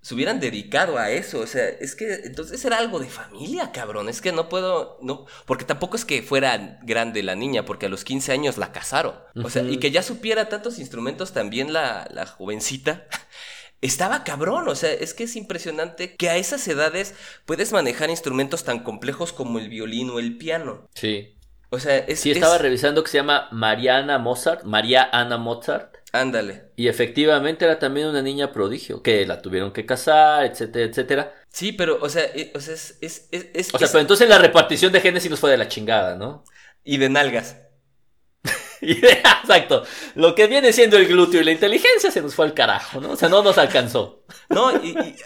se 0.00 0.14
hubieran 0.14 0.40
dedicado 0.40 0.98
a 0.98 1.10
eso. 1.10 1.40
O 1.40 1.46
sea, 1.46 1.68
es 1.68 1.94
que 1.94 2.12
entonces 2.24 2.64
era 2.64 2.78
algo 2.78 2.98
de 2.98 3.08
familia, 3.08 3.72
cabrón. 3.72 4.08
Es 4.08 4.20
que 4.20 4.32
no 4.32 4.48
puedo, 4.48 4.98
no, 5.02 5.26
porque 5.46 5.64
tampoco 5.64 5.96
es 5.96 6.04
que 6.04 6.22
fuera 6.22 6.78
grande 6.82 7.22
la 7.22 7.34
niña, 7.34 7.64
porque 7.64 7.86
a 7.86 7.88
los 7.88 8.04
15 8.04 8.32
años 8.32 8.58
la 8.58 8.72
casaron. 8.72 9.14
O 9.42 9.50
sea, 9.50 9.62
y 9.62 9.78
que 9.78 9.90
ya 9.90 10.02
supiera 10.02 10.48
tantos 10.48 10.78
instrumentos 10.78 11.32
también 11.32 11.72
la, 11.72 12.08
la 12.10 12.26
jovencita. 12.26 13.06
Estaba 13.80 14.24
cabrón, 14.24 14.68
o 14.68 14.74
sea, 14.74 14.92
es 14.92 15.14
que 15.14 15.24
es 15.24 15.36
impresionante 15.36 16.16
que 16.16 16.28
a 16.28 16.36
esas 16.36 16.66
edades 16.66 17.14
puedes 17.46 17.72
manejar 17.72 18.10
instrumentos 18.10 18.64
tan 18.64 18.80
complejos 18.80 19.32
como 19.32 19.60
el 19.60 19.68
violín 19.68 20.10
o 20.10 20.18
el 20.18 20.36
piano. 20.36 20.88
Sí. 20.94 21.36
O 21.70 21.78
sea, 21.78 21.98
es. 21.98 22.20
Sí, 22.20 22.30
estaba 22.30 22.58
revisando 22.58 23.04
que 23.04 23.10
se 23.10 23.18
llama 23.18 23.48
Mariana 23.52 24.18
Mozart, 24.18 24.64
María 24.64 25.08
Ana 25.12 25.36
Mozart. 25.36 25.97
Ándale. 26.12 26.72
Y 26.76 26.88
efectivamente 26.88 27.64
era 27.64 27.78
también 27.78 28.06
una 28.08 28.22
niña 28.22 28.50
prodigio, 28.50 29.02
que 29.02 29.26
la 29.26 29.42
tuvieron 29.42 29.72
que 29.72 29.84
casar, 29.84 30.46
etcétera, 30.46 30.86
etcétera. 30.86 31.34
Sí, 31.50 31.72
pero, 31.72 31.98
o 32.00 32.08
sea, 32.08 32.24
eh, 32.24 32.50
o 32.54 32.60
sea 32.60 32.74
es, 32.74 32.96
es, 33.00 33.28
es, 33.30 33.74
O 33.74 33.78
sea, 33.78 33.88
pero 33.88 34.00
entonces 34.00 34.28
la 34.28 34.38
repartición 34.38 34.92
de 34.92 35.00
genes 35.00 35.22
sí 35.22 35.28
nos 35.28 35.40
fue 35.40 35.50
de 35.50 35.58
la 35.58 35.68
chingada, 35.68 36.16
¿no? 36.16 36.44
Y 36.82 36.96
de 36.96 37.10
nalgas. 37.10 37.56
y 38.80 38.94
de, 39.00 39.08
exacto. 39.10 39.84
Lo 40.14 40.34
que 40.34 40.46
viene 40.46 40.72
siendo 40.72 40.96
el 40.96 41.06
glúteo 41.08 41.42
y 41.42 41.44
la 41.44 41.52
inteligencia 41.52 42.10
se 42.10 42.22
nos 42.22 42.34
fue 42.34 42.46
al 42.46 42.54
carajo, 42.54 43.00
¿no? 43.00 43.10
O 43.10 43.16
sea, 43.16 43.28
no 43.28 43.42
nos 43.42 43.58
alcanzó. 43.58 44.24
No, 44.50 44.72
y, 44.82 44.90
y 44.90 45.16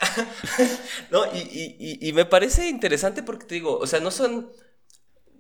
no, 1.11 1.27
y, 1.27 1.39
y, 1.79 2.09
y 2.09 2.13
me 2.13 2.25
parece 2.25 2.69
interesante 2.69 3.23
porque 3.23 3.47
te 3.47 3.55
digo, 3.55 3.79
o 3.79 3.87
sea, 3.87 4.01
no 4.01 4.11
son 4.11 4.51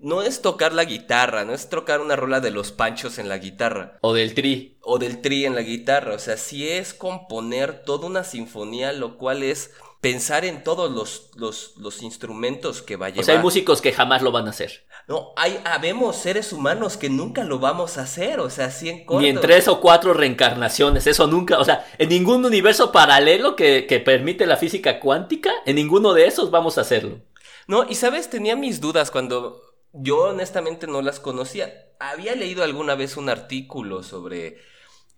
no 0.03 0.23
es 0.23 0.43
tocar 0.43 0.73
la 0.73 0.85
guitarra, 0.85 1.45
no 1.45 1.55
es 1.55 1.69
tocar 1.69 2.01
una 2.01 2.17
rola 2.17 2.41
de 2.41 2.51
los 2.51 2.73
panchos 2.73 3.19
en 3.19 3.29
la 3.29 3.39
guitarra. 3.39 3.99
O 4.01 4.13
del 4.13 4.35
tri. 4.35 4.77
O 4.83 4.99
del 4.99 5.23
tri 5.23 5.47
en 5.47 5.55
la 5.55 5.63
guitarra. 5.63 6.15
O 6.15 6.19
sea, 6.19 6.37
sí 6.37 6.69
es 6.69 6.93
componer 6.93 7.85
toda 7.85 8.09
una 8.09 8.25
sinfonía, 8.25 8.93
lo 8.93 9.17
cual 9.17 9.45
es 9.45 9.71
pensar 10.01 10.45
en 10.45 10.65
todos 10.65 10.91
los, 10.91 11.31
los, 11.37 11.77
los 11.77 12.03
instrumentos 12.03 12.83
que 12.83 12.97
va 12.97 13.07
a 13.07 13.09
llevar. 13.11 13.23
O 13.23 13.25
sea, 13.25 13.37
hay 13.37 13.41
músicos 13.41 13.81
que 13.81 13.93
jamás 13.93 14.21
lo 14.23 14.33
van 14.33 14.49
a 14.49 14.51
hacer. 14.51 14.85
No, 15.07 15.33
hay, 15.37 15.61
habemos 15.65 16.17
seres 16.17 16.53
humanos 16.53 16.97
que 16.97 17.09
nunca 17.09 17.45
lo 17.45 17.61
vamos 17.61 17.99
a 17.99 18.03
hacer, 18.03 18.41
o 18.41 18.51
sea, 18.51 18.67
así 18.67 18.89
en 18.89 19.05
corto. 19.05 19.23
Ni 19.23 19.29
en 19.29 19.41
tres 19.41 19.69
o 19.69 19.81
cuatro 19.81 20.15
reencarnaciones, 20.15 21.07
eso 21.07 21.29
nunca, 21.29 21.59
o 21.59 21.65
sea, 21.65 21.87
en 21.99 22.09
ningún 22.09 22.45
universo 22.45 22.91
paralelo 22.91 23.55
que, 23.55 23.87
que 23.87 24.01
permite 24.01 24.47
la 24.47 24.57
física 24.57 24.99
cuántica, 24.99 25.53
en 25.67 25.77
ninguno 25.77 26.13
de 26.13 26.27
esos 26.27 26.51
vamos 26.51 26.79
a 26.79 26.81
hacerlo. 26.83 27.21
No, 27.69 27.89
y 27.89 27.95
sabes, 27.95 28.29
tenía 28.29 28.57
mis 28.57 28.81
dudas 28.81 29.13
cuando 29.13 29.72
yo 29.93 30.19
honestamente 30.31 30.87
no 30.87 31.03
las 31.03 31.21
conocía. 31.21 31.87
Había 31.99 32.35
leído 32.35 32.65
alguna 32.65 32.95
vez 32.95 33.17
un 33.17 33.29
artículo 33.29 34.03
sobre 34.03 34.59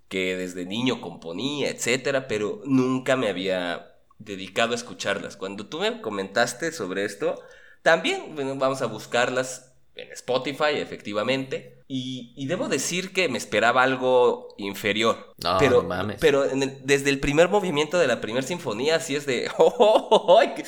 que 0.09 0.37
desde 0.37 0.67
niño 0.67 1.01
componía, 1.01 1.71
etcétera, 1.71 2.29
pero 2.29 2.63
nunca 2.65 3.17
me 3.17 3.29
había 3.29 3.95
dedicado 4.19 4.73
a 4.73 4.77
escucharlas. 4.77 5.37
Cuando 5.37 5.67
tú 5.67 5.81
me 5.81 6.01
comentaste 6.01 6.73
sobre 6.73 7.05
esto, 7.05 7.41
también 7.83 8.35
bueno, 8.35 8.57
vamos 8.57 8.83
a 8.83 8.87
buscarlas 8.87 9.73
en 9.95 10.11
Spotify, 10.13 10.75
efectivamente. 10.75 11.83
Y, 11.87 12.47
debo 12.47 12.69
decir 12.69 13.13
que 13.13 13.29
me 13.29 13.39
esperaba 13.39 13.83
algo 13.83 14.55
inferior. 14.57 15.35
No, 15.43 15.57
pero, 15.59 15.83
no 15.83 15.89
mames. 15.89 16.19
Pero 16.21 16.45
desde 16.83 17.11
el 17.11 17.21
primer 17.21 17.49
movimiento 17.49 17.99
de 17.99 18.07
la 18.07 18.21
primera 18.21 18.47
sinfonía, 18.47 18.97
así 18.97 19.17
es 19.17 19.27
de. 19.27 19.51
Oh, 19.59 19.75
oh, 19.79 20.09
oh, 20.11 20.41
¿qué, 20.57 20.65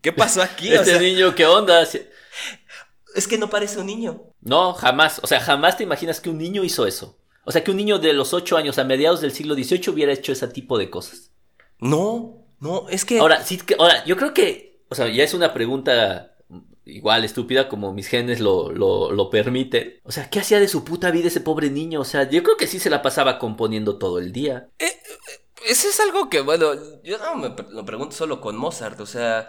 ¿Qué 0.00 0.12
pasó 0.12 0.42
aquí? 0.42 0.68
Este 0.68 0.80
o 0.80 0.84
sea, 0.84 0.98
niño, 0.98 1.34
¿qué 1.34 1.46
onda? 1.46 1.86
Es 3.14 3.28
que 3.28 3.38
no 3.38 3.48
parece 3.48 3.78
un 3.78 3.86
niño. 3.86 4.22
No, 4.40 4.74
jamás. 4.74 5.20
O 5.22 5.26
sea, 5.26 5.40
jamás 5.40 5.76
te 5.76 5.84
imaginas 5.84 6.20
que 6.20 6.30
un 6.30 6.38
niño 6.38 6.64
hizo 6.64 6.86
eso. 6.86 7.16
O 7.44 7.52
sea, 7.52 7.62
que 7.62 7.70
un 7.70 7.76
niño 7.76 7.98
de 7.98 8.12
los 8.12 8.34
8 8.34 8.56
años 8.56 8.78
a 8.78 8.84
mediados 8.84 9.20
del 9.20 9.32
siglo 9.32 9.54
XVIII 9.54 9.90
hubiera 9.90 10.12
hecho 10.12 10.32
ese 10.32 10.48
tipo 10.48 10.78
de 10.78 10.90
cosas. 10.90 11.30
No, 11.78 12.44
no, 12.60 12.88
es 12.88 13.04
que. 13.04 13.18
Ahora, 13.18 13.42
sí, 13.44 13.58
que, 13.58 13.76
ahora, 13.78 14.04
yo 14.04 14.16
creo 14.16 14.34
que. 14.34 14.82
O 14.88 14.94
sea, 14.94 15.08
ya 15.08 15.24
es 15.24 15.34
una 15.34 15.52
pregunta 15.52 16.34
igual 16.86 17.24
estúpida 17.24 17.68
como 17.68 17.92
mis 17.92 18.08
genes 18.08 18.40
lo, 18.40 18.70
lo, 18.70 19.12
lo 19.12 19.30
permiten. 19.30 20.00
O 20.04 20.12
sea, 20.12 20.28
¿qué 20.28 20.40
hacía 20.40 20.60
de 20.60 20.68
su 20.68 20.84
puta 20.84 21.10
vida 21.10 21.28
ese 21.28 21.40
pobre 21.40 21.70
niño? 21.70 22.00
O 22.00 22.04
sea, 22.04 22.28
yo 22.28 22.42
creo 22.42 22.56
que 22.56 22.66
sí 22.66 22.78
se 22.78 22.90
la 22.90 23.02
pasaba 23.02 23.38
componiendo 23.38 23.98
todo 23.98 24.18
el 24.18 24.32
día. 24.32 24.68
Eh, 24.78 24.86
eh, 24.86 25.44
eso 25.68 25.88
es 25.88 25.98
algo 26.00 26.28
que, 26.28 26.40
bueno, 26.40 26.74
yo 27.02 27.18
no 27.18 27.36
me 27.36 27.54
lo 27.70 27.84
pregunto 27.84 28.14
solo 28.14 28.40
con 28.40 28.56
Mozart. 28.56 29.00
O 29.00 29.06
sea, 29.06 29.48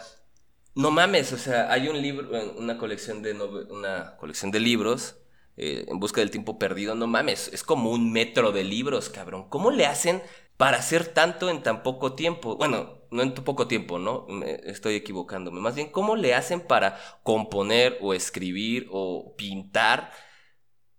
no 0.75 0.91
mames, 0.91 1.31
o 1.33 1.37
sea, 1.37 1.71
hay 1.71 1.87
un 1.87 2.01
libro, 2.01 2.29
una 2.57 2.77
colección 2.77 3.21
de, 3.21 3.33
una 3.33 4.17
colección 4.17 4.51
de 4.51 4.59
libros 4.59 5.17
eh, 5.57 5.85
en 5.87 5.99
busca 5.99 6.19
del 6.21 6.31
tiempo 6.31 6.59
perdido. 6.59 6.95
No 6.95 7.07
mames, 7.07 7.49
es 7.53 7.63
como 7.63 7.91
un 7.91 8.11
metro 8.11 8.51
de 8.51 8.63
libros, 8.63 9.09
cabrón. 9.09 9.49
¿Cómo 9.49 9.71
le 9.71 9.85
hacen 9.85 10.21
para 10.57 10.77
hacer 10.77 11.07
tanto 11.07 11.49
en 11.49 11.63
tan 11.63 11.81
poco 11.81 12.13
tiempo? 12.13 12.57
Bueno, 12.57 12.99
no 13.11 13.23
en 13.23 13.33
tan 13.33 13.45
poco 13.45 13.67
tiempo, 13.67 13.99
¿no? 13.99 14.27
Estoy 14.43 14.95
equivocándome. 14.95 15.61
Más 15.61 15.75
bien, 15.75 15.91
¿cómo 15.91 16.17
le 16.17 16.35
hacen 16.35 16.61
para 16.61 16.99
componer 17.23 17.97
o 18.01 18.13
escribir 18.13 18.87
o 18.91 19.33
pintar 19.37 20.11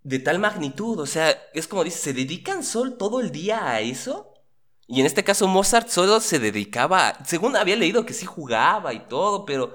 de 0.01 0.19
tal 0.19 0.39
magnitud? 0.39 0.99
O 0.99 1.05
sea, 1.05 1.31
es 1.53 1.67
como 1.67 1.83
dice, 1.83 1.99
¿se 1.99 2.13
dedican 2.13 2.63
sol 2.63 2.97
todo 2.97 3.19
el 3.21 3.31
día 3.31 3.69
a 3.69 3.81
eso? 3.81 4.33
Y 4.87 5.01
en 5.01 5.05
este 5.05 5.23
caso 5.23 5.47
Mozart 5.47 5.89
solo 5.89 6.19
se 6.19 6.39
dedicaba, 6.39 7.17
según 7.25 7.55
había 7.55 7.75
leído 7.75 8.05
que 8.05 8.13
sí 8.13 8.25
jugaba 8.25 8.93
y 8.93 8.99
todo, 9.01 9.45
pero 9.45 9.73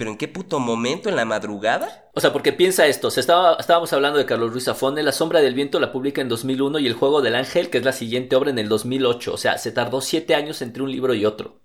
pero 0.00 0.12
¿en 0.12 0.16
qué 0.16 0.28
puto 0.28 0.60
momento? 0.60 1.10
¿En 1.10 1.16
la 1.16 1.26
madrugada? 1.26 2.08
O 2.14 2.20
sea, 2.22 2.32
porque 2.32 2.54
piensa 2.54 2.86
esto, 2.86 3.08
estábamos 3.08 3.92
hablando 3.92 4.18
de 4.18 4.24
Carlos 4.24 4.50
Ruiz 4.50 4.64
Zafón, 4.64 4.94
La 5.04 5.12
sombra 5.12 5.42
del 5.42 5.52
viento 5.52 5.78
la 5.78 5.92
publica 5.92 6.22
en 6.22 6.28
2001 6.30 6.78
y 6.78 6.86
El 6.86 6.94
juego 6.94 7.20
del 7.20 7.34
ángel, 7.34 7.68
que 7.68 7.76
es 7.76 7.84
la 7.84 7.92
siguiente 7.92 8.34
obra, 8.34 8.48
en 8.48 8.58
el 8.58 8.70
2008. 8.70 9.34
O 9.34 9.36
sea, 9.36 9.58
se 9.58 9.72
tardó 9.72 10.00
siete 10.00 10.34
años 10.34 10.62
entre 10.62 10.82
un 10.82 10.90
libro 10.90 11.12
y 11.12 11.26
otro. 11.26 11.60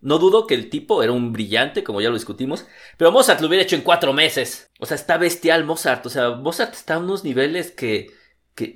No 0.00 0.20
dudo 0.20 0.46
que 0.46 0.54
el 0.54 0.70
tipo 0.70 1.02
era 1.02 1.10
un 1.10 1.32
brillante, 1.32 1.82
como 1.82 2.00
ya 2.00 2.08
lo 2.08 2.14
discutimos, 2.14 2.66
pero 2.96 3.10
Mozart 3.10 3.40
lo 3.40 3.48
hubiera 3.48 3.64
hecho 3.64 3.74
en 3.74 3.82
cuatro 3.82 4.12
meses. 4.12 4.70
O 4.78 4.86
sea, 4.86 4.94
está 4.94 5.18
bestial 5.18 5.64
Mozart. 5.64 6.06
O 6.06 6.08
sea, 6.08 6.30
Mozart 6.30 6.74
está 6.74 6.94
a 6.94 6.98
unos 6.98 7.24
niveles 7.24 7.72
que 7.72 8.12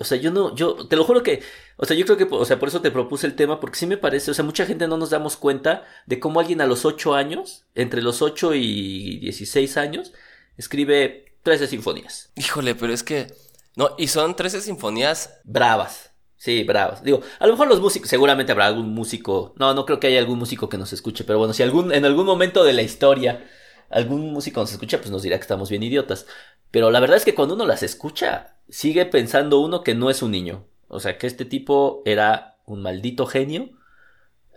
o 0.00 0.04
sea, 0.04 0.18
yo 0.18 0.30
no, 0.30 0.54
yo, 0.54 0.86
te 0.86 0.96
lo 0.96 1.04
juro 1.04 1.22
que, 1.22 1.42
o 1.76 1.84
sea, 1.84 1.96
yo 1.96 2.04
creo 2.04 2.16
que, 2.16 2.26
o 2.30 2.44
sea, 2.44 2.58
por 2.58 2.68
eso 2.68 2.80
te 2.80 2.90
propuse 2.90 3.26
el 3.26 3.34
tema, 3.34 3.60
porque 3.60 3.78
sí 3.78 3.86
me 3.86 3.96
parece, 3.96 4.30
o 4.30 4.34
sea, 4.34 4.44
mucha 4.44 4.66
gente 4.66 4.88
no 4.88 4.96
nos 4.96 5.10
damos 5.10 5.36
cuenta 5.36 5.84
de 6.06 6.20
cómo 6.20 6.40
alguien 6.40 6.60
a 6.60 6.66
los 6.66 6.84
8 6.84 7.14
años, 7.14 7.64
entre 7.74 8.02
los 8.02 8.22
8 8.22 8.54
y 8.54 9.18
16 9.18 9.76
años, 9.76 10.12
escribe 10.56 11.36
13 11.42 11.66
sinfonías. 11.66 12.30
Híjole, 12.36 12.74
pero 12.74 12.92
es 12.92 13.02
que, 13.02 13.32
no, 13.76 13.90
y 13.98 14.08
son 14.08 14.36
13 14.36 14.60
sinfonías 14.60 15.40
bravas. 15.44 16.10
Sí, 16.36 16.62
bravas. 16.64 17.02
Digo, 17.02 17.20
a 17.38 17.46
lo 17.46 17.54
mejor 17.54 17.68
los 17.68 17.80
músicos, 17.80 18.08
seguramente 18.10 18.52
habrá 18.52 18.66
algún 18.66 18.92
músico, 18.92 19.54
no, 19.56 19.72
no 19.72 19.86
creo 19.86 19.98
que 19.98 20.08
haya 20.08 20.18
algún 20.18 20.38
músico 20.38 20.68
que 20.68 20.76
nos 20.76 20.92
escuche, 20.92 21.24
pero 21.24 21.38
bueno, 21.38 21.54
si 21.54 21.62
algún, 21.62 21.92
en 21.92 22.04
algún 22.04 22.26
momento 22.26 22.64
de 22.64 22.74
la 22.74 22.82
historia 22.82 23.44
algún 23.90 24.32
músico 24.32 24.60
nos 24.60 24.72
escucha, 24.72 24.98
pues 24.98 25.10
nos 25.10 25.22
dirá 25.22 25.36
que 25.36 25.42
estamos 25.42 25.70
bien 25.70 25.82
idiotas. 25.82 26.26
Pero 26.70 26.90
la 26.90 27.00
verdad 27.00 27.16
es 27.16 27.24
que 27.24 27.34
cuando 27.34 27.54
uno 27.54 27.66
las 27.66 27.82
escucha, 27.82 28.53
sigue 28.68 29.06
pensando 29.06 29.60
uno 29.60 29.82
que 29.82 29.94
no 29.94 30.10
es 30.10 30.22
un 30.22 30.30
niño. 30.30 30.66
O 30.88 31.00
sea, 31.00 31.18
que 31.18 31.26
este 31.26 31.44
tipo 31.44 32.02
era 32.04 32.58
un 32.66 32.82
maldito 32.82 33.26
genio 33.26 33.70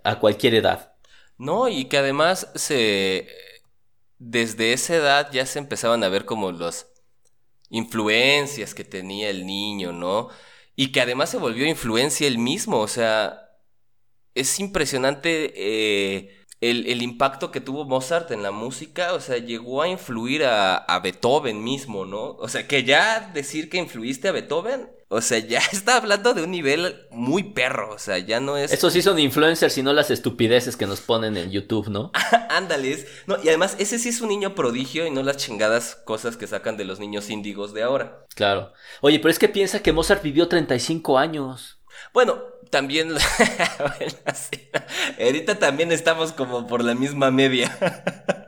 a 0.03 0.19
cualquier 0.19 0.55
edad. 0.55 0.93
No, 1.37 1.67
y 1.67 1.85
que 1.85 1.97
además 1.97 2.51
se... 2.55 3.27
Desde 4.19 4.73
esa 4.73 4.95
edad 4.95 5.31
ya 5.31 5.45
se 5.45 5.59
empezaban 5.59 6.03
a 6.03 6.09
ver 6.09 6.25
como 6.25 6.51
las 6.51 6.87
influencias 7.69 8.73
que 8.73 8.83
tenía 8.83 9.29
el 9.29 9.45
niño, 9.45 9.91
¿no? 9.91 10.29
Y 10.75 10.91
que 10.91 11.01
además 11.01 11.29
se 11.29 11.37
volvió 11.37 11.67
influencia 11.67 12.27
él 12.27 12.37
mismo, 12.39 12.79
o 12.79 12.87
sea, 12.87 13.47
es 14.35 14.59
impresionante 14.59 15.53
eh, 15.55 16.45
el, 16.61 17.01
impacto 17.01 17.51
que 17.51 17.61
tuvo 17.61 17.85
Mozart 17.85 18.31
en 18.31 18.41
la 18.41 18.51
música, 18.51 19.13
o 19.13 19.19
sea, 19.19 19.37
llegó 19.37 19.81
a 19.81 19.87
influir 19.87 20.43
a, 20.45 20.99
Beethoven 21.03 21.63
mismo, 21.63 22.05
¿no? 22.05 22.31
O 22.37 22.47
sea, 22.47 22.67
que 22.67 22.83
ya 22.83 23.31
decir 23.33 23.69
que 23.69 23.77
influiste 23.77 24.27
a 24.27 24.31
Beethoven, 24.31 24.89
o 25.09 25.21
sea, 25.21 25.37
ya 25.37 25.59
está 25.71 25.97
hablando 25.97 26.33
de 26.33 26.43
un 26.43 26.51
nivel 26.51 27.07
muy 27.11 27.43
perro, 27.43 27.93
o 27.93 27.99
sea, 27.99 28.17
ya 28.17 28.39
no 28.39 28.57
es... 28.57 28.73
Eso 28.73 28.89
sí 28.89 29.01
son 29.01 29.19
influencers 29.19 29.77
y 29.77 29.83
no 29.83 29.93
las 29.93 30.09
estupideces 30.09 30.75
que 30.75 30.87
nos 30.87 30.99
ponen 31.01 31.37
en 31.37 31.51
YouTube, 31.51 31.89
¿no? 31.89 32.11
Ándales. 32.49 33.07
No, 33.27 33.37
y 33.41 33.47
además, 33.49 33.75
ese 33.79 33.99
sí 33.99 34.09
es 34.09 34.21
un 34.21 34.29
niño 34.29 34.55
prodigio 34.55 35.05
y 35.05 35.11
no 35.11 35.21
las 35.21 35.37
chingadas 35.37 35.95
cosas 35.95 36.37
que 36.37 36.47
sacan 36.47 36.75
de 36.75 36.85
los 36.85 36.99
niños 36.99 37.29
índigos 37.29 37.73
de 37.73 37.83
ahora. 37.83 38.25
Claro. 38.35 38.73
Oye, 39.01 39.19
pero 39.19 39.29
es 39.29 39.39
que 39.39 39.49
piensa 39.49 39.83
que 39.83 39.93
Mozart 39.93 40.23
vivió 40.23 40.47
35 40.47 41.19
años. 41.19 41.79
Bueno, 42.13 42.41
también. 42.69 43.09
bueno, 43.79 44.13
sí. 44.33 44.69
Ahorita 45.19 45.59
también 45.59 45.91
estamos 45.91 46.31
como 46.31 46.67
por 46.67 46.83
la 46.83 46.95
misma 46.95 47.31
media. 47.31 47.77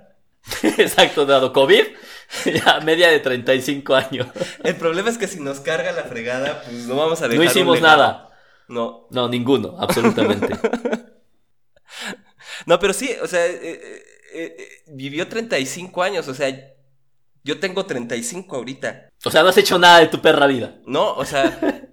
Exacto, 0.77 1.25
dado 1.25 1.53
COVID, 1.53 1.83
ya 2.45 2.79
media 2.81 3.09
de 3.09 3.19
35 3.19 3.95
años. 3.95 4.27
El 4.63 4.75
problema 4.75 5.09
es 5.09 5.17
que 5.17 5.27
si 5.27 5.39
nos 5.39 5.59
carga 5.59 5.91
la 5.91 6.03
fregada, 6.03 6.61
pues 6.63 6.87
no 6.87 6.95
vamos 6.95 7.21
a 7.21 7.27
dejar. 7.27 7.43
No 7.43 7.49
hicimos 7.49 7.81
nada. 7.81 8.29
No. 8.67 9.07
No, 9.09 9.27
ninguno, 9.27 9.75
absolutamente. 9.79 10.55
no, 12.65 12.79
pero 12.79 12.93
sí, 12.93 13.15
o 13.21 13.27
sea, 13.27 13.45
eh, 13.45 13.59
eh, 13.63 14.05
eh, 14.33 14.69
vivió 14.87 15.27
35 15.27 16.03
años, 16.03 16.27
o 16.27 16.35
sea, 16.35 16.55
yo 17.43 17.59
tengo 17.59 17.85
35 17.85 18.55
ahorita. 18.55 19.09
O 19.25 19.31
sea, 19.31 19.41
no 19.41 19.49
has 19.49 19.57
hecho 19.57 19.79
nada 19.79 19.99
de 19.99 20.07
tu 20.07 20.21
perra 20.21 20.45
vida. 20.45 20.75
No, 20.85 21.13
o 21.13 21.25
sea, 21.25 21.89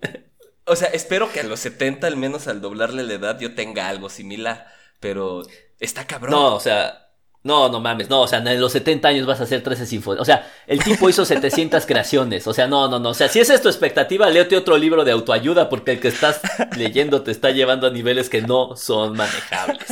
o 0.66 0.76
sea, 0.76 0.88
espero 0.88 1.32
que 1.32 1.40
a 1.40 1.44
los 1.44 1.60
70, 1.60 2.06
al 2.06 2.16
menos 2.16 2.48
al 2.48 2.60
doblarle 2.60 3.04
la 3.04 3.14
edad, 3.14 3.38
yo 3.40 3.54
tenga 3.54 3.88
algo 3.88 4.08
similar. 4.08 4.66
pero 5.00 5.42
está 5.78 6.06
cabrón. 6.06 6.32
No, 6.32 6.54
o 6.54 6.60
sea, 6.60 7.06
no, 7.46 7.68
no 7.68 7.78
mames, 7.80 8.10
no, 8.10 8.22
o 8.22 8.26
sea, 8.26 8.40
en 8.40 8.60
los 8.60 8.72
70 8.72 9.06
años 9.06 9.24
vas 9.24 9.38
a 9.40 9.44
hacer 9.44 9.62
13 9.62 9.86
sinfonías. 9.86 10.20
O 10.20 10.24
sea, 10.24 10.52
el 10.66 10.82
tipo 10.82 11.08
hizo 11.08 11.24
700 11.24 11.86
creaciones. 11.86 12.44
O 12.48 12.52
sea, 12.52 12.66
no, 12.66 12.88
no, 12.88 12.98
no. 12.98 13.10
O 13.10 13.14
sea, 13.14 13.28
si 13.28 13.38
esa 13.38 13.54
es 13.54 13.62
tu 13.62 13.68
expectativa, 13.68 14.28
léete 14.28 14.56
otro 14.56 14.76
libro 14.76 15.04
de 15.04 15.12
autoayuda 15.12 15.68
porque 15.68 15.92
el 15.92 16.00
que 16.00 16.08
estás 16.08 16.40
leyendo 16.76 17.22
te 17.22 17.30
está 17.30 17.52
llevando 17.52 17.86
a 17.86 17.90
niveles 17.90 18.28
que 18.28 18.42
no 18.42 18.74
son 18.74 19.16
manejables. 19.16 19.86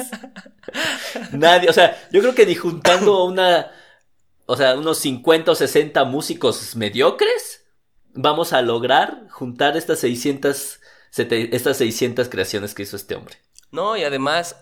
Nadie, 1.31 1.71
o 1.71 1.73
sea, 1.73 1.97
yo 2.11 2.21
creo 2.23 2.35
que 2.35 2.45
ni 2.45 2.57
juntando 2.57 3.23
una, 3.25 3.71
o 4.47 4.57
sea, 4.57 4.75
unos 4.75 4.99
50 4.99 5.53
o 5.53 5.55
60 5.55 6.05
músicos 6.07 6.75
mediocres, 6.75 7.64
vamos 8.15 8.53
a 8.53 8.63
lograr 8.63 9.27
juntar 9.31 9.77
estas 9.77 9.99
600, 10.01 10.81
estas 11.13 11.77
600 11.77 12.29
creaciones 12.29 12.75
que 12.75 12.83
hizo 12.83 12.97
este 12.97 13.15
hombre. 13.15 13.37
No, 13.71 13.97
y 13.97 14.05
además, 14.05 14.57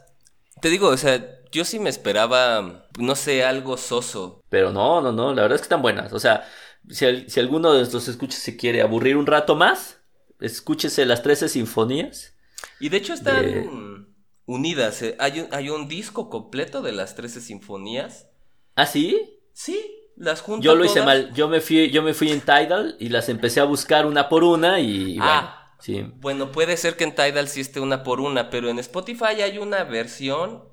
te 0.61 0.71
digo, 0.71 0.89
o 0.89 0.97
sea, 0.97 1.43
yo 1.51 1.65
sí 1.65 1.79
me 1.79 1.91
esperaba, 1.91 2.89
no 2.99 3.15
sé, 3.15 3.45
algo 3.45 3.77
soso. 3.77 4.43
Pero 4.49 4.73
no, 4.73 5.01
no, 5.01 5.13
no, 5.13 5.35
la 5.35 5.43
verdad 5.43 5.57
es 5.57 5.61
que 5.61 5.67
están 5.67 5.83
buenas. 5.83 6.13
O 6.13 6.19
sea, 6.19 6.49
si, 6.89 7.29
si 7.29 7.41
alguno 7.41 7.73
de 7.73 7.79
nuestros 7.79 8.09
escuchas 8.09 8.41
se 8.41 8.57
quiere 8.57 8.81
aburrir 8.81 9.17
un 9.17 9.27
rato 9.27 9.55
más, 9.55 9.99
escúchese 10.41 11.07
las 11.07 11.23
13 11.23 11.49
sinfonías. 11.49 12.35
Y 12.81 12.89
de 12.89 12.97
hecho 12.97 13.13
están 13.13 14.15
unidas. 14.47 15.03
¿eh? 15.03 15.17
Hay, 15.19 15.41
un, 15.41 15.49
hay 15.53 15.69
un 15.69 15.89
disco 15.89 16.29
completo 16.29 16.83
de 16.83 16.93
las 16.93 17.15
13 17.15 17.41
sinfonías. 17.41 18.29
¿Ah, 18.75 18.87
sí? 18.87 19.39
Sí, 19.53 20.02
las 20.17 20.41
juntas. 20.41 20.65
Yo 20.65 20.75
lo 20.75 20.85
hice 20.85 21.03
mal. 21.03 21.33
Yo 21.35 21.49
me 21.49 21.61
fui, 21.61 21.91
yo 21.91 22.03
me 22.03 22.15
fui 22.15 22.31
en 22.31 22.41
Tidal 22.41 22.97
y 22.99 23.09
las 23.09 23.29
empecé 23.29 23.61
a 23.61 23.65
buscar 23.65 24.07
una 24.07 24.29
por 24.29 24.45
una 24.45 24.81
y, 24.81 25.19
ah, 25.21 25.25
bueno. 25.25 25.63
Sí. 25.81 26.13
Bueno, 26.21 26.53
puede 26.53 26.77
ser 26.77 26.97
que 26.97 27.05
en 27.05 27.15
Tidal 27.15 27.49
sí 27.49 27.61
esté 27.61 27.81
una 27.81 28.03
por 28.03 28.21
una, 28.21 28.51
pero 28.51 28.69
en 28.69 28.79
Spotify 28.79 29.43
hay 29.43 29.59
una 29.59 29.85
versión 29.85 30.73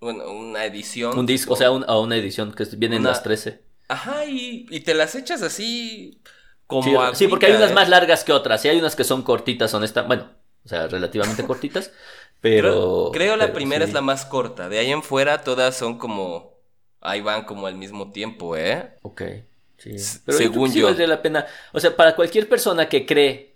bueno, 0.00 0.30
una 0.30 0.64
edición. 0.64 1.18
Un 1.18 1.26
disco, 1.26 1.54
o 1.54 1.56
sea, 1.56 1.70
una 1.70 2.16
edición 2.16 2.52
que 2.52 2.64
vienen 2.76 3.02
las 3.02 3.22
13. 3.22 3.62
Ajá, 3.88 4.24
y, 4.26 4.66
y, 4.68 4.80
te 4.80 4.94
las 4.94 5.14
echas 5.14 5.42
así 5.42 6.20
como 6.66 7.14
Sí, 7.14 7.28
porque 7.28 7.46
hay 7.46 7.52
unas 7.52 7.70
¿eh? 7.70 7.74
más 7.74 7.88
largas 7.88 8.24
que 8.24 8.32
otras, 8.32 8.64
y 8.64 8.68
hay 8.68 8.78
unas 8.78 8.96
que 8.96 9.04
son 9.04 9.22
cortitas, 9.22 9.70
son 9.70 9.84
estas, 9.84 10.06
bueno, 10.06 10.30
o 10.64 10.68
sea, 10.68 10.88
relativamente 10.88 11.46
cortitas, 11.46 11.92
pero... 12.40 13.10
Creo, 13.12 13.36
la 13.36 13.52
primera 13.52 13.84
es 13.84 13.92
la 13.92 14.00
más 14.00 14.26
corta, 14.26 14.68
de 14.68 14.78
ahí 14.78 14.90
en 14.90 15.02
fuera 15.02 15.44
todas 15.44 15.76
son 15.76 15.98
como, 15.98 16.55
ahí 17.06 17.20
van 17.20 17.44
como 17.44 17.66
al 17.66 17.76
mismo 17.76 18.10
tiempo, 18.10 18.56
¿eh? 18.56 18.90
Ok, 19.02 19.22
sí. 19.78 19.98
Según 19.98 20.72
yo. 20.72 20.86
vale 20.86 21.06
la 21.06 21.22
pena, 21.22 21.46
o 21.72 21.80
sea, 21.80 21.96
para 21.96 22.14
cualquier 22.14 22.48
persona 22.48 22.88
que 22.88 23.06
cree 23.06 23.54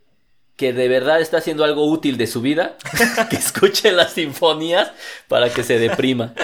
que 0.57 0.72
de 0.72 0.88
verdad 0.88 1.20
está 1.20 1.38
haciendo 1.38 1.64
algo 1.64 1.90
útil 1.90 2.18
de 2.18 2.26
su 2.26 2.42
vida, 2.42 2.76
que 3.30 3.36
escuche 3.36 3.92
las 3.92 4.12
sinfonías 4.12 4.92
para 5.26 5.48
que 5.48 5.62
se 5.62 5.78
deprima. 5.78 6.34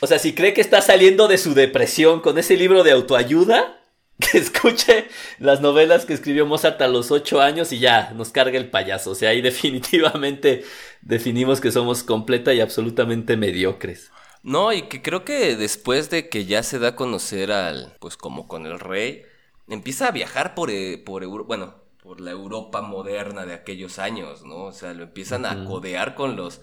O 0.00 0.06
sea, 0.06 0.18
si 0.18 0.34
cree 0.34 0.52
que 0.52 0.60
está 0.60 0.80
saliendo 0.82 1.26
de 1.26 1.38
su 1.38 1.54
depresión 1.54 2.20
con 2.20 2.38
ese 2.38 2.56
libro 2.56 2.82
de 2.84 2.92
autoayuda, 2.92 3.80
que 4.20 4.38
escuche 4.38 5.06
las 5.38 5.60
novelas 5.60 6.04
que 6.04 6.12
escribió 6.12 6.46
Mozart 6.46 6.80
a 6.82 6.88
los 6.88 7.10
ocho 7.10 7.40
años 7.40 7.72
y 7.72 7.78
ya 7.78 8.12
nos 8.14 8.30
carga 8.30 8.58
el 8.58 8.68
payaso. 8.68 9.12
O 9.12 9.14
sea, 9.14 9.30
ahí 9.30 9.40
definitivamente 9.42 10.64
definimos 11.00 11.60
que 11.60 11.72
somos 11.72 12.02
completa 12.02 12.52
y 12.52 12.60
absolutamente 12.60 13.36
mediocres. 13.36 14.10
No, 14.42 14.72
y 14.72 14.82
que 14.82 15.02
creo 15.02 15.24
que 15.24 15.56
después 15.56 16.08
de 16.10 16.28
que 16.28 16.46
ya 16.46 16.62
se 16.62 16.78
da 16.78 16.88
a 16.88 16.96
conocer 16.96 17.52
al, 17.52 17.96
pues 18.00 18.16
como 18.16 18.48
con 18.48 18.66
el 18.66 18.80
rey, 18.80 19.22
empieza 19.68 20.08
a 20.08 20.12
viajar 20.12 20.54
por, 20.54 20.70
eh, 20.70 20.98
por 20.98 21.22
Europa, 21.22 21.46
bueno, 21.48 21.74
por 22.02 22.20
la 22.20 22.30
Europa 22.30 22.80
moderna 22.80 23.44
de 23.44 23.54
aquellos 23.54 23.98
años, 23.98 24.42
¿no? 24.44 24.64
O 24.64 24.72
sea, 24.72 24.94
lo 24.94 25.04
empiezan 25.04 25.44
a 25.44 25.64
codear 25.66 26.14
con 26.14 26.36
los, 26.36 26.62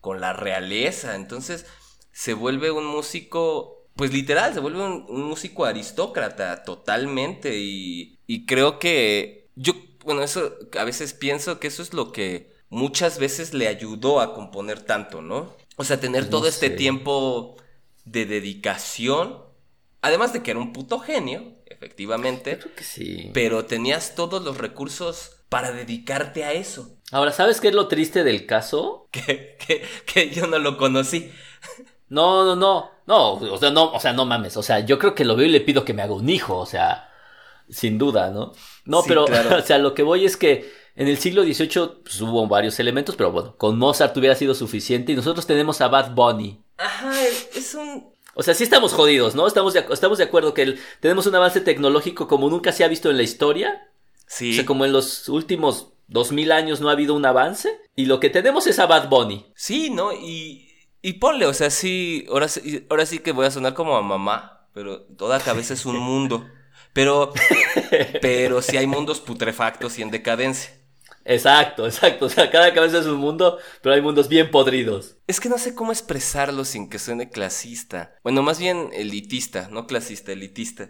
con 0.00 0.20
la 0.20 0.32
realeza, 0.32 1.16
entonces 1.16 1.66
se 2.12 2.34
vuelve 2.34 2.70
un 2.70 2.86
músico, 2.86 3.86
pues 3.94 4.12
literal, 4.12 4.54
se 4.54 4.60
vuelve 4.60 4.82
un, 4.82 5.22
músico 5.22 5.66
aristócrata 5.66 6.64
totalmente 6.64 7.58
y, 7.58 8.18
y 8.26 8.46
creo 8.46 8.78
que 8.78 9.50
yo, 9.54 9.74
bueno, 10.04 10.22
eso 10.22 10.54
a 10.78 10.84
veces 10.84 11.12
pienso 11.12 11.60
que 11.60 11.66
eso 11.68 11.82
es 11.82 11.92
lo 11.92 12.12
que 12.12 12.52
muchas 12.70 13.18
veces 13.18 13.54
le 13.54 13.68
ayudó 13.68 14.20
a 14.20 14.34
componer 14.34 14.82
tanto, 14.82 15.20
¿no? 15.22 15.54
O 15.78 15.84
sea, 15.84 16.00
tener 16.00 16.28
todo 16.28 16.48
este 16.48 16.70
tiempo 16.70 17.56
de 18.04 18.26
dedicación, 18.26 19.38
además 20.02 20.32
de 20.32 20.42
que 20.42 20.50
era 20.50 20.58
un 20.58 20.72
puto 20.72 20.98
genio, 20.98 21.54
efectivamente. 21.66 22.58
Creo 22.58 22.74
que 22.74 22.82
sí. 22.82 23.30
Pero 23.32 23.64
tenías 23.64 24.16
todos 24.16 24.42
los 24.42 24.58
recursos 24.58 25.36
para 25.48 25.70
dedicarte 25.70 26.44
a 26.44 26.52
eso. 26.52 26.96
Ahora, 27.12 27.30
¿sabes 27.30 27.60
qué 27.60 27.68
es 27.68 27.74
lo 27.74 27.86
triste 27.86 28.24
del 28.24 28.44
caso? 28.44 29.08
Que, 29.12 29.56
que, 29.64 29.84
que 30.04 30.30
yo 30.30 30.46
no 30.48 30.58
lo 30.58 30.76
conocí. 30.78 31.30
No, 32.08 32.44
no, 32.44 32.56
no. 32.56 32.90
No, 33.06 33.34
o 33.34 33.58
sea, 33.58 33.70
no, 33.70 33.92
o 33.92 34.00
sea, 34.00 34.12
no 34.12 34.24
mames. 34.26 34.56
O 34.56 34.62
sea, 34.62 34.80
yo 34.80 34.98
creo 34.98 35.14
que 35.14 35.24
lo 35.24 35.36
veo 35.36 35.46
y 35.46 35.50
le 35.50 35.60
pido 35.60 35.84
que 35.84 35.94
me 35.94 36.02
haga 36.02 36.14
un 36.14 36.28
hijo. 36.28 36.58
O 36.58 36.66
sea, 36.66 37.08
sin 37.70 37.98
duda, 37.98 38.30
¿no? 38.30 38.52
No, 38.84 39.02
pero, 39.06 39.24
o 39.56 39.62
sea, 39.62 39.78
lo 39.78 39.94
que 39.94 40.02
voy 40.02 40.24
es 40.24 40.36
que 40.36 40.70
en 40.98 41.08
el 41.08 41.16
siglo 41.16 41.42
XVIII 41.44 42.02
pues, 42.02 42.20
hubo 42.20 42.46
varios 42.46 42.78
elementos, 42.78 43.16
pero 43.16 43.32
bueno, 43.32 43.54
con 43.56 43.78
Mozart 43.78 44.16
hubiera 44.16 44.34
sido 44.34 44.54
suficiente. 44.54 45.12
Y 45.12 45.16
nosotros 45.16 45.46
tenemos 45.46 45.80
a 45.80 45.88
Bad 45.88 46.14
Bunny. 46.14 46.60
Ajá, 46.76 47.12
es 47.54 47.74
un 47.74 48.12
o 48.34 48.42
sea, 48.44 48.54
sí 48.54 48.62
estamos 48.62 48.92
jodidos, 48.92 49.34
¿no? 49.34 49.48
Estamos 49.48 49.74
de, 49.74 49.84
estamos 49.90 50.16
de 50.16 50.22
acuerdo 50.22 50.54
que 50.54 50.78
tenemos 51.00 51.26
un 51.26 51.34
avance 51.34 51.60
tecnológico 51.60 52.28
como 52.28 52.48
nunca 52.48 52.70
se 52.70 52.84
ha 52.84 52.88
visto 52.88 53.10
en 53.10 53.16
la 53.16 53.24
historia. 53.24 53.90
Sí. 54.28 54.52
O 54.52 54.54
sea, 54.54 54.64
como 54.64 54.84
en 54.84 54.92
los 54.92 55.28
últimos 55.28 55.88
dos 56.06 56.30
mil 56.30 56.52
años 56.52 56.80
no 56.80 56.88
ha 56.88 56.92
habido 56.92 57.14
un 57.14 57.26
avance. 57.26 57.80
Y 57.96 58.06
lo 58.06 58.20
que 58.20 58.30
tenemos 58.30 58.68
es 58.68 58.78
a 58.78 58.86
Bad 58.86 59.08
Bunny. 59.08 59.46
Sí, 59.56 59.90
¿no? 59.90 60.12
Y, 60.12 60.68
y 61.02 61.14
ponle, 61.14 61.46
o 61.46 61.52
sea, 61.52 61.70
sí 61.70 62.26
ahora, 62.30 62.46
sí, 62.46 62.86
ahora 62.88 63.06
sí 63.06 63.18
que 63.18 63.32
voy 63.32 63.46
a 63.46 63.50
sonar 63.50 63.74
como 63.74 63.96
a 63.96 64.02
mamá, 64.02 64.68
pero 64.72 65.00
toda 65.00 65.40
cabeza 65.40 65.74
es 65.74 65.84
un 65.84 65.98
mundo. 65.98 66.46
Pero, 66.92 67.32
pero 68.22 68.62
sí 68.62 68.76
hay 68.76 68.86
mundos 68.86 69.18
putrefactos 69.18 69.98
y 69.98 70.02
en 70.02 70.12
decadencia. 70.12 70.77
Exacto, 71.28 71.84
exacto. 71.84 72.24
O 72.24 72.28
sea, 72.30 72.50
cada 72.50 72.72
cabeza 72.72 72.98
es 72.98 73.06
un 73.06 73.18
mundo, 73.18 73.58
pero 73.82 73.94
hay 73.94 74.00
mundos 74.00 74.28
bien 74.28 74.50
podridos. 74.50 75.16
Es 75.26 75.40
que 75.40 75.50
no 75.50 75.58
sé 75.58 75.74
cómo 75.74 75.92
expresarlo 75.92 76.64
sin 76.64 76.88
que 76.88 76.98
suene 76.98 77.28
clasista. 77.28 78.14
Bueno, 78.24 78.42
más 78.42 78.58
bien 78.58 78.88
elitista, 78.94 79.68
no 79.70 79.86
clasista, 79.86 80.32
elitista. 80.32 80.88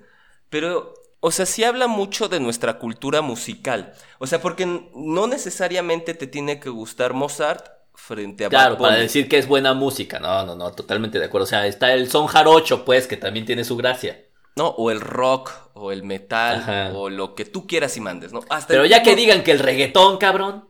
Pero, 0.48 0.94
o 1.18 1.32
sea, 1.32 1.44
sí 1.44 1.64
habla 1.64 1.88
mucho 1.88 2.28
de 2.28 2.38
nuestra 2.38 2.78
cultura 2.78 3.20
musical. 3.20 3.94
O 4.20 4.28
sea, 4.28 4.40
porque 4.40 4.64
no 4.94 5.26
necesariamente 5.26 6.14
te 6.14 6.28
tiene 6.28 6.60
que 6.60 6.70
gustar 6.70 7.14
Mozart 7.14 7.66
frente 7.94 8.44
a 8.44 8.48
Claro, 8.48 8.78
para 8.78 8.94
decir 8.94 9.28
que 9.28 9.38
es 9.38 9.48
buena 9.48 9.74
música. 9.74 10.20
No, 10.20 10.46
no, 10.46 10.54
no, 10.54 10.70
totalmente 10.70 11.18
de 11.18 11.24
acuerdo. 11.24 11.46
O 11.46 11.48
sea, 11.48 11.66
está 11.66 11.92
el 11.92 12.08
son 12.08 12.28
jarocho, 12.28 12.84
pues, 12.84 13.08
que 13.08 13.16
también 13.16 13.44
tiene 13.44 13.64
su 13.64 13.76
gracia. 13.76 14.24
¿No? 14.56 14.68
O 14.68 14.90
el 14.90 15.00
rock, 15.00 15.52
o 15.74 15.92
el 15.92 16.02
metal, 16.02 16.92
o 16.94 17.10
lo 17.10 17.34
que 17.34 17.44
tú 17.44 17.66
quieras 17.66 17.96
y 17.96 18.00
mandes, 18.00 18.32
¿no? 18.32 18.40
Pero 18.66 18.84
ya 18.84 19.02
que 19.02 19.16
digan 19.16 19.42
que 19.42 19.52
el 19.52 19.58
reggaetón, 19.58 20.18
cabrón. 20.18 20.68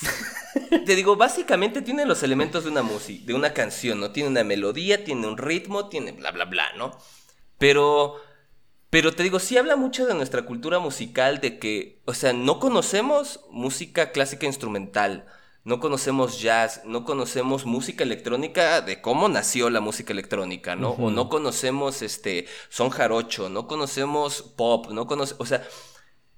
Te 0.86 0.94
digo, 0.94 1.16
básicamente 1.16 1.82
tiene 1.82 2.06
los 2.06 2.22
elementos 2.22 2.64
de 2.64 2.70
una 2.70 2.82
música, 2.82 3.24
de 3.26 3.34
una 3.34 3.52
canción, 3.52 4.00
¿no? 4.00 4.10
Tiene 4.10 4.30
una 4.30 4.44
melodía, 4.44 5.04
tiene 5.04 5.26
un 5.26 5.38
ritmo, 5.38 5.88
tiene 5.88 6.12
bla, 6.12 6.30
bla, 6.30 6.44
bla, 6.44 6.72
¿no? 6.76 6.96
Pero, 7.58 8.16
pero 8.90 9.14
te 9.14 9.22
digo, 9.22 9.38
sí 9.38 9.56
habla 9.56 9.76
mucho 9.76 10.06
de 10.06 10.14
nuestra 10.14 10.42
cultura 10.42 10.78
musical, 10.78 11.40
de 11.40 11.58
que, 11.58 12.02
o 12.04 12.14
sea, 12.14 12.32
no 12.32 12.60
conocemos 12.60 13.40
música 13.50 14.12
clásica 14.12 14.46
instrumental, 14.46 15.26
no 15.66 15.80
conocemos 15.80 16.40
jazz, 16.40 16.82
no 16.84 17.04
conocemos 17.04 17.66
música 17.66 18.04
electrónica 18.04 18.80
de 18.82 19.02
cómo 19.02 19.28
nació 19.28 19.68
la 19.68 19.80
música 19.80 20.12
electrónica, 20.12 20.76
¿no? 20.76 20.90
O 20.90 21.10
no 21.10 21.28
conocemos 21.28 22.02
este 22.02 22.46
son 22.68 22.88
jarocho, 22.90 23.48
no 23.48 23.66
conocemos 23.66 24.42
pop, 24.42 24.86
no 24.92 25.08
conocemos, 25.08 25.40
o 25.40 25.44
sea, 25.44 25.66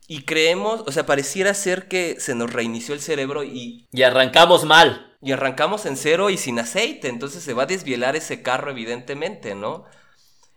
y 0.06 0.22
creemos, 0.22 0.82
o 0.86 0.92
sea, 0.92 1.04
pareciera 1.04 1.52
ser 1.52 1.88
que 1.88 2.18
se 2.18 2.34
nos 2.34 2.50
reinició 2.50 2.94
el 2.94 3.02
cerebro 3.02 3.44
y 3.44 3.86
y 3.92 4.02
arrancamos 4.02 4.64
mal. 4.64 5.14
Y 5.20 5.32
arrancamos 5.32 5.84
en 5.84 5.98
cero 5.98 6.30
y 6.30 6.38
sin 6.38 6.58
aceite, 6.58 7.08
entonces 7.08 7.42
se 7.42 7.52
va 7.52 7.64
a 7.64 7.66
desvielar 7.66 8.16
ese 8.16 8.40
carro 8.40 8.70
evidentemente, 8.70 9.54
¿no? 9.54 9.84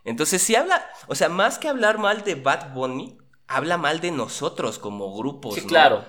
Entonces 0.05 0.41
si 0.41 0.55
habla, 0.55 0.87
o 1.07 1.15
sea, 1.15 1.27
más 1.27 1.59
que 1.59 1.67
hablar 1.67 1.97
mal 1.97 2.23
de 2.23 2.35
Bad 2.35 2.73
Bunny, 2.73 3.17
habla 3.47 3.77
mal 3.77 3.99
de 3.99 4.11
nosotros 4.11 4.79
como 4.79 5.13
grupos, 5.13 5.55
Sí, 5.55 5.65
claro. 5.65 6.05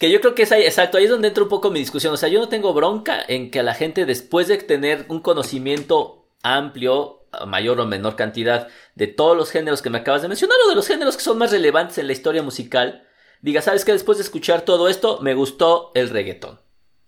Que 0.00 0.10
yo 0.10 0.22
creo 0.22 0.34
que 0.34 0.44
es 0.44 0.50
ahí, 0.50 0.62
exacto, 0.62 0.96
ahí 0.96 1.04
es 1.04 1.10
donde 1.10 1.28
entra 1.28 1.42
un 1.42 1.50
poco 1.50 1.70
mi 1.70 1.78
discusión. 1.78 2.14
O 2.14 2.16
sea, 2.16 2.30
yo 2.30 2.40
no 2.40 2.48
tengo 2.48 2.72
bronca 2.72 3.22
en 3.28 3.50
que 3.50 3.62
la 3.62 3.74
gente, 3.74 4.06
después 4.06 4.48
de 4.48 4.56
tener 4.56 5.04
un 5.08 5.20
conocimiento 5.20 6.26
amplio, 6.42 7.26
mayor 7.46 7.78
o 7.78 7.84
menor 7.84 8.16
cantidad, 8.16 8.68
de 8.94 9.08
todos 9.08 9.36
los 9.36 9.50
géneros 9.50 9.82
que 9.82 9.90
me 9.90 9.98
acabas 9.98 10.22
de 10.22 10.28
mencionar, 10.28 10.56
o 10.64 10.70
de 10.70 10.74
los 10.74 10.86
géneros 10.86 11.18
que 11.18 11.22
son 11.22 11.36
más 11.36 11.52
relevantes 11.52 11.98
en 11.98 12.06
la 12.06 12.14
historia 12.14 12.42
musical, 12.42 13.06
diga, 13.42 13.60
¿sabes 13.60 13.84
qué? 13.84 13.92
Después 13.92 14.16
de 14.16 14.24
escuchar 14.24 14.62
todo 14.62 14.88
esto, 14.88 15.18
me 15.20 15.34
gustó 15.34 15.92
el 15.94 16.08
reggaetón. 16.08 16.58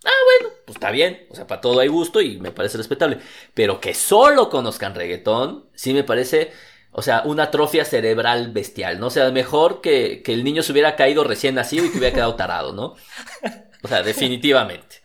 Ah, 0.04 0.10
bueno, 0.40 0.54
pues 0.66 0.76
está 0.76 0.90
bien. 0.90 1.26
O 1.30 1.34
sea, 1.34 1.46
para 1.46 1.62
todo 1.62 1.80
hay 1.80 1.88
gusto 1.88 2.20
y 2.20 2.38
me 2.40 2.50
parece 2.50 2.76
respetable. 2.76 3.20
Pero 3.54 3.80
que 3.80 3.94
solo 3.94 4.50
conozcan 4.50 4.94
reggaetón, 4.94 5.64
sí 5.74 5.94
me 5.94 6.04
parece 6.04 6.52
o 6.92 7.02
sea, 7.02 7.22
una 7.24 7.44
atrofia 7.44 7.84
cerebral 7.84 8.52
bestial, 8.52 9.00
¿no? 9.00 9.06
O 9.08 9.10
sea, 9.10 9.30
mejor 9.30 9.80
que, 9.80 10.22
que 10.22 10.32
el 10.34 10.44
niño 10.44 10.62
se 10.62 10.72
hubiera 10.72 10.94
caído 10.96 11.24
recién 11.24 11.54
nacido 11.54 11.84
y 11.86 11.90
que 11.90 11.98
hubiera 11.98 12.14
quedado 12.14 12.34
tarado, 12.36 12.72
¿no? 12.72 12.94
O 13.82 13.88
sea, 13.88 14.02
definitivamente. 14.02 15.02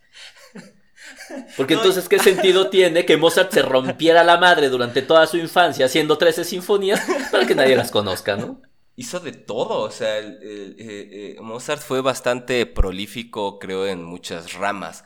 Porque 1.56 1.74
entonces, 1.74 2.08
¿qué 2.08 2.18
sentido 2.18 2.70
tiene 2.70 3.04
que 3.04 3.16
Mozart 3.16 3.52
se 3.52 3.62
rompiera 3.62 4.24
la 4.24 4.38
madre 4.38 4.68
durante 4.68 5.02
toda 5.02 5.26
su 5.26 5.36
infancia 5.36 5.86
haciendo 5.86 6.16
13 6.18 6.44
sinfonías 6.44 7.00
para 7.30 7.46
que 7.46 7.54
nadie 7.54 7.76
las 7.76 7.90
conozca, 7.90 8.36
¿no? 8.36 8.62
Hizo 8.96 9.20
de 9.20 9.32
todo, 9.32 9.80
o 9.82 9.90
sea, 9.90 10.18
el- 10.18 10.38
el- 10.42 10.76
eh, 10.78 11.08
eh, 11.36 11.36
Mozart 11.40 11.80
fue 11.82 12.00
bastante 12.00 12.66
prolífico, 12.66 13.58
creo, 13.58 13.86
en 13.86 14.02
muchas 14.02 14.54
ramas 14.54 15.04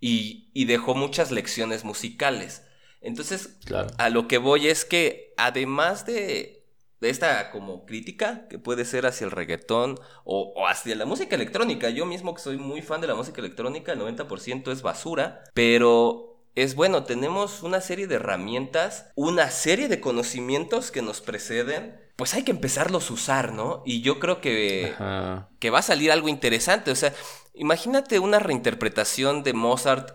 y, 0.00 0.50
y 0.54 0.64
dejó 0.64 0.94
muchas 0.94 1.30
lecciones 1.30 1.84
musicales. 1.84 2.62
Entonces, 3.04 3.58
Claro. 3.64 3.88
a 3.98 4.08
lo 4.10 4.26
que 4.28 4.38
voy 4.38 4.68
es 4.68 4.84
que 4.84 5.32
además 5.36 6.04
de, 6.06 6.64
de 7.00 7.10
esta 7.10 7.50
como 7.50 7.84
crítica 7.86 8.46
que 8.48 8.58
puede 8.58 8.84
ser 8.84 9.06
hacia 9.06 9.26
el 9.26 9.30
reggaetón 9.30 9.98
o, 10.24 10.52
o 10.56 10.66
hacia 10.66 10.96
la 10.96 11.04
música 11.04 11.36
electrónica, 11.36 11.90
yo 11.90 12.06
mismo 12.06 12.34
que 12.34 12.42
soy 12.42 12.56
muy 12.56 12.82
fan 12.82 13.00
de 13.00 13.06
la 13.06 13.14
música 13.14 13.40
electrónica, 13.40 13.92
el 13.92 14.00
90% 14.00 14.72
es 14.72 14.82
basura, 14.82 15.44
pero 15.54 16.30
es 16.56 16.74
bueno, 16.76 17.04
tenemos 17.04 17.62
una 17.62 17.80
serie 17.80 18.06
de 18.06 18.14
herramientas, 18.14 19.06
una 19.16 19.50
serie 19.50 19.88
de 19.88 20.00
conocimientos 20.00 20.90
que 20.90 21.02
nos 21.02 21.20
preceden, 21.20 22.00
pues 22.16 22.32
hay 22.34 22.44
que 22.44 22.52
empezarlos 22.52 23.10
a 23.10 23.14
usar, 23.14 23.52
¿no? 23.52 23.82
Y 23.84 24.00
yo 24.02 24.20
creo 24.20 24.40
que 24.40 24.92
Ajá. 24.94 25.48
que 25.58 25.70
va 25.70 25.80
a 25.80 25.82
salir 25.82 26.12
algo 26.12 26.28
interesante. 26.28 26.92
O 26.92 26.94
sea, 26.94 27.12
imagínate 27.54 28.20
una 28.20 28.38
reinterpretación 28.38 29.42
de 29.42 29.52
Mozart 29.52 30.12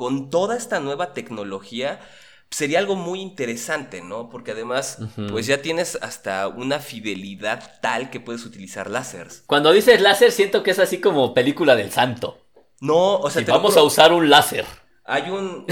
con 0.00 0.30
toda 0.30 0.56
esta 0.56 0.80
nueva 0.80 1.12
tecnología. 1.12 2.00
Sería 2.50 2.78
algo 2.78 2.96
muy 2.96 3.20
interesante, 3.20 4.00
¿no? 4.00 4.30
Porque 4.30 4.52
además, 4.52 4.96
pues 5.28 5.44
ya 5.44 5.60
tienes 5.60 5.98
hasta 6.00 6.48
una 6.48 6.78
fidelidad 6.78 7.78
tal 7.82 8.08
que 8.08 8.18
puedes 8.18 8.46
utilizar 8.46 8.88
láseres. 8.88 9.44
Cuando 9.46 9.70
dices 9.72 10.00
láser, 10.00 10.32
siento 10.32 10.62
que 10.62 10.70
es 10.70 10.78
así 10.78 11.02
como 11.02 11.34
película 11.34 11.76
del 11.76 11.92
santo. 11.92 12.38
No, 12.80 13.16
o 13.16 13.28
sea, 13.28 13.42
Y 13.42 13.44
te 13.44 13.50
vamos 13.52 13.76
a 13.76 13.82
usar 13.82 14.14
un 14.14 14.30
láser. 14.30 14.64
Hay 15.04 15.28
un, 15.28 15.66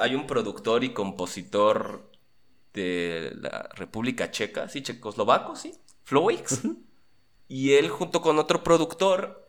hay 0.00 0.14
un 0.14 0.26
productor 0.26 0.82
y 0.82 0.94
compositor 0.94 2.10
de 2.72 3.32
la 3.38 3.68
República 3.74 4.30
Checa, 4.30 4.70
sí, 4.70 4.82
checoslovaco, 4.82 5.56
sí, 5.56 5.74
Flowix. 6.04 6.62
Y 7.48 7.74
él 7.74 7.90
junto 7.90 8.22
con 8.22 8.38
otro 8.38 8.64
productor 8.64 9.46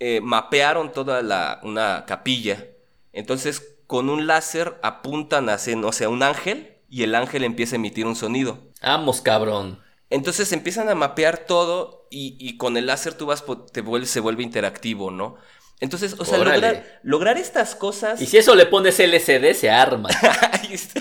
eh, 0.00 0.20
mapearon 0.20 0.92
toda 0.92 1.22
la, 1.22 1.60
una 1.62 2.04
capilla. 2.04 2.66
Entonces, 3.12 3.75
con 3.86 4.08
un 4.08 4.26
láser 4.26 4.78
apuntan 4.82 5.48
hacia, 5.48 5.76
no 5.76 5.92
sé, 5.92 6.06
un 6.06 6.22
ángel 6.22 6.76
y 6.88 7.02
el 7.02 7.14
ángel 7.14 7.44
empieza 7.44 7.74
a 7.74 7.76
emitir 7.76 8.06
un 8.06 8.16
sonido. 8.16 8.58
Vamos, 8.82 9.20
cabrón. 9.20 9.82
Entonces 10.10 10.52
empiezan 10.52 10.88
a 10.88 10.94
mapear 10.94 11.38
todo 11.38 12.06
y, 12.10 12.36
y 12.38 12.56
con 12.56 12.76
el 12.76 12.86
láser 12.86 13.14
tú 13.14 13.26
vas, 13.26 13.44
te 13.72 13.80
vuelve, 13.80 14.06
se 14.06 14.20
vuelve 14.20 14.42
interactivo, 14.42 15.10
¿no? 15.10 15.36
Entonces, 15.80 16.14
o 16.18 16.24
sea, 16.24 16.38
lograr, 16.38 17.00
lograr 17.02 17.36
estas 17.36 17.74
cosas... 17.74 18.20
Y 18.22 18.26
si 18.26 18.38
eso 18.38 18.54
le 18.54 18.66
pones 18.66 18.98
LCD, 18.98 19.52
se 19.52 19.70
arma. 19.70 20.08
Está. 20.70 21.00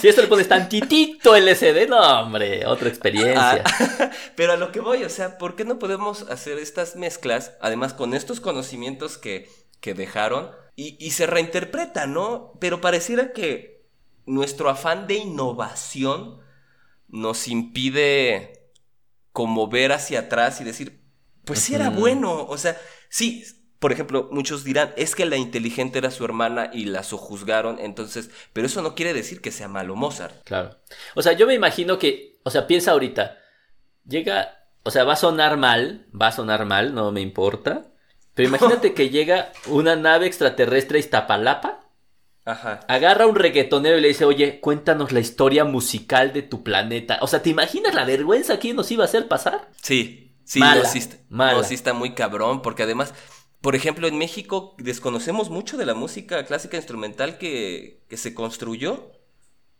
Si 0.00 0.06
esto 0.06 0.22
le 0.22 0.28
pones 0.28 0.48
tantitito 0.48 1.34
LCD, 1.34 1.88
no, 1.88 1.98
hombre, 2.20 2.64
otra 2.66 2.88
experiencia. 2.88 3.64
Ah, 3.64 4.10
pero 4.36 4.52
a 4.52 4.56
lo 4.56 4.70
que 4.70 4.80
voy, 4.80 5.02
o 5.02 5.08
sea, 5.08 5.38
¿por 5.38 5.56
qué 5.56 5.64
no 5.64 5.78
podemos 5.78 6.22
hacer 6.30 6.58
estas 6.58 6.94
mezclas, 6.96 7.54
además 7.60 7.94
con 7.94 8.14
estos 8.14 8.40
conocimientos 8.40 9.18
que, 9.18 9.50
que 9.80 9.94
dejaron, 9.94 10.52
y, 10.78 10.96
y 11.04 11.10
se 11.10 11.26
reinterpreta, 11.26 12.06
¿no? 12.06 12.52
Pero 12.60 12.80
pareciera 12.80 13.32
que 13.32 13.84
nuestro 14.26 14.70
afán 14.70 15.08
de 15.08 15.16
innovación 15.16 16.38
nos 17.08 17.48
impide 17.48 18.70
como 19.32 19.66
ver 19.66 19.90
hacia 19.90 20.20
atrás 20.20 20.60
y 20.60 20.64
decir, 20.64 21.02
pues 21.44 21.58
sí 21.58 21.74
era 21.74 21.90
bueno, 21.90 22.44
o 22.44 22.56
sea, 22.56 22.76
sí. 23.08 23.44
Por 23.80 23.90
ejemplo, 23.90 24.28
muchos 24.30 24.62
dirán, 24.62 24.92
es 24.96 25.16
que 25.16 25.26
la 25.26 25.36
inteligente 25.36 25.98
era 25.98 26.12
su 26.12 26.24
hermana 26.24 26.70
y 26.72 26.84
la 26.84 27.02
sojuzgaron, 27.02 27.80
entonces, 27.80 28.30
pero 28.52 28.68
eso 28.68 28.80
no 28.80 28.94
quiere 28.94 29.12
decir 29.14 29.40
que 29.40 29.50
sea 29.50 29.66
malo 29.66 29.96
Mozart. 29.96 30.44
Claro. 30.44 30.78
O 31.16 31.22
sea, 31.22 31.32
yo 31.32 31.48
me 31.48 31.54
imagino 31.54 31.98
que, 31.98 32.38
o 32.44 32.50
sea, 32.50 32.68
piensa 32.68 32.92
ahorita, 32.92 33.36
llega, 34.06 34.68
o 34.84 34.92
sea, 34.92 35.02
va 35.02 35.14
a 35.14 35.16
sonar 35.16 35.56
mal, 35.56 36.06
va 36.10 36.28
a 36.28 36.32
sonar 36.32 36.66
mal, 36.66 36.94
no 36.94 37.10
me 37.10 37.20
importa, 37.20 37.92
pero 38.38 38.48
imagínate 38.48 38.94
que 38.94 39.10
llega 39.10 39.52
una 39.66 39.96
nave 39.96 40.26
extraterrestre 40.26 40.98
a 40.98 41.00
Iztapalapa, 41.00 41.80
Ajá. 42.44 42.80
agarra 42.88 43.24
a 43.24 43.26
un 43.26 43.34
reggaetonero 43.36 43.98
y 43.98 44.00
le 44.00 44.08
dice, 44.08 44.24
oye, 44.24 44.60
cuéntanos 44.60 45.12
la 45.12 45.20
historia 45.20 45.64
musical 45.64 46.32
de 46.32 46.42
tu 46.42 46.62
planeta. 46.62 47.18
O 47.20 47.26
sea, 47.26 47.42
¿te 47.42 47.50
imaginas 47.50 47.94
la 47.94 48.04
vergüenza 48.06 48.58
que 48.58 48.72
nos 48.72 48.90
iba 48.90 49.04
a 49.04 49.06
hacer 49.06 49.28
pasar? 49.28 49.68
Sí, 49.82 50.34
sí, 50.44 50.60
Mala, 50.60 50.82
no, 50.84 50.88
sí 50.88 50.98
está, 50.98 51.16
mala. 51.28 51.52
no, 51.58 51.62
sí 51.64 51.74
está 51.74 51.92
muy 51.92 52.14
cabrón, 52.14 52.62
porque 52.62 52.84
además, 52.84 53.12
por 53.60 53.74
ejemplo, 53.76 54.08
en 54.08 54.16
México 54.16 54.74
desconocemos 54.78 55.50
mucho 55.50 55.76
de 55.76 55.84
la 55.84 55.94
música 55.94 56.44
clásica 56.46 56.76
instrumental 56.78 57.36
que, 57.38 58.02
que 58.08 58.16
se 58.16 58.32
construyó 58.32 59.12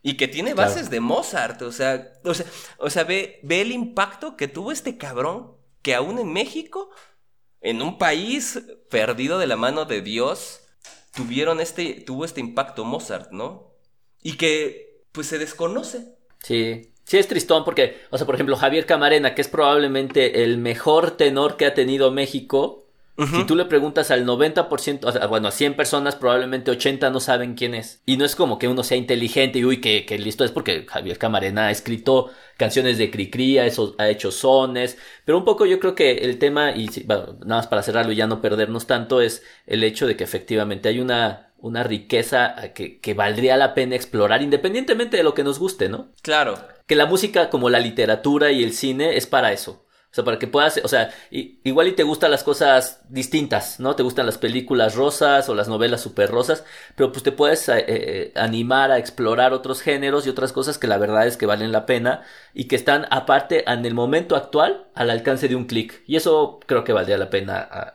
y 0.03 0.17
que 0.19 0.29
tiene 0.29 0.53
Claro. 0.53 0.69
bases 0.71 0.91
de 0.91 1.01
Mozart, 1.01 1.63
o 1.63 1.73
sea, 1.73 2.13
o 2.25 2.35
sea, 2.35 2.45
o 2.79 2.91
sea 2.91 3.05
ve, 3.05 3.41
ve 3.45 3.63
el 3.63 3.73
impacto 3.73 4.37
que 4.37 4.47
tuvo 4.47 4.73
este 4.73 4.99
cabrón, 4.99 5.53
que 5.81 5.95
aún 5.95 6.19
en 6.19 6.33
México, 6.33 6.91
en 7.61 7.83
un 7.83 7.99
país 7.99 8.61
perdido 8.91 9.39
de 9.39 9.47
la 9.47 9.57
mano 9.57 9.85
de 9.85 10.01
Dios, 10.01 10.61
tuvieron 11.15 11.61
este, 11.61 12.03
tuvo 12.07 12.25
este 12.25 12.41
impacto 12.41 12.85
Mozart, 12.85 13.33
¿no? 13.33 13.73
Y 14.23 14.37
que, 14.37 15.05
pues, 15.13 15.27
se 15.27 15.39
desconoce. 15.39 16.17
Sí, 16.43 16.93
sí 17.05 17.19
es 17.19 17.29
tristón 17.29 17.65
porque, 17.65 17.99
o 18.11 18.19
sea, 18.19 18.27
por 18.27 18.35
ejemplo, 18.35 18.57
Javier 18.57 18.87
Camarena, 18.87 19.35
que 19.35 19.43
es 19.43 19.49
probablemente 19.49 20.45
el 20.45 20.59
mejor 20.59 21.13
tenor 21.13 21.57
que 21.57 21.67
ha 21.67 21.75
tenido 21.75 22.11
México, 22.11 22.88
si 23.27 23.45
tú 23.45 23.57
le 23.57 23.65
preguntas 23.65 24.11
al 24.13 24.25
90%, 24.25 25.01
o 25.05 25.13
sea, 25.13 25.27
bueno, 25.27 25.49
a 25.49 25.51
100 25.51 25.75
personas, 25.75 26.15
probablemente 26.15 26.71
80 26.71 27.11
no 27.11 27.19
saben 27.19 27.55
quién 27.55 27.75
es. 27.75 28.01
Y 28.07 28.17
no 28.17 28.25
es 28.25 28.37
como 28.37 28.59
que 28.59 28.69
uno 28.69 28.85
sea 28.85 28.97
inteligente 28.97 29.59
y 29.59 29.65
uy, 29.65 29.81
que, 29.81 30.07
que 30.07 30.19
listo 30.19 30.45
es 30.45 30.53
porque 30.53 30.87
Javier 30.89 31.19
Camarena 31.19 31.67
ha 31.67 31.71
escrito 31.73 32.31
canciones 32.57 32.97
de 32.97 33.11
Cricri, 33.11 33.59
ha, 33.59 33.67
ha 33.99 34.09
hecho 34.09 34.31
sones, 34.31 34.99
pero 35.25 35.39
un 35.39 35.45
poco 35.45 35.67
yo 35.67 35.81
creo 35.81 35.95
que 35.95 36.13
el 36.19 36.39
tema, 36.39 36.73
y 36.77 36.89
bueno, 37.07 37.39
nada 37.45 37.57
más 37.57 37.67
para 37.67 37.83
cerrarlo 37.83 38.13
y 38.13 38.17
ya 38.17 38.27
no 38.29 38.41
perdernos 38.41 38.87
tanto, 38.87 39.21
es 39.21 39.43
el 39.67 39.83
hecho 39.83 40.07
de 40.07 40.17
que 40.17 40.25
efectivamente 40.25 40.89
hay 40.89 41.01
una, 41.01 41.53
una 41.59 41.83
riqueza 41.83 42.73
que, 42.75 43.01
que 43.01 43.15
valdría 43.15 43.57
la 43.57 43.75
pena 43.75 43.97
explorar 43.97 44.43
independientemente 44.43 45.17
de 45.17 45.23
lo 45.25 45.35
que 45.35 45.45
nos 45.45 45.59
guste, 45.59 45.89
¿no? 45.89 46.13
Claro. 46.23 46.55
que 46.87 46.95
la 46.97 47.07
música 47.07 47.51
como 47.51 47.69
la 47.71 47.81
literatura 47.81 48.51
y 48.53 48.63
el 48.63 48.73
cine 48.73 49.17
es 49.17 49.27
para 49.27 49.53
eso. 49.53 49.85
O 50.11 50.15
sea, 50.15 50.25
para 50.25 50.39
que 50.39 50.47
puedas, 50.47 50.81
o 50.83 50.89
sea, 50.89 51.11
igual 51.31 51.89
y 51.89 51.93
te 51.93 52.03
gustan 52.03 52.31
las 52.31 52.43
cosas 52.43 53.01
distintas, 53.11 53.79
¿no? 53.79 53.95
Te 53.95 54.03
gustan 54.03 54.25
las 54.25 54.39
películas 54.39 54.95
rosas 54.95 55.49
o 55.51 55.55
las 55.55 55.69
novelas 55.69 56.01
super 56.01 56.31
rosas, 56.31 56.65
pero 56.97 57.13
pues 57.13 57.23
te 57.23 57.31
puedes 57.31 57.69
eh, 57.69 57.85
eh, 57.87 58.33
animar 58.35 58.91
a 58.91 58.97
explorar 58.99 59.53
otros 59.53 59.83
géneros 59.83 60.27
y 60.27 60.31
otras 60.31 60.53
cosas 60.55 60.79
que 60.79 60.87
la 60.87 60.97
verdad 60.97 61.27
es 61.27 61.37
que 61.37 61.45
valen 61.45 61.73
la 61.73 61.85
pena 61.85 62.23
y 62.55 62.65
que 62.69 62.77
están 62.77 63.07
aparte 63.11 63.71
en 63.71 63.85
el 63.85 63.93
momento 63.95 64.35
actual 64.35 64.89
al 64.95 65.11
alcance 65.11 65.47
de 65.47 65.57
un 65.57 65.67
clic. 65.67 66.03
Y 66.07 66.17
eso 66.17 66.59
creo 66.67 66.85
que 66.85 66.95
valdría 66.95 67.19
la 67.19 67.29
pena 67.29 67.59
a- 67.59 67.81
a- 67.81 67.89
a 67.89 67.95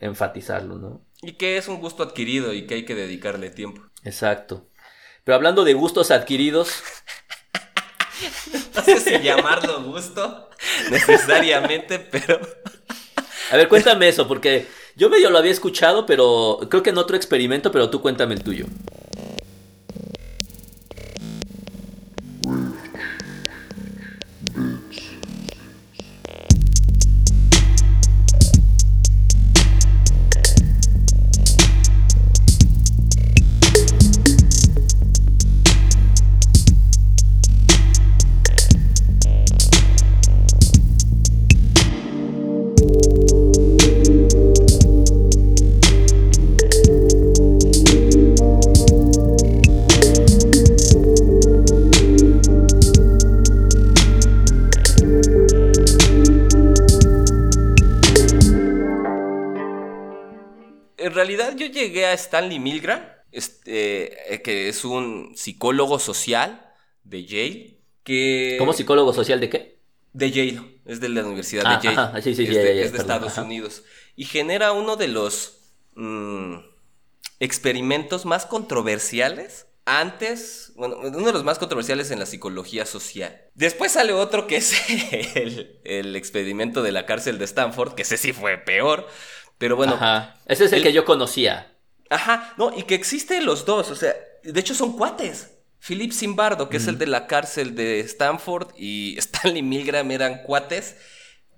enfatizarlo, 0.00 0.76
¿no? 0.76 1.00
Y 1.22 1.32
que 1.32 1.56
es 1.56 1.66
un 1.68 1.80
gusto 1.80 2.02
adquirido 2.02 2.52
y 2.52 2.66
que 2.66 2.74
hay 2.74 2.84
que 2.84 2.94
dedicarle 2.94 3.48
tiempo. 3.48 3.80
Exacto. 4.04 4.68
Pero 5.24 5.36
hablando 5.36 5.64
de 5.64 5.72
gustos 5.72 6.10
adquiridos, 6.10 6.68
No 8.74 8.82
sé 8.82 9.00
si 9.00 9.18
llamarlo 9.20 9.82
gusto 9.82 10.48
necesariamente, 10.90 11.98
pero 11.98 12.40
A 13.50 13.56
ver, 13.56 13.68
cuéntame 13.68 14.08
eso, 14.08 14.26
porque 14.26 14.66
yo 14.96 15.10
medio 15.10 15.30
lo 15.30 15.38
había 15.38 15.52
escuchado, 15.52 16.06
pero 16.06 16.60
creo 16.70 16.82
que 16.82 16.90
en 16.90 16.98
otro 16.98 17.16
experimento, 17.16 17.70
pero 17.70 17.90
tú 17.90 18.00
cuéntame 18.00 18.34
el 18.34 18.42
tuyo. 18.42 18.66
Stanley 62.34 62.58
Milgram, 62.58 63.00
este, 63.30 64.34
eh, 64.34 64.42
que 64.42 64.68
es 64.68 64.84
un 64.84 65.34
psicólogo 65.36 66.00
social 66.00 66.68
de 67.04 67.24
Yale, 67.24 67.78
que... 68.02 68.56
¿Como 68.58 68.72
psicólogo 68.72 69.12
social 69.12 69.38
de 69.38 69.48
qué? 69.48 69.78
De 70.12 70.32
Yale, 70.32 70.80
es 70.84 71.00
de 71.00 71.10
la 71.10 71.24
Universidad 71.24 71.62
Ah, 71.64 71.76
de 71.76 71.84
Yale. 71.84 71.96
ajá, 72.00 72.22
sí, 72.22 72.34
sí, 72.34 72.42
es 72.42 72.48
de, 72.48 72.54
ya, 72.54 72.62
ya, 72.62 72.70
es 72.70 72.76
de 72.76 72.82
perdón, 72.98 73.00
Estados 73.00 73.32
ajá. 73.34 73.42
Unidos. 73.42 73.84
Y 74.16 74.24
genera 74.24 74.72
uno 74.72 74.96
de 74.96 75.06
los 75.06 75.74
mm, 75.94 76.56
experimentos 77.38 78.24
más 78.24 78.46
controversiales 78.46 79.68
antes, 79.84 80.72
bueno, 80.74 80.96
uno 80.98 81.26
de 81.26 81.32
los 81.32 81.44
más 81.44 81.60
controversiales 81.60 82.10
en 82.10 82.18
la 82.18 82.26
psicología 82.26 82.84
social. 82.84 83.42
Después 83.54 83.92
sale 83.92 84.12
otro 84.12 84.48
que 84.48 84.56
es 84.56 84.74
el, 85.84 86.16
experimento 86.16 86.82
de 86.82 86.90
la 86.90 87.06
cárcel 87.06 87.38
de 87.38 87.44
Stanford, 87.44 87.94
que 87.94 88.02
ese 88.02 88.16
sí 88.16 88.32
fue 88.32 88.58
peor, 88.58 89.06
pero 89.56 89.76
bueno. 89.76 89.94
Ajá, 89.94 90.34
ese 90.46 90.64
es 90.64 90.72
el, 90.72 90.82
que 90.82 90.92
yo 90.92 91.04
conocía. 91.04 91.73
Ajá, 92.10 92.54
no, 92.58 92.76
y 92.76 92.84
que 92.84 92.94
existen 92.94 93.44
los 93.46 93.64
dos, 93.64 93.90
o 93.90 93.96
sea, 93.96 94.14
de 94.42 94.60
hecho 94.60 94.74
son 94.74 94.96
cuates. 94.96 95.50
Philip 95.86 96.12
Zimbardo, 96.12 96.70
que 96.70 96.78
es 96.78 96.86
el 96.86 96.96
de 96.96 97.06
la 97.06 97.26
cárcel 97.26 97.74
de 97.74 98.00
Stanford, 98.00 98.68
y 98.76 99.16
Stanley 99.18 99.62
Milgram 99.62 100.10
eran 100.10 100.42
cuates. 100.42 100.96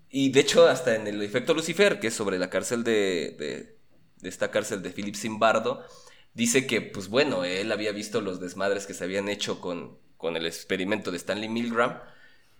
Y 0.09 0.31
de 0.31 0.41
hecho, 0.41 0.67
hasta 0.67 0.97
en 0.97 1.07
el 1.07 1.23
efecto 1.23 1.55
Lucifer, 1.55 2.01
que 2.01 2.09
es 2.09 2.15
sobre 2.15 2.39
la 2.39 2.51
cárcel 2.51 2.83
de, 2.83 3.37
de, 3.39 3.77
de 4.17 4.29
esta 4.29 4.51
cárcel 4.51 4.83
de 4.83 4.91
Philip 4.91 5.15
Zimbardo, 5.15 5.85
dice 6.35 6.67
que, 6.67 6.81
pues 6.81 7.09
bueno, 7.09 7.45
él 7.45 7.71
había 7.71 7.93
visto 7.93 8.21
los 8.21 8.41
desmadres 8.41 8.87
que 8.87 8.95
se 8.95 9.05
habían 9.05 9.29
hecho 9.29 9.61
con, 9.61 9.99
con 10.17 10.37
el 10.37 10.47
experimento 10.47 11.11
de 11.11 11.19
Stanley 11.19 11.49
Milgram 11.49 12.01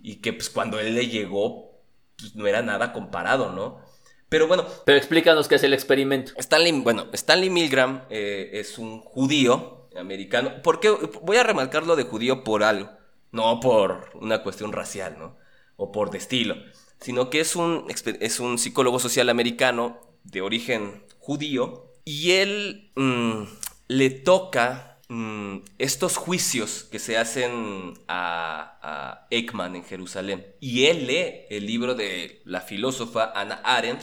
y 0.01 0.17
que 0.17 0.33
pues 0.33 0.51
cuando 0.51 0.79
él 0.79 0.95
le 0.95 1.09
llegó, 1.09 1.81
pues 2.17 2.35
no 2.37 2.47
era 2.47 2.63
nada 2.63 2.93
comparado, 2.93 3.53
¿no? 3.53 3.81
Pero 4.29 4.49
bueno. 4.49 4.67
Pero 4.85 4.99
explícanos 4.99 5.49
qué 5.49 5.57
es 5.57 5.63
el 5.63 5.75
experimento. 5.75 6.33
Stanley, 6.37 6.73
bueno, 6.81 7.07
Stanley 7.13 7.51
Milgram 7.51 8.03
eh, 8.11 8.51
es 8.55 8.79
un 8.79 9.01
judío 9.01 9.89
americano. 9.97 10.63
Porque 10.63 10.91
voy 11.23 11.37
a 11.37 11.43
remarcarlo 11.43 11.97
de 11.97 12.05
judío 12.05 12.45
por 12.45 12.63
algo, 12.63 12.91
no 13.33 13.61
por 13.61 14.11
una 14.15 14.43
cuestión 14.43 14.73
racial, 14.73 15.17
¿no? 15.19 15.37
O 15.77 15.93
por 15.93 16.11
de 16.11 16.19
estilo, 16.19 16.57
sino 17.01 17.29
que 17.29 17.41
es 17.41 17.55
un, 17.55 17.87
es 17.89 18.41
un 18.41 18.59
psicólogo 18.59 18.99
social 18.99 19.29
americano 19.29 20.01
de 20.25 20.41
origen 20.41 21.05
judío 21.19 21.93
y 22.05 22.33
él 22.33 22.91
mm, 22.95 23.43
le 23.89 24.11
toca 24.11 24.96
mm, 25.09 25.59
estos 25.79 26.17
juicios 26.17 26.85
que 26.91 26.99
se 26.99 27.19
hacen 27.19 27.95
a, 28.09 28.79
a, 28.83 29.27
en 29.31 29.85
Jerusalén. 29.85 30.47
Y 30.61 30.87
él 30.87 31.07
lee 31.07 31.47
el 31.51 31.67
libro 31.67 31.95
de 31.95 32.43
la 32.45 32.61
filósofa 32.61 33.33
Anna 33.35 33.61
Arendt 33.65 34.03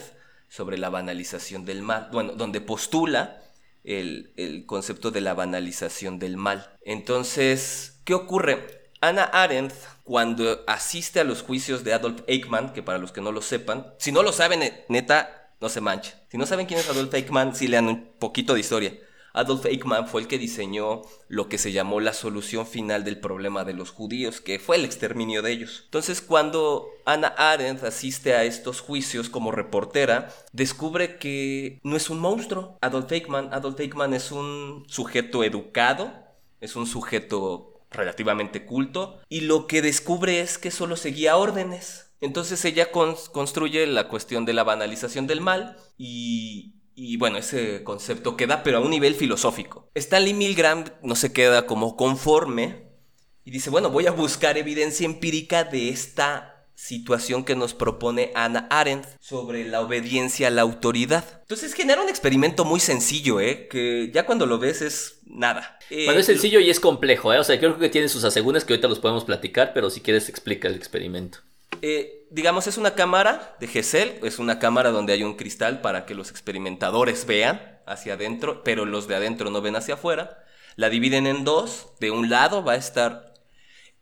sobre 0.49 0.77
la 0.77 0.89
banalización 0.89 1.65
del 1.65 1.81
mal, 1.81 2.09
bueno, 2.11 2.33
donde 2.33 2.61
postula 2.61 3.41
el, 3.83 4.33
el 4.37 4.65
concepto 4.65 5.11
de 5.11 5.21
la 5.21 5.33
banalización 5.33 6.19
del 6.19 6.37
mal. 6.37 6.77
Entonces, 6.85 8.01
¿qué 8.05 8.13
ocurre? 8.13 8.83
Anna 9.01 9.23
Arendt, 9.23 9.73
cuando 10.03 10.63
asiste 10.65 11.19
a 11.19 11.25
los 11.25 11.41
juicios 11.41 11.83
de 11.83 11.93
Adolf 11.93 12.21
Eichmann, 12.27 12.71
que 12.71 12.83
para 12.83 12.99
los 12.99 13.11
que 13.11 13.19
no 13.19 13.31
lo 13.33 13.41
sepan, 13.41 13.93
si 13.97 14.13
no 14.13 14.23
lo 14.23 14.31
saben, 14.31 14.61
neta, 14.87 15.51
no 15.59 15.67
se 15.67 15.81
mancha. 15.81 16.21
Si 16.29 16.37
no 16.37 16.45
saben 16.45 16.67
quién 16.67 16.79
es 16.79 16.87
Adolf 16.87 17.13
Eichmann, 17.13 17.55
sí 17.55 17.67
lean 17.67 17.87
un 17.87 18.13
poquito 18.17 18.53
de 18.53 18.61
historia. 18.61 18.97
Adolf 19.33 19.65
Eichmann 19.65 20.07
fue 20.07 20.21
el 20.21 20.27
que 20.27 20.37
diseñó 20.37 21.01
lo 21.27 21.49
que 21.49 21.57
se 21.57 21.71
llamó 21.71 21.99
la 21.99 22.13
solución 22.13 22.67
final 22.67 23.03
del 23.03 23.19
problema 23.19 23.63
de 23.63 23.73
los 23.73 23.89
judíos, 23.89 24.41
que 24.41 24.59
fue 24.59 24.75
el 24.75 24.85
exterminio 24.85 25.41
de 25.41 25.51
ellos. 25.51 25.81
Entonces, 25.85 26.21
cuando 26.21 26.87
Anna 27.03 27.29
Arendt 27.29 27.83
asiste 27.83 28.35
a 28.35 28.43
estos 28.43 28.79
juicios 28.79 29.29
como 29.29 29.51
reportera, 29.51 30.29
descubre 30.51 31.17
que 31.17 31.79
no 31.83 31.97
es 31.97 32.11
un 32.11 32.19
monstruo. 32.19 32.77
Adolf 32.81 33.11
Eichmann, 33.11 33.51
Adolf 33.51 33.79
Eichmann 33.79 34.13
es 34.13 34.31
un 34.31 34.85
sujeto 34.87 35.43
educado, 35.43 36.13
es 36.61 36.75
un 36.75 36.85
sujeto 36.85 37.81
relativamente 37.89 38.65
culto, 38.65 39.19
y 39.29 39.41
lo 39.41 39.67
que 39.67 39.81
descubre 39.81 40.41
es 40.41 40.57
que 40.57 40.71
solo 40.71 40.95
seguía 40.95 41.37
órdenes. 41.37 42.11
Entonces 42.21 42.63
ella 42.63 42.91
construye 42.91 43.85
la 43.85 44.07
cuestión 44.07 44.45
de 44.45 44.53
la 44.53 44.63
banalización 44.63 45.27
del 45.27 45.41
mal 45.41 45.75
y 45.97 46.75
y 46.95 47.17
bueno, 47.17 47.37
ese 47.37 47.83
concepto 47.83 48.37
queda, 48.37 48.63
pero 48.63 48.77
a 48.77 48.81
un 48.81 48.89
nivel 48.89 49.15
filosófico. 49.15 49.89
Stanley 49.95 50.33
Milgram 50.33 50.85
no 51.01 51.15
se 51.15 51.33
queda 51.33 51.65
como 51.65 51.95
conforme 51.95 52.83
y 53.45 53.51
dice, 53.51 53.69
bueno, 53.69 53.89
voy 53.89 54.07
a 54.07 54.11
buscar 54.11 54.57
evidencia 54.57 55.05
empírica 55.05 55.63
de 55.63 55.89
esta 55.89 56.53
situación 56.75 57.45
que 57.45 57.55
nos 57.55 57.73
propone 57.73 58.31
Anna 58.35 58.67
Arendt 58.69 59.05
sobre 59.19 59.65
la 59.65 59.81
obediencia 59.81 60.47
a 60.47 60.51
la 60.51 60.63
autoridad. 60.63 61.41
Entonces 61.41 61.73
genera 61.73 62.01
un 62.01 62.09
experimento 62.09 62.65
muy 62.65 62.79
sencillo, 62.79 63.39
¿eh? 63.39 63.67
Que 63.69 64.11
ya 64.13 64.25
cuando 64.25 64.45
lo 64.45 64.59
ves 64.59 64.81
es 64.81 65.19
nada. 65.25 65.77
Eh, 65.89 66.05
bueno, 66.05 66.19
es 66.19 66.25
sencillo 66.25 66.59
y 66.59 66.69
es 66.69 66.79
complejo, 66.79 67.33
¿eh? 67.33 67.39
O 67.39 67.43
sea, 67.43 67.59
creo 67.59 67.77
que 67.77 67.89
tiene 67.89 68.09
sus 68.09 68.23
asegúnes 68.23 68.65
que 68.65 68.73
ahorita 68.73 68.87
los 68.87 68.99
podemos 68.99 69.23
platicar, 69.23 69.71
pero 69.73 69.89
si 69.89 70.01
quieres 70.01 70.29
explica 70.29 70.67
el 70.67 70.75
experimento. 70.75 71.39
Eh, 71.85 72.29
digamos, 72.31 72.65
es 72.67 72.77
una 72.77 72.95
cámara 72.95 73.57
de 73.59 73.67
Gesell, 73.67 74.17
es 74.23 74.39
una 74.39 74.57
cámara 74.57 74.91
donde 74.91 75.11
hay 75.11 75.23
un 75.23 75.35
cristal 75.35 75.81
para 75.81 76.05
que 76.05 76.15
los 76.15 76.31
experimentadores 76.31 77.25
vean 77.25 77.81
hacia 77.85 78.13
adentro, 78.13 78.63
pero 78.63 78.85
los 78.85 79.09
de 79.09 79.15
adentro 79.15 79.49
no 79.49 79.61
ven 79.61 79.75
hacia 79.75 79.95
afuera. 79.95 80.45
La 80.77 80.87
dividen 80.87 81.27
en 81.27 81.43
dos. 81.43 81.89
De 81.99 82.09
un 82.09 82.29
lado 82.29 82.63
va 82.63 82.71
a 82.71 82.77
estar 82.77 83.33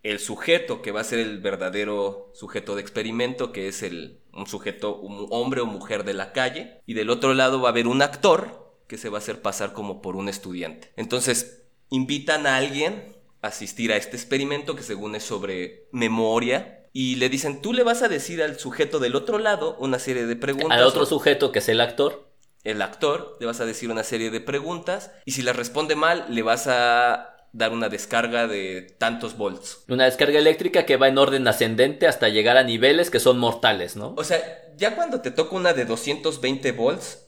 el 0.03 0.19
sujeto, 0.19 0.83
que 0.83 0.91
va 0.91 1.01
a 1.01 1.05
ser 1.05 1.17
el 1.17 1.39
verdadero 1.39 2.29
sujeto 2.35 2.75
de 2.75 2.81
experimento, 2.83 3.51
que 3.51 3.67
es 3.67 3.81
el, 3.81 4.21
un 4.31 4.45
sujeto, 4.45 4.95
un 4.97 5.25
hombre 5.31 5.61
o 5.61 5.65
mujer 5.65 6.03
de 6.03 6.13
la 6.13 6.33
calle. 6.33 6.83
Y 6.85 6.93
del 6.93 7.09
otro 7.09 7.33
lado 7.33 7.61
va 7.61 7.69
a 7.69 7.71
haber 7.71 7.87
un 7.87 8.03
actor 8.03 8.77
que 8.87 8.99
se 8.99 9.09
va 9.09 9.17
a 9.17 9.21
hacer 9.21 9.41
pasar 9.41 9.73
como 9.73 10.03
por 10.03 10.15
un 10.15 10.29
estudiante. 10.29 10.93
Entonces, 10.97 11.63
invitan 11.89 12.45
a 12.45 12.57
alguien 12.57 13.17
a 13.41 13.47
asistir 13.47 13.91
a 13.91 13.97
este 13.97 14.17
experimento 14.17 14.75
que 14.75 14.83
según 14.83 15.15
es 15.15 15.23
sobre 15.23 15.87
memoria 15.91 16.77
y 16.93 17.15
le 17.15 17.29
dicen, 17.29 17.61
tú 17.61 17.73
le 17.73 17.83
vas 17.83 18.01
a 18.01 18.07
decir 18.07 18.43
al 18.43 18.59
sujeto 18.59 18.99
del 18.99 19.15
otro 19.15 19.37
lado 19.37 19.77
una 19.79 19.99
serie 19.99 20.25
de 20.25 20.35
preguntas. 20.35 20.77
Al 20.77 20.83
otro 20.83 21.05
sujeto 21.05 21.51
que 21.51 21.59
es 21.59 21.69
el 21.69 21.81
actor. 21.81 22.29
El 22.63 22.81
actor, 22.81 23.37
le 23.39 23.47
vas 23.47 23.59
a 23.59 23.65
decir 23.65 23.89
una 23.89 24.03
serie 24.03 24.29
de 24.29 24.39
preguntas 24.39 25.11
y 25.25 25.31
si 25.31 25.41
las 25.41 25.55
responde 25.55 25.95
mal, 25.95 26.25
le 26.29 26.43
vas 26.43 26.67
a 26.67 27.47
dar 27.53 27.71
una 27.71 27.89
descarga 27.89 28.47
de 28.47 28.95
tantos 28.97 29.35
volts. 29.35 29.83
Una 29.87 30.05
descarga 30.05 30.37
eléctrica 30.37 30.85
que 30.85 30.97
va 30.97 31.07
en 31.07 31.17
orden 31.17 31.47
ascendente 31.47 32.07
hasta 32.07 32.29
llegar 32.29 32.57
a 32.57 32.63
niveles 32.63 33.09
que 33.09 33.19
son 33.19 33.39
mortales, 33.39 33.95
¿no? 33.95 34.13
O 34.17 34.23
sea, 34.23 34.39
ya 34.77 34.95
cuando 34.95 35.21
te 35.21 35.31
toca 35.31 35.55
una 35.55 35.73
de 35.73 35.85
220 35.85 36.71
volts... 36.73 37.27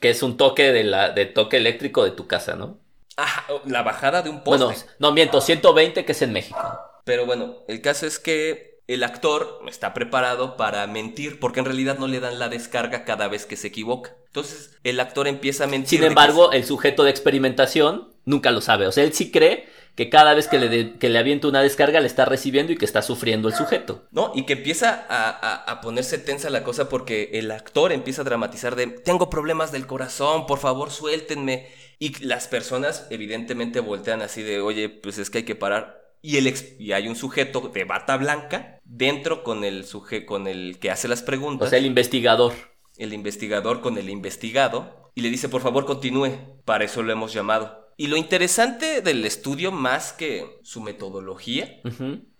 Que 0.00 0.10
es 0.10 0.22
un 0.24 0.36
toque 0.36 0.72
de, 0.72 0.82
la, 0.82 1.10
de 1.10 1.26
toque 1.26 1.58
eléctrico 1.58 2.02
de 2.02 2.10
tu 2.10 2.26
casa, 2.26 2.56
¿no? 2.56 2.80
Ajá, 3.16 3.44
la 3.66 3.82
bajada 3.82 4.22
de 4.22 4.30
un 4.30 4.42
poste. 4.42 4.64
Bueno, 4.64 4.80
no 4.98 5.12
miento, 5.12 5.40
120 5.40 6.04
que 6.04 6.12
es 6.12 6.22
en 6.22 6.32
México. 6.32 6.58
Pero 7.04 7.24
bueno, 7.24 7.58
el 7.68 7.80
caso 7.80 8.06
es 8.06 8.18
que 8.18 8.71
el 8.92 9.04
actor 9.04 9.60
está 9.68 9.94
preparado 9.94 10.56
para 10.56 10.86
mentir 10.86 11.40
porque 11.40 11.60
en 11.60 11.66
realidad 11.66 11.98
no 11.98 12.06
le 12.06 12.20
dan 12.20 12.38
la 12.38 12.48
descarga 12.48 13.04
cada 13.04 13.28
vez 13.28 13.46
que 13.46 13.56
se 13.56 13.68
equivoca. 13.68 14.16
Entonces 14.26 14.78
el 14.84 15.00
actor 15.00 15.28
empieza 15.28 15.64
a 15.64 15.66
mentir. 15.66 15.98
Sin 15.98 16.04
embargo, 16.04 16.52
el 16.52 16.64
sujeto 16.64 17.04
de 17.04 17.10
experimentación 17.10 18.08
nunca 18.24 18.50
lo 18.50 18.60
sabe. 18.60 18.86
O 18.86 18.92
sea, 18.92 19.04
él 19.04 19.12
sí 19.12 19.30
cree 19.30 19.66
que 19.94 20.08
cada 20.08 20.32
vez 20.34 20.48
que 20.48 20.58
le, 20.58 20.98
que 20.98 21.10
le 21.10 21.18
avienta 21.18 21.48
una 21.48 21.60
descarga 21.60 22.00
le 22.00 22.06
está 22.06 22.24
recibiendo 22.24 22.72
y 22.72 22.76
que 22.76 22.84
está 22.84 23.02
sufriendo 23.02 23.48
el 23.48 23.54
sujeto. 23.54 24.04
No, 24.10 24.32
y 24.34 24.46
que 24.46 24.54
empieza 24.54 25.06
a, 25.08 25.54
a, 25.70 25.80
ponerse 25.82 26.16
tensa 26.18 26.48
la 26.48 26.64
cosa 26.64 26.88
porque 26.88 27.30
el 27.34 27.50
actor 27.50 27.92
empieza 27.92 28.22
a 28.22 28.24
dramatizar 28.24 28.74
de 28.74 28.86
tengo 28.86 29.28
problemas 29.28 29.70
del 29.70 29.86
corazón, 29.86 30.46
por 30.46 30.58
favor 30.58 30.90
suéltenme. 30.90 31.68
Y 31.98 32.24
las 32.24 32.48
personas 32.48 33.06
evidentemente 33.10 33.78
voltean 33.78 34.22
así 34.22 34.42
de, 34.42 34.60
oye, 34.60 34.88
pues 34.88 35.18
es 35.18 35.30
que 35.30 35.38
hay 35.38 35.44
que 35.44 35.54
parar 35.54 36.01
y, 36.22 36.36
el 36.36 36.54
y 36.78 36.92
hay 36.92 37.08
un 37.08 37.16
sujeto 37.16 37.70
de 37.74 37.84
bata 37.84 38.16
blanca 38.16 38.80
dentro 38.84 39.42
con 39.42 39.64
el, 39.64 39.84
suje 39.84 40.24
con 40.24 40.46
el 40.46 40.78
que 40.78 40.90
hace 40.90 41.08
las 41.08 41.22
preguntas. 41.22 41.66
O 41.66 41.70
sea, 41.70 41.78
el 41.78 41.86
investigador. 41.86 42.54
El 42.96 43.12
investigador 43.12 43.80
con 43.80 43.98
el 43.98 44.08
investigado. 44.08 45.10
Y 45.14 45.20
le 45.20 45.30
dice, 45.30 45.48
por 45.48 45.60
favor, 45.60 45.84
continúe. 45.84 46.30
Para 46.64 46.84
eso 46.84 47.02
lo 47.02 47.12
hemos 47.12 47.32
llamado. 47.32 47.82
Y 47.96 48.06
lo 48.06 48.16
interesante 48.16 49.02
del 49.02 49.24
estudio, 49.24 49.70
más 49.70 50.12
que 50.12 50.58
su 50.62 50.80
metodología, 50.80 51.80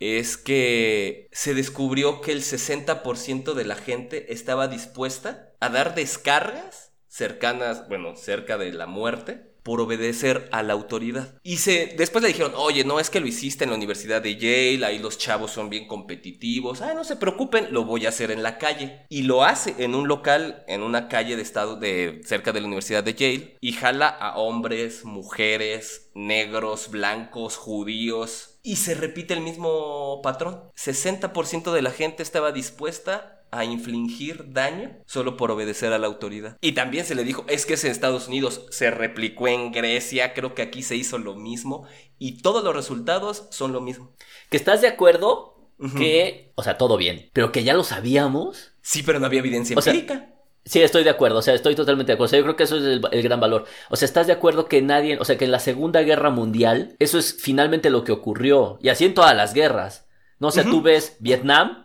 es 0.01 0.37
que 0.37 1.29
se 1.31 1.55
descubrió 1.55 2.21
que 2.21 2.33
el 2.33 2.41
60% 2.41 3.53
de 3.53 3.65
la 3.65 3.77
gente 3.77 4.33
estaba 4.33 4.69
dispuesta 4.69 5.53
a 5.61 5.69
dar 5.69 5.95
descargas 5.95 6.93
cercanas, 7.07 7.87
bueno, 7.89 8.17
cerca 8.17 8.57
de 8.57 8.73
la 8.73 8.87
muerte, 8.87 9.52
por 9.63 9.81
obedecer 9.81 10.49
a 10.53 10.63
la 10.63 10.73
autoridad. 10.73 11.35
Y 11.43 11.59
se, 11.59 11.95
después 11.97 12.23
le 12.23 12.29
dijeron, 12.29 12.53
oye, 12.57 12.85
no 12.85 13.01
es 13.01 13.11
que 13.11 13.21
lo 13.21 13.27
hiciste 13.27 13.65
en 13.65 13.71
la 13.71 13.77
Universidad 13.77 14.23
de 14.23 14.37
Yale, 14.37 14.85
ahí 14.85 14.99
los 14.99 15.19
chavos 15.19 15.51
son 15.51 15.71
bien 15.71 15.87
competitivos, 15.87 16.83
ah, 16.83 16.95
no 16.95 17.05
se 17.05 17.17
preocupen, 17.17 17.69
lo 17.71 17.85
voy 17.85 18.07
a 18.07 18.11
hacer 18.11 18.31
en 18.31 18.43
la 18.43 18.59
calle. 18.59 19.07
Y 19.09 19.23
lo 19.23 19.45
hace 19.45 19.75
en 19.79 19.95
un 19.95 20.09
local, 20.09 20.65
en 20.69 20.83
una 20.83 21.09
calle 21.09 21.37
de 21.37 21.43
estado 21.43 21.77
de 21.77 22.21
cerca 22.25 22.53
de 22.53 22.61
la 22.61 22.67
Universidad 22.67 23.05
de 23.05 23.15
Yale, 23.15 23.57
y 23.61 23.73
jala 23.73 24.09
a 24.09 24.37
hombres, 24.39 25.05
mujeres, 25.05 26.11
negros, 26.15 26.91
blancos, 26.91 27.57
judíos, 27.57 28.59
y 28.63 28.77
se 28.77 28.95
repite 28.95 29.35
el 29.35 29.41
mismo 29.41 30.21
patrón. 30.23 30.63
60% 30.77 31.73
de 31.73 31.83
la 31.83 31.91
gente 31.91 32.23
estaba 32.23 32.53
dispuesta 32.53 33.42
a 33.53 33.65
infligir 33.67 34.53
daño 34.53 34.97
solo 35.07 35.37
por 35.37 35.51
obedecer 35.51 35.93
a 35.93 35.99
la 35.99 36.07
autoridad. 36.07 36.57
Y 36.63 36.73
también 36.73 37.05
se 37.05 37.15
le 37.15 37.23
dijo, 37.23 37.45
es 37.49 37.67
que 37.67 37.75
es 37.75 37.85
en 37.85 37.91
Estados 37.91 38.27
Unidos, 38.27 38.67
se 38.71 38.91
replicó 38.91 39.47
en 39.47 39.71
Grecia, 39.73 40.33
creo 40.33 40.55
que 40.55 40.63
aquí 40.63 40.83
se 40.83 40.97
hizo 40.97 41.19
lo 41.19 41.37
mismo 41.37 41.87
y 42.19 42.39
todos 42.39 42.65
los 42.65 42.75
resultados 42.75 43.47
son 43.51 43.73
lo 43.73 43.83
mismo. 43.83 44.17
¿Que 44.49 44.57
estás 44.57 44.81
de 44.81 44.89
acuerdo? 44.89 45.51
Que, 45.99 46.53
o 46.55 46.63
sea, 46.63 46.79
todo 46.79 46.97
bien, 46.97 47.31
pero 47.33 47.51
que 47.51 47.65
ya 47.65 47.75
lo 47.75 47.83
sabíamos. 47.83 48.73
Sí, 48.83 49.03
pero 49.03 49.19
no 49.19 49.27
había 49.27 49.41
evidencia 49.41 49.75
empírica. 49.75 50.33
Sí, 50.65 50.81
estoy 50.81 51.03
de 51.03 51.11
acuerdo, 51.11 51.39
o 51.39 51.43
sea, 51.43 51.55
estoy 51.55 51.75
totalmente 51.75 52.13
de 52.13 52.15
acuerdo. 52.15 52.27
O 52.27 52.31
sea, 52.31 52.39
yo 52.39 52.45
creo 52.45 52.57
que 52.57 52.63
eso 52.63 52.77
es 52.77 52.85
el, 52.85 53.03
el, 53.11 53.23
gran 53.23 53.41
valor. 53.41 53.65
O 53.91 53.97
sea, 53.97 54.07
¿estás 54.07 54.29
de 54.29 54.33
acuerdo 54.33 54.67
que 54.67 54.81
nadie, 54.81 55.19
o 55.19 55.25
sea, 55.25 55.37
que 55.37 55.45
en 55.45 55.51
la 55.51 55.59
Segunda 55.59 56.03
Guerra 56.03 56.31
Mundial, 56.31 56.95
eso 57.01 57.19
es 57.19 57.37
finalmente 57.41 57.91
lo 57.91 58.05
que 58.05 58.13
ocurrió? 58.13 58.79
Y 58.81 58.89
así 58.91 59.05
en 59.05 59.15
todas 59.15 59.37
las 59.37 59.55
guerras. 59.55 60.07
¿No? 60.39 60.49
O 60.49 60.51
sea, 60.53 60.63
uh 60.63 60.67
-huh. 60.67 60.71
tú 60.71 60.83
ves 60.83 61.17
Vietnam 61.19 61.82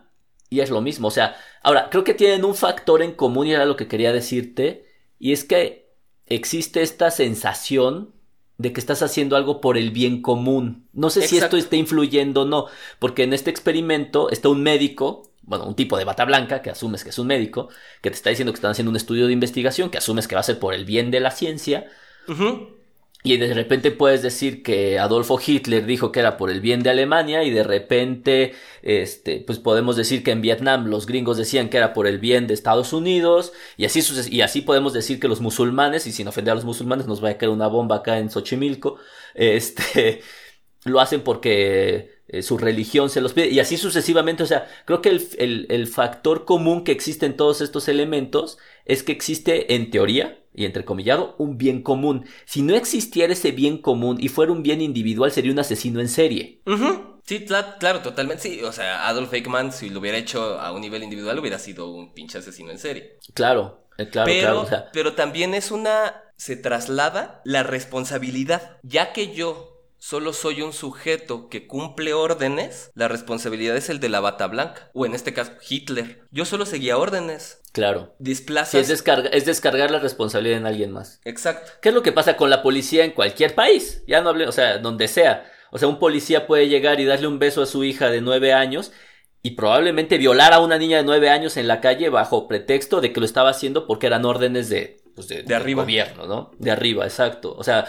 y 0.49 0.61
es 0.61 0.69
lo 0.69 0.81
mismo. 0.81 1.07
O 1.09 1.11
sea, 1.11 1.35
ahora, 1.63 1.89
creo 1.89 2.03
que 2.03 2.13
tienen 2.13 2.45
un 2.45 2.55
factor 2.55 3.01
en 3.01 3.13
común 3.13 3.47
y 3.47 3.53
era 3.53 3.65
lo 3.65 3.75
que 3.75 3.87
quería 3.87 4.13
decirte. 4.13 4.85
Y 5.19 5.33
es 5.33 5.43
que 5.43 5.89
existe 6.25 6.81
esta 6.81 7.11
sensación 7.11 8.13
de 8.57 8.73
que 8.73 8.79
estás 8.79 9.03
haciendo 9.03 9.35
algo 9.35 9.61
por 9.61 9.77
el 9.77 9.91
bien 9.91 10.21
común. 10.21 10.87
No 10.93 11.09
sé 11.09 11.19
Exacto. 11.19 11.35
si 11.35 11.43
esto 11.43 11.57
está 11.57 11.75
influyendo 11.75 12.41
o 12.41 12.45
no, 12.45 12.65
porque 12.99 13.23
en 13.23 13.33
este 13.33 13.51
experimento 13.51 14.29
está 14.31 14.49
un 14.49 14.63
médico, 14.63 15.31
bueno, 15.43 15.65
un 15.65 15.75
tipo 15.75 15.97
de 15.97 16.05
bata 16.05 16.25
blanca, 16.25 16.61
que 16.61 16.71
asumes 16.71 17.03
que 17.03 17.11
es 17.11 17.19
un 17.19 17.27
médico, 17.27 17.69
que 18.01 18.09
te 18.09 18.15
está 18.15 18.29
diciendo 18.31 18.51
que 18.51 18.57
están 18.57 18.71
haciendo 18.71 18.89
un 18.89 18.97
estudio 18.97 19.27
de 19.27 19.33
investigación, 19.33 19.89
que 19.89 19.99
asumes 19.99 20.27
que 20.27 20.35
va 20.35 20.41
a 20.41 20.43
ser 20.43 20.59
por 20.59 20.73
el 20.73 20.85
bien 20.85 21.11
de 21.11 21.19
la 21.19 21.31
ciencia. 21.31 21.85
Uh 22.27 22.31
-huh. 22.31 22.76
Y 23.27 23.35
de 23.35 23.53
repente 23.53 23.91
puedes 23.91 24.21
decir 24.21 24.63
que 24.63 24.99
Adolfo 24.99 25.37
Hitler 25.45 25.85
dijo 25.85 26.13
que 26.13 26.21
era 26.21 26.37
por 26.37 26.49
el 26.49 26.61
bien 26.61 26.81
de 26.81 26.91
Alemania 26.91 27.43
y 27.43 27.51
de 27.51 27.63
repente, 27.63 28.53
este, 28.81 29.43
pues 29.45 29.59
podemos 29.59 29.97
decir 29.97 30.23
que 30.23 30.31
en 30.31 30.41
Vietnam 30.41 30.85
los 30.85 31.05
gringos 31.05 31.35
decían 31.35 31.69
que 31.69 31.75
era 31.75 31.91
por 31.91 32.07
el 32.07 32.19
bien 32.19 32.47
de 32.47 32.53
Estados 32.53 32.93
Unidos 32.93 33.51
y 33.75 33.83
así, 33.83 33.99
y 34.31 34.39
así 34.39 34.61
podemos 34.61 34.93
decir 34.93 35.19
que 35.19 35.27
los 35.27 35.41
musulmanes, 35.41 36.07
y 36.07 36.13
sin 36.13 36.29
ofender 36.29 36.53
a 36.53 36.55
los 36.55 36.63
musulmanes, 36.63 37.05
nos 37.05 37.21
va 37.21 37.31
a 37.31 37.37
caer 37.37 37.49
una 37.51 37.67
bomba 37.67 37.97
acá 37.97 38.17
en 38.17 38.29
Xochimilco, 38.29 38.97
este, 39.35 40.21
lo 40.85 41.01
hacen 41.01 41.19
porque 41.19 42.21
eh, 42.29 42.41
su 42.41 42.57
religión 42.57 43.09
se 43.09 43.19
los 43.19 43.33
pide 43.33 43.49
y 43.49 43.59
así 43.59 43.75
sucesivamente, 43.75 44.43
o 44.43 44.45
sea, 44.45 44.69
creo 44.85 45.01
que 45.01 45.09
el, 45.09 45.27
el, 45.37 45.65
el 45.69 45.87
factor 45.87 46.45
común 46.45 46.85
que 46.85 46.93
existe 46.93 47.25
en 47.25 47.35
todos 47.35 47.59
estos 47.59 47.89
elementos 47.89 48.57
es 48.87 49.03
que 49.03 49.11
existe 49.11 49.75
en 49.75 49.91
teoría, 49.91 50.39
y 50.53 50.65
entrecomillado, 50.65 51.35
un 51.37 51.57
bien 51.57 51.83
común. 51.83 52.25
Si 52.45 52.63
no 52.63 52.75
existiera 52.75 53.31
ese 53.33 53.51
bien 53.51 53.77
común 53.77 54.17
y 54.19 54.27
fuera 54.29 54.51
un 54.51 54.63
bien 54.63 54.81
individual, 54.81 55.31
sería 55.31 55.51
un 55.51 55.59
asesino 55.59 55.99
en 55.99 56.09
serie. 56.09 56.61
Uh 56.65 56.71
-huh. 56.71 57.17
Sí, 57.23 57.45
claro, 57.45 58.01
totalmente. 58.01 58.43
Sí, 58.43 58.63
o 58.63 58.71
sea, 58.71 59.07
Adolf 59.07 59.33
Eichmann, 59.33 59.71
si 59.71 59.89
lo 59.89 59.99
hubiera 59.99 60.17
hecho 60.17 60.59
a 60.59 60.71
un 60.71 60.81
nivel 60.81 61.03
individual, 61.03 61.37
hubiera 61.37 61.59
sido 61.59 61.91
un 61.91 62.13
pinche 62.13 62.39
asesino 62.39 62.71
en 62.71 62.79
serie. 62.79 63.17
Claro, 63.33 63.85
eh, 63.97 64.07
claro, 64.09 64.25
pero, 64.25 64.41
claro. 64.41 64.61
O 64.61 64.65
sea, 64.65 64.89
pero 64.93 65.13
también 65.13 65.53
es 65.53 65.69
una. 65.69 66.23
Se 66.37 66.55
traslada 66.55 67.41
la 67.45 67.63
responsabilidad. 67.63 68.77
Ya 68.81 69.11
que 69.11 69.33
yo 69.33 69.76
solo 69.99 70.33
soy 70.33 70.61
un 70.61 70.73
sujeto 70.73 71.49
que 71.49 71.67
cumple 71.67 72.13
órdenes, 72.13 72.91
la 72.93 73.07
responsabilidad 73.07 73.75
es 73.75 73.89
el 73.89 73.99
de 73.99 74.09
la 74.09 74.19
bata 74.19 74.47
blanca. 74.47 74.91
O 74.93 75.05
en 75.05 75.13
este 75.13 75.33
caso, 75.33 75.53
Hitler. 75.67 76.23
Yo 76.31 76.45
solo 76.45 76.65
seguía 76.65 76.97
órdenes. 76.97 77.61
Claro. 77.73 78.15
Desplazas. 78.19 78.71
Sí, 78.71 78.77
es, 78.77 78.87
descarga, 78.87 79.29
es 79.29 79.45
descargar 79.45 79.91
la 79.91 79.99
responsabilidad 79.99 80.57
en 80.57 80.65
alguien 80.65 80.91
más. 80.91 81.19
Exacto. 81.25 81.71
¿Qué 81.81 81.89
es 81.89 81.95
lo 81.95 82.03
que 82.03 82.11
pasa 82.11 82.37
con 82.37 82.49
la 82.49 82.63
policía 82.63 83.03
en 83.05 83.11
cualquier 83.11 83.55
país? 83.55 84.03
Ya 84.07 84.21
no 84.21 84.29
hablé, 84.29 84.47
o 84.47 84.51
sea, 84.51 84.77
donde 84.79 85.07
sea. 85.07 85.51
O 85.71 85.77
sea, 85.77 85.87
un 85.87 85.99
policía 85.99 86.47
puede 86.47 86.69
llegar 86.69 86.99
y 86.99 87.05
darle 87.05 87.27
un 87.27 87.39
beso 87.39 87.61
a 87.61 87.65
su 87.65 87.83
hija 87.83 88.09
de 88.09 88.21
nueve 88.21 88.53
años 88.53 88.91
y 89.43 89.51
probablemente 89.51 90.17
violar 90.17 90.53
a 90.53 90.59
una 90.59 90.77
niña 90.77 90.97
de 90.97 91.03
nueve 91.03 91.29
años 91.29 91.57
en 91.57 91.67
la 91.67 91.81
calle 91.81 92.09
bajo 92.09 92.47
pretexto 92.47 93.01
de 93.01 93.13
que 93.13 93.19
lo 93.19 93.25
estaba 93.25 93.49
haciendo 93.49 93.85
porque 93.85 94.07
eran 94.07 94.25
órdenes 94.25 94.69
de, 94.69 94.97
pues 95.15 95.27
de, 95.27 95.43
de 95.43 95.55
arriba. 95.55 95.83
gobierno, 95.83 96.25
¿no? 96.25 96.51
De 96.57 96.71
arriba, 96.71 97.05
exacto. 97.05 97.53
O 97.55 97.63
sea, 97.63 97.85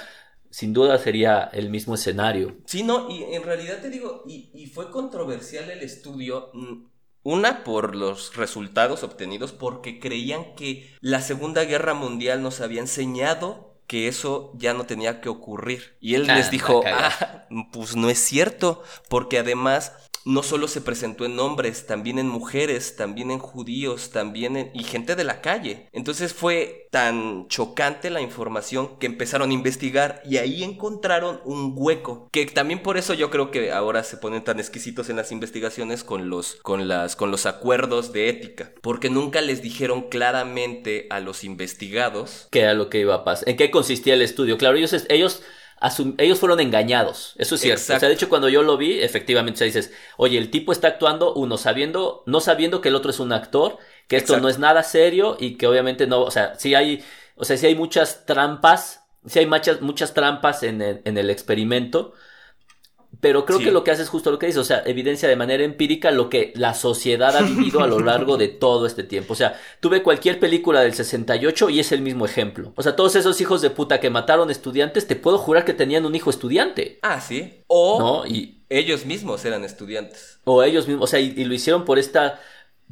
sin 0.51 0.73
duda 0.73 0.99
sería 0.99 1.51
el 1.53 1.71
mismo 1.71 1.95
escenario. 1.95 2.57
Sí, 2.67 2.83
no, 2.83 3.11
y 3.11 3.23
en 3.23 3.43
realidad 3.43 3.81
te 3.81 3.91
digo, 3.91 4.25
y, 4.27 4.51
y 4.55 4.67
fue 4.67 4.91
controversial 4.91 5.71
el 5.71 5.83
estudio. 5.83 6.51
Mm, 6.55 6.87
una 7.25 7.65
por 7.65 7.95
los 7.95 8.37
resultados 8.37 9.03
obtenidos, 9.03 9.53
porque 9.53 10.01
creían 10.01 10.55
que 10.55 10.95
la 11.01 11.21
Segunda 11.21 11.65
Guerra 11.65 11.93
Mundial 11.93 12.43
nos 12.43 12.61
había 12.61 12.81
enseñado 12.81 13.69
que 13.87 14.07
eso 14.07 14.53
ya 14.55 14.75
no 14.75 14.85
tenía 14.85 15.21
que 15.21 15.29
ocurrir. 15.29 15.97
Y 16.01 16.15
él 16.15 16.29
ah, 16.31 16.37
les 16.37 16.51
dijo, 16.51 16.83
ah, 16.87 17.47
pues 17.73 17.97
no 17.97 18.11
es 18.11 18.19
cierto, 18.19 18.83
porque 19.09 19.39
además 19.39 19.93
no 20.25 20.43
solo 20.43 20.69
se 20.69 20.81
presentó 20.81 21.25
en 21.25 21.39
hombres, 21.39 21.87
también 21.87 22.19
en 22.19 22.29
mujeres, 22.29 22.97
también 22.97 23.31
en 23.31 23.39
judíos, 23.39 24.11
también 24.11 24.57
en... 24.57 24.71
y 24.75 24.85
gente 24.85 25.17
de 25.17 25.25
la 25.25 25.41
calle. 25.41 25.89
Entonces 25.93 26.35
fue 26.35 26.89
tan 26.91 27.49
chocante 27.49 28.11
la 28.11 28.21
información 28.21 28.99
que 28.99 29.07
empezaron 29.07 29.51
a 29.51 29.55
investigar 29.55 30.23
y 30.25 30.39
ahí 30.39 30.63
encontraron 30.63 31.41
un 31.45 31.73
hueco. 31.77 32.29
Que 32.33 32.47
también 32.47 32.83
por 32.83 32.97
eso 32.97 33.15
yo 33.15 33.31
creo 33.31 33.51
que 33.51 33.73
ahora 33.73 34.03
se 34.05 34.17
ponen 34.17 34.45
tan 34.45 34.59
exquisitos 34.59 35.09
en 35.09 35.17
las 35.17 35.33
investigaciones 35.33 36.05
con 36.05 36.31
los, 36.31 36.57
con 36.57 36.89
las, 36.89 37.17
con 37.17 37.31
los 37.31 37.47
acuerdos 37.47 38.13
de 38.13 38.29
ética. 38.29 38.73
Porque 38.83 39.11
nunca 39.11 39.41
les 39.41 39.63
dijeron 39.63 40.09
claramente 40.09 41.07
a 41.11 41.21
los 41.21 41.45
investigados... 41.45 42.49
¿Qué 42.51 42.61
era 42.61 42.75
lo 42.75 42.91
que 42.91 43.01
iba 43.01 43.15
a 43.15 43.25
pasar? 43.25 43.49
¿En 43.49 43.57
qué 43.57 43.71
consistía 43.71 44.15
el 44.15 44.23
estudio? 44.23 44.59
Claro, 44.59 44.77
ellos... 44.77 44.95
ellos 45.09 45.43
ellos 46.19 46.39
fueron 46.39 46.61
engañados, 46.61 47.35
eso 47.39 47.55
es 47.55 47.61
cierto. 47.61 47.81
Exacto. 47.81 47.97
O 47.99 48.01
sea, 48.01 48.09
de 48.09 48.15
hecho, 48.15 48.29
cuando 48.29 48.49
yo 48.49 48.63
lo 48.63 48.77
vi, 48.77 49.01
efectivamente, 49.01 49.57
o 49.57 49.59
sea, 49.59 49.67
dices, 49.67 49.93
oye, 50.17 50.39
el 50.39 50.51
tipo 50.51 50.73
está 50.73 50.89
actuando, 50.89 51.35
uno, 51.35 51.57
sabiendo, 51.57 52.23
no 52.27 52.41
sabiendo 52.41 52.81
que 52.81 52.89
el 52.89 52.95
otro 52.97 53.11
es 53.11 53.21
un 53.21 53.33
actor, 53.33 53.79
que 54.09 54.17
esto 54.17 54.35
Exacto. 54.35 54.43
no 54.43 54.49
es 54.49 54.59
nada 54.59 54.83
serio 54.83 55.37
y 55.39 55.57
que 55.57 55.67
obviamente 55.67 56.07
no, 56.07 56.23
o 56.23 56.31
sea, 56.31 56.55
sí 56.57 56.75
hay, 56.75 57.05
o 57.37 57.45
sea, 57.45 57.57
sí 57.57 57.67
hay 57.67 57.75
muchas 57.75 58.27
trampas, 58.27 59.05
sí 59.27 59.39
hay 59.39 59.47
muchas, 59.47 59.81
muchas 59.81 60.15
trampas 60.15 60.63
en 60.63 60.83
el, 60.83 61.03
en 61.05 61.19
el 61.19 61.31
experimento, 61.31 62.15
pero 63.21 63.45
creo 63.45 63.59
sí. 63.59 63.65
que 63.65 63.71
lo 63.73 63.83
que 63.83 63.91
hace 63.91 64.03
es 64.03 64.09
justo 64.09 64.31
lo 64.31 64.39
que 64.39 64.47
dice, 64.47 64.61
o 64.61 64.65
sea, 64.65 64.83
evidencia 64.87 65.29
de 65.29 65.35
manera 65.35 65.65
empírica 65.65 66.11
lo 66.11 66.31
que 66.31 66.53
la 66.55 66.75
sociedad 66.75 67.37
ha 67.37 67.43
vivido 67.43 67.83
a 67.83 67.87
lo 67.87 67.99
largo 67.99 68.37
de 68.37 68.49
todo 68.49 68.87
este 68.87 69.03
tiempo. 69.03 69.33
O 69.33 69.37
sea, 69.37 69.59
tuve 69.81 70.03
cualquier 70.03 70.39
película 70.39 70.81
del 70.83 70.95
68 70.95 71.71
y 71.71 71.81
es 71.81 71.91
el 71.91 72.01
mismo 72.01 72.27
ejemplo. 72.27 72.73
O 72.77 72.83
sea, 72.83 72.95
todos 72.95 73.17
esos 73.17 73.41
hijos 73.41 73.61
de 73.61 73.71
puta 73.71 73.99
que 73.99 74.11
mataron 74.11 74.51
estudiantes, 74.51 75.07
te 75.07 75.17
puedo 75.17 75.39
jurar 75.39 75.65
que 75.65 75.75
tenían 75.75 76.07
un 76.07 76.15
hijo 76.15 76.31
estudiante. 76.31 77.01
Ah, 77.03 77.21
sí. 77.21 77.65
O 77.67 77.99
¿no? 77.99 78.27
y, 78.27 78.55
ellos 78.71 79.07
mismos 79.07 79.45
eran 79.47 79.65
estudiantes. 79.65 80.39
O 80.45 80.63
ellos 80.63 80.87
mismos, 80.87 81.05
o 81.05 81.07
sea, 81.07 81.21
y, 81.21 81.33
y 81.37 81.45
lo 81.45 81.55
hicieron 81.55 81.85
por 81.85 81.99
esta 81.99 82.39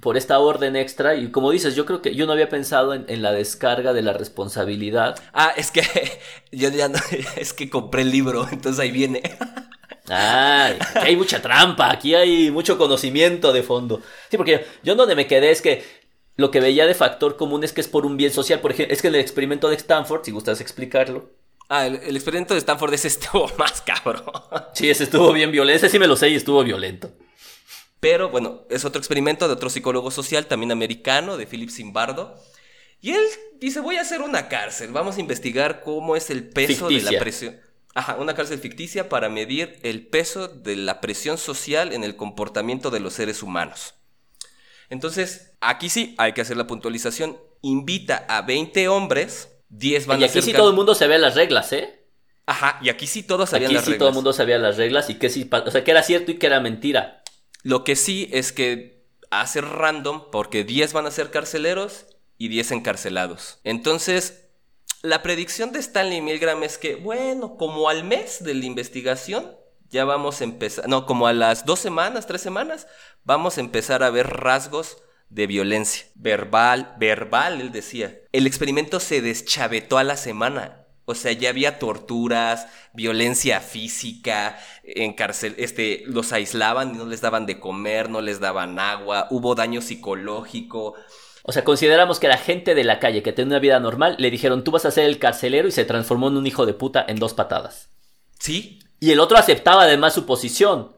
por 0.00 0.16
esta 0.18 0.38
orden 0.38 0.76
extra 0.76 1.14
y 1.14 1.30
como 1.30 1.50
dices, 1.50 1.74
yo 1.74 1.86
creo 1.86 2.02
que 2.02 2.14
yo 2.14 2.26
no 2.26 2.32
había 2.32 2.50
pensado 2.50 2.92
en, 2.92 3.06
en, 3.08 3.22
la 3.22 3.32
descarga 3.32 3.94
de 3.94 4.02
la 4.02 4.12
responsabilidad. 4.12 5.18
Ah, 5.32 5.52
es 5.56 5.70
que 5.70 5.82
yo 6.52 6.68
ya 6.70 6.88
no, 6.88 6.98
es 7.36 7.52
que 7.52 7.70
compré 7.70 8.02
el 8.02 8.10
libro, 8.10 8.46
entonces 8.50 8.80
ahí 8.80 8.90
viene. 8.90 9.22
Ah, 10.08 10.72
aquí 10.94 11.06
hay 11.08 11.16
mucha 11.16 11.40
trampa, 11.42 11.90
aquí 11.90 12.14
hay 12.14 12.50
mucho 12.50 12.78
conocimiento 12.78 13.52
de 13.52 13.62
fondo. 13.62 14.00
Sí, 14.30 14.36
porque 14.36 14.66
yo 14.82 14.94
donde 14.94 15.14
me 15.16 15.26
quedé 15.26 15.50
es 15.50 15.62
que 15.62 15.84
lo 16.36 16.50
que 16.50 16.60
veía 16.60 16.86
de 16.86 16.94
factor 16.94 17.36
común 17.36 17.64
es 17.64 17.72
que 17.72 17.80
es 17.80 17.88
por 17.88 18.06
un 18.06 18.16
bien 18.16 18.32
social. 18.32 18.60
Por 18.60 18.72
ejemplo, 18.72 18.92
es 18.94 19.02
que 19.02 19.08
el 19.08 19.14
experimento 19.16 19.68
de 19.68 19.76
Stanford, 19.76 20.24
si 20.24 20.30
gustas 20.30 20.60
explicarlo. 20.60 21.30
Ah, 21.68 21.86
el, 21.86 21.96
el 21.96 22.14
experimento 22.14 22.54
de 22.54 22.58
Stanford 22.58 22.94
ese 22.94 23.08
estuvo 23.08 23.50
más 23.58 23.82
cabrón. 23.82 24.22
Sí, 24.72 24.88
ese 24.88 25.04
estuvo 25.04 25.32
bien 25.32 25.50
violento. 25.50 25.84
Ese 25.86 25.92
sí 25.92 25.98
me 25.98 26.06
lo 26.06 26.16
sé 26.16 26.28
y 26.28 26.34
estuvo 26.36 26.62
violento. 26.62 27.10
Pero 27.98 28.28
bueno, 28.28 28.62
es 28.70 28.84
otro 28.84 28.98
experimento 29.00 29.48
de 29.48 29.54
otro 29.54 29.70
psicólogo 29.70 30.10
social, 30.10 30.46
también 30.46 30.70
americano, 30.70 31.36
de 31.36 31.46
Philip 31.46 31.70
Zimbardo. 31.70 32.36
Y 33.00 33.12
él 33.12 33.24
dice, 33.58 33.80
voy 33.80 33.96
a 33.96 34.02
hacer 34.02 34.20
una 34.20 34.48
cárcel, 34.48 34.92
vamos 34.92 35.16
a 35.16 35.20
investigar 35.20 35.82
cómo 35.82 36.14
es 36.16 36.30
el 36.30 36.48
peso 36.48 36.86
Ficticia. 36.88 37.10
de 37.10 37.16
la 37.16 37.20
presión. 37.20 37.60
Ajá, 37.94 38.16
una 38.16 38.34
cárcel 38.34 38.58
ficticia 38.58 39.08
para 39.08 39.28
medir 39.28 39.78
el 39.82 40.06
peso 40.06 40.48
de 40.48 40.76
la 40.76 41.00
presión 41.00 41.38
social 41.38 41.92
en 41.92 42.04
el 42.04 42.16
comportamiento 42.16 42.90
de 42.90 43.00
los 43.00 43.14
seres 43.14 43.42
humanos. 43.42 43.94
Entonces, 44.90 45.56
aquí 45.60 45.88
sí 45.88 46.14
hay 46.18 46.32
que 46.32 46.42
hacer 46.42 46.56
la 46.56 46.66
puntualización. 46.66 47.38
Invita 47.62 48.26
a 48.28 48.42
20 48.42 48.88
hombres, 48.88 49.48
10 49.70 50.06
van 50.06 50.20
y 50.20 50.24
a 50.24 50.28
ser... 50.28 50.36
Y 50.36 50.38
aquí 50.40 50.50
sí 50.50 50.56
todo 50.56 50.68
el 50.68 50.76
mundo 50.76 50.94
sabía 50.94 51.18
las 51.18 51.34
reglas, 51.34 51.72
¿eh? 51.72 52.06
Ajá, 52.46 52.78
y 52.80 52.90
aquí 52.90 53.06
sí 53.06 53.22
todos 53.22 53.50
sabían 53.50 53.68
aquí 53.68 53.74
las 53.74 53.84
sí 53.84 53.90
reglas. 53.92 53.98
todo 53.98 54.08
el 54.10 54.14
mundo 54.14 54.32
sabía 54.32 54.58
las 54.58 54.76
reglas 54.76 55.10
y 55.10 55.14
que 55.14 55.30
sí, 55.30 55.50
o 55.50 55.70
sea, 55.70 55.82
que 55.82 55.90
era 55.90 56.02
cierto 56.02 56.30
y 56.30 56.38
que 56.38 56.46
era 56.46 56.60
mentira. 56.60 57.22
Lo 57.62 57.82
que 57.82 57.96
sí 57.96 58.28
es 58.32 58.52
que 58.52 59.04
hace 59.30 59.60
random 59.60 60.30
porque 60.30 60.62
10 60.62 60.92
van 60.92 61.06
a 61.06 61.10
ser 61.10 61.30
carceleros 61.30 62.06
y 62.38 62.48
10 62.48 62.70
encarcelados. 62.72 63.58
Entonces, 63.64 64.45
la 65.06 65.22
predicción 65.22 65.72
de 65.72 65.78
Stanley 65.78 66.20
Milgram 66.20 66.62
es 66.62 66.78
que, 66.78 66.96
bueno, 66.96 67.56
como 67.56 67.88
al 67.88 68.04
mes 68.04 68.42
de 68.42 68.54
la 68.54 68.64
investigación, 68.64 69.56
ya 69.88 70.04
vamos 70.04 70.40
a 70.40 70.44
empezar, 70.44 70.88
no, 70.88 71.06
como 71.06 71.28
a 71.28 71.32
las 71.32 71.64
dos 71.64 71.78
semanas, 71.78 72.26
tres 72.26 72.40
semanas, 72.40 72.88
vamos 73.24 73.56
a 73.56 73.60
empezar 73.60 74.02
a 74.02 74.10
ver 74.10 74.26
rasgos 74.26 74.98
de 75.28 75.46
violencia. 75.46 76.06
Verbal, 76.16 76.94
verbal, 76.98 77.60
él 77.60 77.70
decía. 77.70 78.18
El 78.32 78.46
experimento 78.46 78.98
se 78.98 79.20
deschavetó 79.20 79.98
a 79.98 80.04
la 80.04 80.16
semana. 80.16 80.86
O 81.04 81.14
sea, 81.14 81.30
ya 81.30 81.50
había 81.50 81.78
torturas, 81.78 82.66
violencia 82.92 83.60
física, 83.60 84.58
en 84.82 85.12
cárcel, 85.12 85.54
este, 85.56 86.02
los 86.06 86.32
aislaban 86.32 86.94
y 86.94 86.98
no 86.98 87.06
les 87.06 87.20
daban 87.20 87.46
de 87.46 87.60
comer, 87.60 88.10
no 88.10 88.20
les 88.20 88.40
daban 88.40 88.80
agua, 88.80 89.28
hubo 89.30 89.54
daño 89.54 89.80
psicológico. 89.82 90.94
O 91.48 91.52
sea, 91.52 91.62
consideramos 91.62 92.18
que 92.18 92.26
la 92.26 92.38
gente 92.38 92.74
de 92.74 92.82
la 92.82 92.98
calle 92.98 93.22
que 93.22 93.32
tenía 93.32 93.52
una 93.52 93.58
vida 93.60 93.78
normal 93.78 94.16
le 94.18 94.32
dijeron 94.32 94.64
tú 94.64 94.72
vas 94.72 94.84
a 94.84 94.90
ser 94.90 95.04
el 95.04 95.20
carcelero 95.20 95.68
y 95.68 95.70
se 95.70 95.84
transformó 95.84 96.26
en 96.26 96.36
un 96.36 96.46
hijo 96.46 96.66
de 96.66 96.74
puta 96.74 97.04
en 97.06 97.20
dos 97.20 97.34
patadas. 97.34 97.90
Sí. 98.40 98.80
Y 98.98 99.12
el 99.12 99.20
otro 99.20 99.38
aceptaba 99.38 99.84
además 99.84 100.12
su 100.12 100.26
posición. 100.26 100.96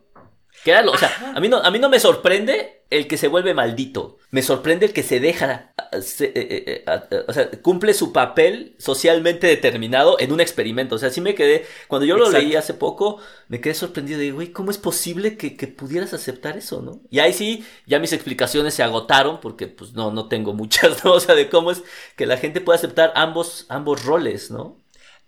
Que 0.64 0.70
era 0.70 0.80
lo, 0.80 0.92
o 0.92 0.96
sea, 0.96 1.32
a 1.34 1.40
mí, 1.40 1.48
no, 1.48 1.58
a 1.58 1.70
mí 1.70 1.78
no 1.78 1.90
me 1.90 2.00
sorprende 2.00 2.77
el 2.90 3.06
que 3.06 3.18
se 3.18 3.28
vuelve 3.28 3.52
maldito. 3.52 4.18
Me 4.30 4.42
sorprende 4.42 4.86
el 4.86 4.92
que 4.92 5.02
se 5.02 5.20
deja, 5.20 5.72
eh, 5.92 6.02
eh, 6.20 6.84
eh, 6.86 7.24
o 7.26 7.32
sea, 7.32 7.50
cumple 7.62 7.92
su 7.94 8.12
papel 8.12 8.74
socialmente 8.78 9.46
determinado 9.46 10.18
en 10.18 10.32
un 10.32 10.40
experimento. 10.40 10.96
O 10.96 10.98
sea, 10.98 11.10
sí 11.10 11.20
me 11.20 11.34
quedé, 11.34 11.66
cuando 11.86 12.06
yo 12.06 12.16
lo 12.16 12.30
leí 12.30 12.54
hace 12.56 12.74
poco, 12.74 13.18
me 13.48 13.60
quedé 13.60 13.74
sorprendido 13.74 14.18
de, 14.20 14.32
güey, 14.32 14.52
¿cómo 14.52 14.70
es 14.70 14.78
posible 14.78 15.36
que, 15.36 15.50
pudieras 15.68 16.14
aceptar 16.14 16.56
eso, 16.56 16.80
no? 16.80 17.00
Y 17.10 17.18
ahí 17.18 17.32
sí, 17.32 17.64
ya 17.86 17.98
mis 17.98 18.12
explicaciones 18.12 18.74
se 18.74 18.82
agotaron 18.82 19.40
porque 19.40 19.66
pues 19.66 19.92
no, 19.92 20.10
no 20.10 20.28
tengo 20.28 20.54
muchas, 20.54 21.04
¿no? 21.04 21.12
O 21.12 21.20
sea, 21.20 21.34
de 21.34 21.50
cómo 21.50 21.70
es 21.70 21.82
que 22.16 22.26
la 22.26 22.38
gente 22.38 22.60
puede 22.60 22.78
aceptar 22.78 23.12
ambos, 23.16 23.66
ambos 23.68 24.04
roles, 24.04 24.50
¿no? 24.50 24.76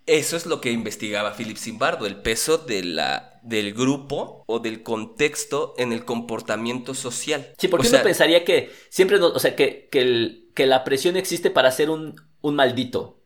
Eso 0.07 0.37
es 0.37 0.47
lo 0.47 0.61
que 0.61 0.73
investigaba 0.73 1.37
Philip 1.37 1.59
Zimbardo, 1.59 2.07
el 2.07 2.17
peso 2.17 2.59
de 2.59 2.83
la, 2.83 3.30
del 3.43 3.73
grupo 3.75 4.45
o 4.47 4.59
del 4.59 4.83
contexto 4.83 5.75
en 5.79 5.93
el 5.93 6.05
comportamiento 6.05 6.95
social. 6.95 7.53
Sí, 7.59 7.69
porque 7.69 7.89
uno 7.89 8.03
pensaría 8.03 8.45
que 8.45 8.71
siempre, 8.89 9.19
o 9.19 9.39
sea, 9.39 9.57
que, 9.57 9.89
que, 9.91 10.67
la 10.67 10.85
presión 10.85 11.17
existe 11.17 11.51
para 11.51 11.71
ser 11.71 11.91
un, 11.91 12.17
maldito. 12.43 13.19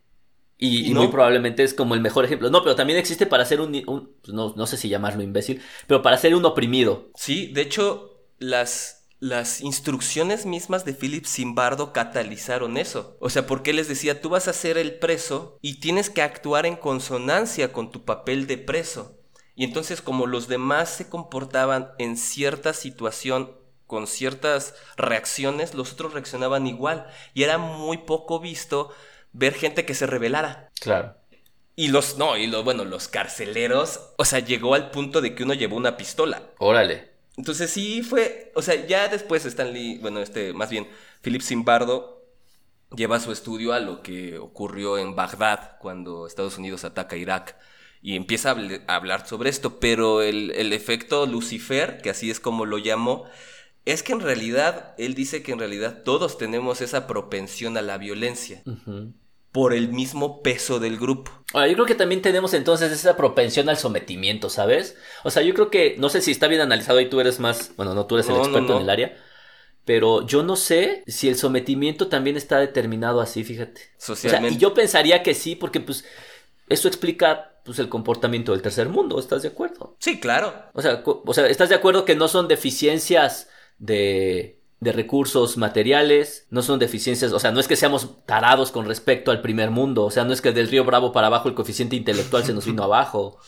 Y, 0.57 0.95
muy 0.95 1.09
probablemente 1.09 1.63
es 1.63 1.75
como 1.75 1.95
el 1.95 2.01
mejor 2.01 2.25
ejemplo. 2.25 2.49
No, 2.49 2.63
pero 2.63 2.77
también 2.77 2.99
existe 2.99 3.27
para 3.27 3.45
ser 3.45 3.61
un, 3.61 3.73
pues 4.23 4.33
no, 4.33 4.55
no 4.57 4.67
sé 4.67 4.77
si 4.77 4.89
llamarlo 4.89 5.23
imbécil, 5.23 5.61
pero 5.87 6.01
para 6.01 6.17
ser 6.17 6.35
un 6.35 6.45
oprimido. 6.45 7.11
Sí, 7.17 7.49
de 7.53 7.63
hecho, 7.63 8.23
las 8.39 9.05
las 9.25 9.63
instrucciones 9.63 10.45
mismas 10.45 10.85
de 10.85 10.93
Philip 10.93 11.25
Zimbardo 11.25 11.95
catalizaron 11.95 12.77
eso. 12.77 13.17
O 13.21 13.31
sea, 13.31 13.47
porque 13.47 13.71
él 13.71 13.77
les 13.77 13.89
decía, 13.89 14.21
tú 14.21 14.29
vas 14.29 14.49
a 14.49 14.53
ser 14.53 14.77
el 14.77 14.99
preso 14.99 15.59
y 15.63 15.81
tienes 15.81 16.11
que 16.11 16.21
actuar 16.21 16.67
en 16.67 16.77
consonancia 16.77 17.73
con 17.73 17.91
tu 17.91 18.05
papel 18.05 18.47
de 18.47 18.59
preso. 18.59 19.14
Y 19.57 19.65
entonces 19.65 20.03
como 20.03 20.27
los 20.27 20.49
demás 20.49 20.91
se 20.91 21.09
comportaban 21.09 21.93
en 21.99 22.17
cierta 22.17 22.73
situación 22.73 23.53
con 23.87 24.07
ciertas 24.07 24.75
reacciones, 24.97 25.75
los 25.75 25.93
otros 25.93 26.15
reaccionaban 26.15 26.67
igual. 26.67 27.07
Y 27.35 27.43
era 27.43 27.59
muy 27.59 27.99
poco 27.99 28.41
visto 28.41 28.91
ver 29.33 29.55
gente 29.55 29.85
que 29.85 29.95
se 29.95 30.07
rebelara. 30.07 30.71
Claro. 30.81 31.15
Y 31.77 31.89
los, 31.89 32.19
no, 32.19 32.37
y 32.37 32.47
los, 32.47 32.65
bueno, 32.65 32.85
los 32.85 33.09
carceleros, 33.09 34.01
o 34.17 34.25
sea, 34.25 34.39
llegó 34.39 34.75
al 34.75 34.91
punto 34.91 35.21
de 35.21 35.35
que 35.35 35.43
uno 35.43 35.55
llevó 35.55 35.77
una 35.77 35.97
pistola. 35.97 36.43
Órale. 36.59 37.11
Entonces 37.37 37.71
sí 37.71 38.03
fue, 38.03 38.53
o 38.55 38.63
sea, 38.63 38.87
ya 38.87 39.09
después 39.09 39.45
Stanley, 39.45 39.99
bueno, 39.99 40.21
este, 40.21 40.53
más 40.53 40.71
bien, 40.71 40.89
Philip 41.21 41.43
Zimbardo 41.43 42.23
lleva 42.95 43.19
su 43.19 43.33
estudio 43.33 43.73
a 43.73 43.81
lo 43.81 44.03
que 44.03 44.39
ocurrió 44.39 44.99
en 44.99 45.17
Bagdad 45.17 45.79
cuando 45.81 46.29
Estados 46.29 46.59
Unidos 46.59 46.85
ataca 46.85 47.17
a 47.17 47.19
Irak 47.19 47.57
y 48.05 48.17
empieza 48.17 48.51
a, 48.51 48.95
hablar 48.95 49.27
sobre 49.27 49.49
esto, 49.49 49.81
pero 49.81 50.21
el, 50.21 50.51
efecto 50.75 51.25
Lucifer, 51.25 52.03
que 52.03 52.11
así 52.11 52.31
es 52.31 52.39
como 52.39 52.67
lo 52.67 52.77
llamó, 52.77 53.25
es 53.87 54.03
que 54.03 54.13
en 54.13 54.21
realidad, 54.21 54.95
él 54.99 55.15
dice 55.15 55.43
que 55.43 55.53
en 55.53 55.59
realidad 55.59 56.03
todos 56.05 56.37
tenemos 56.37 56.83
esa 56.83 57.07
propensión 57.07 57.79
a 57.79 57.83
la 57.83 57.97
violencia 57.97 58.63
por 59.53 59.73
el 59.73 59.89
mismo 59.89 60.43
peso 60.43 60.81
del 60.81 60.99
grupo. 60.99 61.31
Ahora, 61.55 61.67
yo 61.69 61.75
creo 61.77 61.87
que 61.87 61.95
también 61.95 62.21
tenemos 62.21 62.53
entonces 62.53 62.93
esa 62.93 63.17
propensión 63.17 63.71
al 63.71 63.79
sometimiento, 63.79 64.51
¿sabes? 64.51 64.99
O 65.23 65.31
sea, 65.31 65.43
yo 65.43 65.55
creo 65.55 65.71
que, 65.71 65.97
no 65.99 66.11
sé 66.11 66.21
si 66.21 66.31
está 66.31 66.47
bien 66.47 66.61
analizado 66.61 67.01
y 67.01 67.09
tú 67.09 67.21
eres 67.21 67.41
más, 67.41 67.73
bueno, 67.79 67.95
no, 67.95 68.05
tú 68.05 68.17
eres 68.17 68.29
el 68.29 68.37
experto 68.37 68.77
en 68.77 68.83
el 68.83 68.91
área, 68.91 69.17
pero 69.87 70.27
yo 70.27 70.43
no 70.43 70.57
sé 70.57 71.05
si 71.07 71.29
el 71.29 71.37
sometimiento 71.37 72.09
también 72.09 72.37
está 72.37 72.59
determinado 72.59 73.23
así, 73.23 73.45
fíjate. 73.45 73.81
Socialmente. 73.97 74.57
y 74.57 74.59
yo 74.59 74.75
pensaría 74.75 75.23
que 75.23 75.33
sí, 75.33 75.57
porque 75.57 75.81
pues 75.81 76.05
eso 76.69 76.89
explica 76.89 77.61
pues 77.65 77.79
el 77.79 77.89
comportamiento 77.89 78.53
del 78.53 78.63
tercer 78.63 78.89
mundo, 78.89 79.19
¿estás 79.19 79.43
de 79.43 79.49
acuerdo? 79.49 79.97
Sí, 79.99 80.21
claro. 80.21 80.53
O 80.75 80.83
sea, 80.83 81.03
o 81.05 81.35
sea, 81.35 81.47
¿estás 81.47 81.71
de 81.71 81.75
acuerdo 81.75 82.05
que 82.05 82.15
no 82.15 82.29
son 82.29 82.47
deficiencias 82.47 83.49
de 83.79 84.65
de 84.85 84.93
recursos 84.93 85.57
materiales, 85.57 86.47
no 86.51 86.63
son 86.63 86.79
deficiencias, 86.79 87.33
o 87.33 87.41
sea, 87.41 87.51
no 87.51 87.59
es 87.59 87.67
que 87.67 87.75
seamos 87.75 88.25
tarados 88.27 88.71
con 88.71 88.85
respecto 88.85 89.31
al 89.31 89.41
primer 89.41 89.71
mundo, 89.71 90.05
o 90.05 90.11
sea, 90.11 90.25
no 90.25 90.33
es 90.33 90.43
que 90.43 90.53
del 90.53 90.69
río 90.69 90.85
Bravo 90.85 91.11
para 91.11 91.29
abajo 91.29 91.49
el 91.49 91.55
coeficiente 91.55 91.97
intelectual 91.97 92.45
se 92.45 92.53
nos 92.53 92.67
vino 92.67 92.83
abajo, 92.85 93.39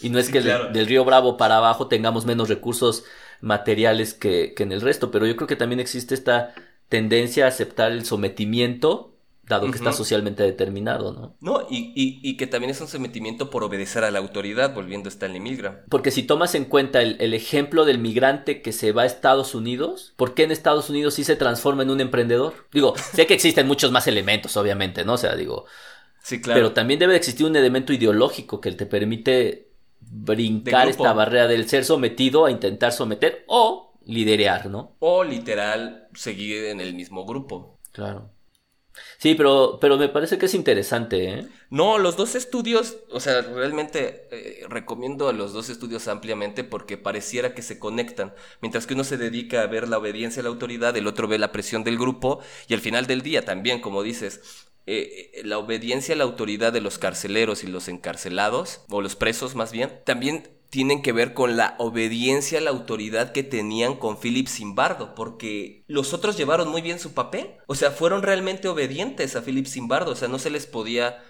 y 0.00 0.10
no 0.10 0.18
es 0.18 0.28
que 0.28 0.42
del 0.42 0.86
río 0.86 1.04
Bravo 1.06 1.38
para 1.38 1.56
abajo 1.56 1.88
tengamos 1.88 2.26
menos 2.26 2.50
recursos 2.50 3.04
materiales 3.40 4.12
que, 4.12 4.52
que 4.54 4.64
en 4.64 4.72
el 4.72 4.82
resto, 4.82 5.10
pero 5.10 5.26
yo 5.26 5.34
creo 5.34 5.48
que 5.48 5.56
también 5.56 5.80
existe 5.80 6.14
esta 6.14 6.54
tendencia 6.90 7.46
a 7.46 7.48
aceptar 7.48 7.90
el 7.90 8.04
sometimiento 8.04 9.15
dado 9.48 9.70
que 9.70 9.78
está 9.78 9.92
socialmente 9.92 10.42
determinado, 10.42 11.12
¿no? 11.12 11.36
No, 11.40 11.66
y, 11.70 12.36
que 12.36 12.46
también 12.46 12.70
es 12.70 12.80
un 12.80 12.88
sometimiento 12.88 13.50
por 13.50 13.62
obedecer 13.64 14.04
a 14.04 14.10
la 14.10 14.18
autoridad, 14.18 14.74
volviendo 14.74 15.08
a 15.08 15.10
Stanley 15.10 15.40
Milgram. 15.40 15.76
Porque 15.88 16.10
si 16.10 16.24
tomas 16.24 16.54
en 16.54 16.64
cuenta 16.64 17.00
el, 17.02 17.34
ejemplo 17.34 17.84
del 17.84 17.98
migrante 17.98 18.62
que 18.62 18.72
se 18.72 18.92
va 18.92 19.02
a 19.02 19.06
Estados 19.06 19.54
Unidos, 19.54 20.14
¿por 20.16 20.34
qué 20.34 20.44
en 20.44 20.50
Estados 20.50 20.90
Unidos 20.90 21.14
sí 21.14 21.24
se 21.24 21.36
transforma 21.36 21.82
en 21.82 21.90
un 21.90 22.00
emprendedor? 22.00 22.54
Digo, 22.72 22.94
sé 22.96 23.26
que 23.26 23.34
existen 23.34 23.66
muchos 23.66 23.92
más 23.92 24.06
elementos, 24.06 24.56
obviamente, 24.56 25.04
¿no? 25.04 25.14
O 25.14 25.18
sea, 25.18 25.36
digo... 25.36 25.66
Sí, 26.22 26.40
claro. 26.40 26.58
Pero 26.58 26.72
también 26.72 26.98
debe 26.98 27.14
existir 27.14 27.46
un 27.46 27.54
elemento 27.54 27.92
ideológico 27.92 28.60
que 28.60 28.72
te 28.72 28.84
permite 28.84 29.70
brincar 30.00 30.88
esta 30.88 31.12
barrera 31.12 31.46
del 31.46 31.68
ser 31.68 31.84
sometido 31.84 32.46
a 32.46 32.50
intentar 32.50 32.90
someter 32.90 33.44
o 33.46 33.94
liderear, 34.06 34.66
¿no? 34.66 34.96
O 34.98 35.22
literal 35.22 36.08
seguir 36.14 36.64
en 36.64 36.80
el 36.80 36.94
mismo 36.94 37.24
grupo. 37.24 37.78
Claro. 37.92 38.30
Sí, 39.18 39.34
pero, 39.34 39.78
pero 39.80 39.96
me 39.96 40.08
parece 40.08 40.38
que 40.38 40.46
es 40.46 40.54
interesante, 40.54 41.28
¿eh? 41.30 41.48
No, 41.70 41.98
los 41.98 42.16
dos 42.16 42.34
estudios, 42.34 42.98
o 43.10 43.20
sea, 43.20 43.42
realmente 43.42 44.28
eh, 44.30 44.64
recomiendo 44.68 45.28
a 45.28 45.32
los 45.32 45.52
dos 45.52 45.68
estudios 45.70 46.08
ampliamente 46.08 46.64
porque 46.64 46.96
pareciera 46.96 47.54
que 47.54 47.62
se 47.62 47.78
conectan. 47.78 48.34
Mientras 48.60 48.86
que 48.86 48.94
uno 48.94 49.04
se 49.04 49.16
dedica 49.16 49.62
a 49.62 49.66
ver 49.66 49.88
la 49.88 49.98
obediencia 49.98 50.40
a 50.40 50.44
la 50.44 50.50
autoridad, 50.50 50.96
el 50.96 51.06
otro 51.06 51.28
ve 51.28 51.38
la 51.38 51.52
presión 51.52 51.84
del 51.84 51.98
grupo 51.98 52.40
y 52.68 52.74
al 52.74 52.80
final 52.80 53.06
del 53.06 53.22
día 53.22 53.44
también, 53.44 53.80
como 53.80 54.02
dices, 54.02 54.40
eh, 54.86 55.32
eh, 55.34 55.42
la 55.44 55.58
obediencia 55.58 56.14
a 56.14 56.18
la 56.18 56.24
autoridad 56.24 56.72
de 56.72 56.80
los 56.80 56.98
carceleros 56.98 57.64
y 57.64 57.66
los 57.66 57.88
encarcelados, 57.88 58.82
o 58.88 59.02
los 59.02 59.16
presos 59.16 59.54
más 59.56 59.72
bien, 59.72 60.00
también 60.04 60.48
tienen 60.70 61.02
que 61.02 61.12
ver 61.12 61.34
con 61.34 61.56
la 61.56 61.74
obediencia 61.78 62.58
a 62.58 62.62
la 62.62 62.70
autoridad 62.70 63.32
que 63.32 63.42
tenían 63.42 63.96
con 63.96 64.18
Philip 64.18 64.48
Zimbardo, 64.48 65.14
porque 65.14 65.84
los 65.86 66.12
otros 66.12 66.36
llevaron 66.36 66.68
muy 66.68 66.82
bien 66.82 66.98
su 66.98 67.14
papel, 67.14 67.56
o 67.66 67.74
sea, 67.74 67.90
fueron 67.90 68.22
realmente 68.22 68.68
obedientes 68.68 69.36
a 69.36 69.42
Philip 69.42 69.66
Zimbardo, 69.66 70.12
o 70.12 70.16
sea, 70.16 70.28
no 70.28 70.38
se 70.38 70.50
les 70.50 70.66
podía 70.66 71.22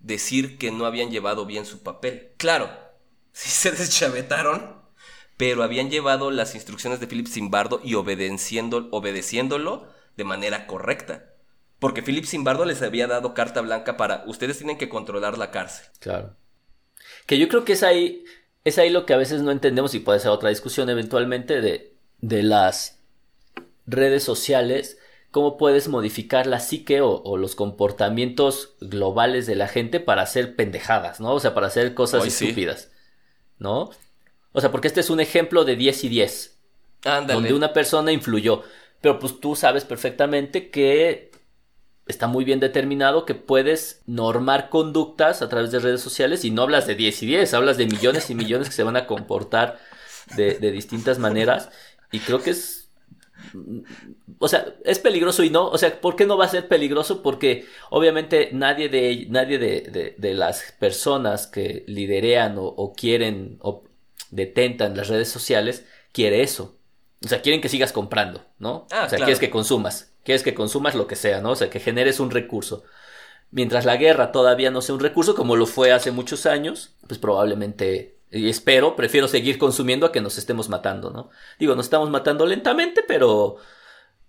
decir 0.00 0.58
que 0.58 0.70
no 0.70 0.86
habían 0.86 1.10
llevado 1.10 1.46
bien 1.46 1.66
su 1.66 1.82
papel. 1.82 2.32
Claro, 2.36 2.70
sí 3.32 3.50
se 3.50 3.72
deschavetaron, 3.72 4.82
pero 5.36 5.62
habían 5.62 5.90
llevado 5.90 6.30
las 6.30 6.54
instrucciones 6.54 7.00
de 7.00 7.06
Philip 7.06 7.26
Zimbardo 7.26 7.80
y 7.82 7.94
obedeciendo, 7.94 8.88
obedeciéndolo 8.92 9.88
de 10.16 10.24
manera 10.24 10.66
correcta. 10.66 11.30
Porque 11.78 12.02
Philip 12.02 12.24
Zimbardo 12.24 12.64
les 12.64 12.82
había 12.82 13.06
dado 13.06 13.34
carta 13.34 13.60
blanca 13.60 13.96
para 13.96 14.24
ustedes 14.26 14.58
tienen 14.58 14.78
que 14.78 14.88
controlar 14.88 15.36
la 15.36 15.50
cárcel. 15.50 15.86
Claro. 15.98 16.36
Que 17.26 17.38
yo 17.38 17.48
creo 17.48 17.64
que 17.64 17.72
es 17.72 17.82
ahí, 17.82 18.24
es 18.64 18.78
ahí 18.78 18.90
lo 18.90 19.06
que 19.06 19.14
a 19.14 19.18
veces 19.18 19.42
no 19.42 19.50
entendemos 19.50 19.94
y 19.94 20.00
puede 20.00 20.20
ser 20.20 20.30
otra 20.30 20.48
discusión 20.48 20.88
eventualmente 20.88 21.60
de, 21.60 21.94
de 22.20 22.42
las 22.42 22.98
redes 23.86 24.24
sociales, 24.24 24.98
cómo 25.30 25.58
puedes 25.58 25.88
modificar 25.88 26.46
la 26.46 26.60
psique 26.60 27.00
o, 27.02 27.36
los 27.36 27.54
comportamientos 27.54 28.74
globales 28.80 29.46
de 29.46 29.56
la 29.56 29.68
gente 29.68 30.00
para 30.00 30.22
hacer 30.22 30.56
pendejadas, 30.56 31.20
¿no? 31.20 31.32
O 31.34 31.40
sea, 31.40 31.54
para 31.54 31.66
hacer 31.66 31.92
cosas 31.94 32.24
estúpidas, 32.24 32.90
¿no? 33.58 33.90
O 34.52 34.60
sea, 34.60 34.70
porque 34.70 34.88
este 34.88 35.00
es 35.00 35.10
un 35.10 35.20
ejemplo 35.20 35.64
de 35.64 35.76
10 35.76 36.04
y 36.04 36.08
10. 36.08 36.58
Ándale. 37.04 37.34
Donde 37.34 37.54
una 37.54 37.72
persona 37.72 38.12
influyó. 38.12 38.62
Pero 39.00 39.18
pues 39.18 39.40
tú 39.40 39.56
sabes 39.56 39.84
perfectamente 39.84 40.70
que 40.70 41.30
está 42.06 42.26
muy 42.26 42.44
bien 42.44 42.60
determinado 42.60 43.24
que 43.24 43.34
puedes 43.34 44.02
normar 44.06 44.68
conductas 44.68 45.42
a 45.42 45.48
través 45.48 45.70
de 45.70 45.78
redes 45.78 46.00
sociales 46.00 46.44
y 46.44 46.50
no 46.50 46.62
hablas 46.62 46.86
de 46.86 46.94
10 46.94 47.22
y 47.22 47.26
10, 47.26 47.54
hablas 47.54 47.76
de 47.76 47.86
millones 47.86 48.28
y 48.30 48.34
millones 48.34 48.68
que 48.68 48.74
se 48.74 48.82
van 48.82 48.96
a 48.96 49.06
comportar 49.06 49.78
de, 50.36 50.58
distintas 50.70 51.18
maneras 51.18 51.70
y 52.12 52.20
creo 52.20 52.42
que 52.42 52.50
es... 52.50 52.88
O 54.38 54.48
sea, 54.48 54.74
es 54.84 54.98
peligroso 54.98 55.42
y 55.42 55.50
no, 55.50 55.68
o 55.68 55.76
sea, 55.76 56.00
¿por 56.00 56.16
qué 56.16 56.24
no 56.24 56.36
va 56.36 56.46
a 56.46 56.48
ser 56.48 56.66
peligroso? 56.66 57.22
Porque 57.22 57.66
obviamente 57.90 58.50
nadie 58.52 58.88
de, 58.88 59.26
nadie 59.28 59.58
de, 59.58 60.34
las 60.34 60.72
personas 60.78 61.46
que 61.46 61.84
liderean 61.86 62.54
o, 62.56 62.92
quieren 62.96 63.58
o 63.60 63.84
detentan 64.30 64.96
las 64.96 65.08
redes 65.08 65.28
sociales 65.28 65.84
quiere 66.12 66.42
eso. 66.42 66.76
O 67.24 67.28
sea, 67.28 67.42
quieren 67.42 67.60
que 67.60 67.68
sigas 67.68 67.92
comprando, 67.92 68.44
¿no? 68.58 68.86
Ah, 68.90 69.04
o 69.06 69.08
sea, 69.08 69.18
quieres 69.18 69.38
que 69.38 69.50
consumas. 69.50 70.13
Quieres 70.24 70.42
que 70.42 70.54
consumas 70.54 70.94
lo 70.94 71.06
que 71.06 71.16
sea, 71.16 71.40
¿no? 71.40 71.50
O 71.50 71.56
sea, 71.56 71.70
que 71.70 71.80
generes 71.80 72.18
un 72.20 72.30
recurso. 72.30 72.84
Mientras 73.50 73.84
la 73.84 73.96
guerra 73.96 74.32
todavía 74.32 74.70
no 74.70 74.82
sea 74.82 74.94
un 74.94 75.00
recurso, 75.00 75.34
como 75.34 75.54
lo 75.54 75.66
fue 75.66 75.92
hace 75.92 76.10
muchos 76.10 76.46
años, 76.46 76.96
pues 77.06 77.20
probablemente, 77.20 78.16
y 78.30 78.48
espero, 78.48 78.96
prefiero 78.96 79.28
seguir 79.28 79.58
consumiendo 79.58 80.06
a 80.06 80.12
que 80.12 80.20
nos 80.20 80.38
estemos 80.38 80.68
matando, 80.68 81.10
¿no? 81.10 81.30
Digo, 81.58 81.76
nos 81.76 81.86
estamos 81.86 82.10
matando 82.10 82.46
lentamente, 82.46 83.04
pero, 83.06 83.58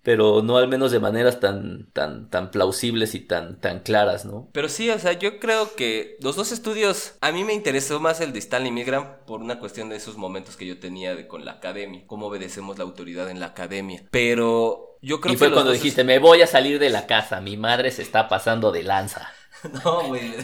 pero 0.06 0.40
no 0.40 0.56
al 0.56 0.68
menos 0.68 0.92
de 0.92 1.00
maneras 1.00 1.40
tan, 1.40 1.90
tan, 1.92 2.30
tan 2.30 2.52
plausibles 2.52 3.16
y 3.16 3.18
tan, 3.18 3.60
tan 3.60 3.80
claras, 3.80 4.24
¿no? 4.24 4.48
Pero 4.52 4.68
sí, 4.68 4.88
o 4.88 5.00
sea, 5.00 5.14
yo 5.14 5.40
creo 5.40 5.74
que 5.74 6.16
los 6.20 6.36
dos 6.36 6.52
estudios, 6.52 7.14
a 7.20 7.32
mí 7.32 7.42
me 7.42 7.54
interesó 7.54 7.98
más 7.98 8.20
el 8.20 8.32
de 8.32 8.38
Stanley 8.38 8.70
Milgram 8.70 9.16
por 9.26 9.40
una 9.40 9.58
cuestión 9.58 9.88
de 9.88 9.96
esos 9.96 10.16
momentos 10.16 10.56
que 10.56 10.64
yo 10.64 10.78
tenía 10.78 11.16
de, 11.16 11.26
con 11.26 11.44
la 11.44 11.54
academia, 11.54 12.04
cómo 12.06 12.26
obedecemos 12.26 12.78
la 12.78 12.84
autoridad 12.84 13.28
en 13.30 13.40
la 13.40 13.46
academia. 13.46 14.04
Pero 14.12 14.96
yo 15.02 15.20
creo 15.20 15.34
y 15.34 15.36
fue 15.38 15.48
que 15.48 15.54
cuando 15.54 15.72
dijiste, 15.72 16.04
me 16.04 16.20
voy 16.20 16.40
a 16.40 16.46
salir 16.46 16.78
de 16.78 16.90
la 16.90 17.08
casa, 17.08 17.40
mi 17.40 17.56
madre 17.56 17.90
se 17.90 18.02
está 18.02 18.28
pasando 18.28 18.70
de 18.70 18.84
lanza. 18.84 19.32
no, 19.84 20.06
güey. 20.06 20.36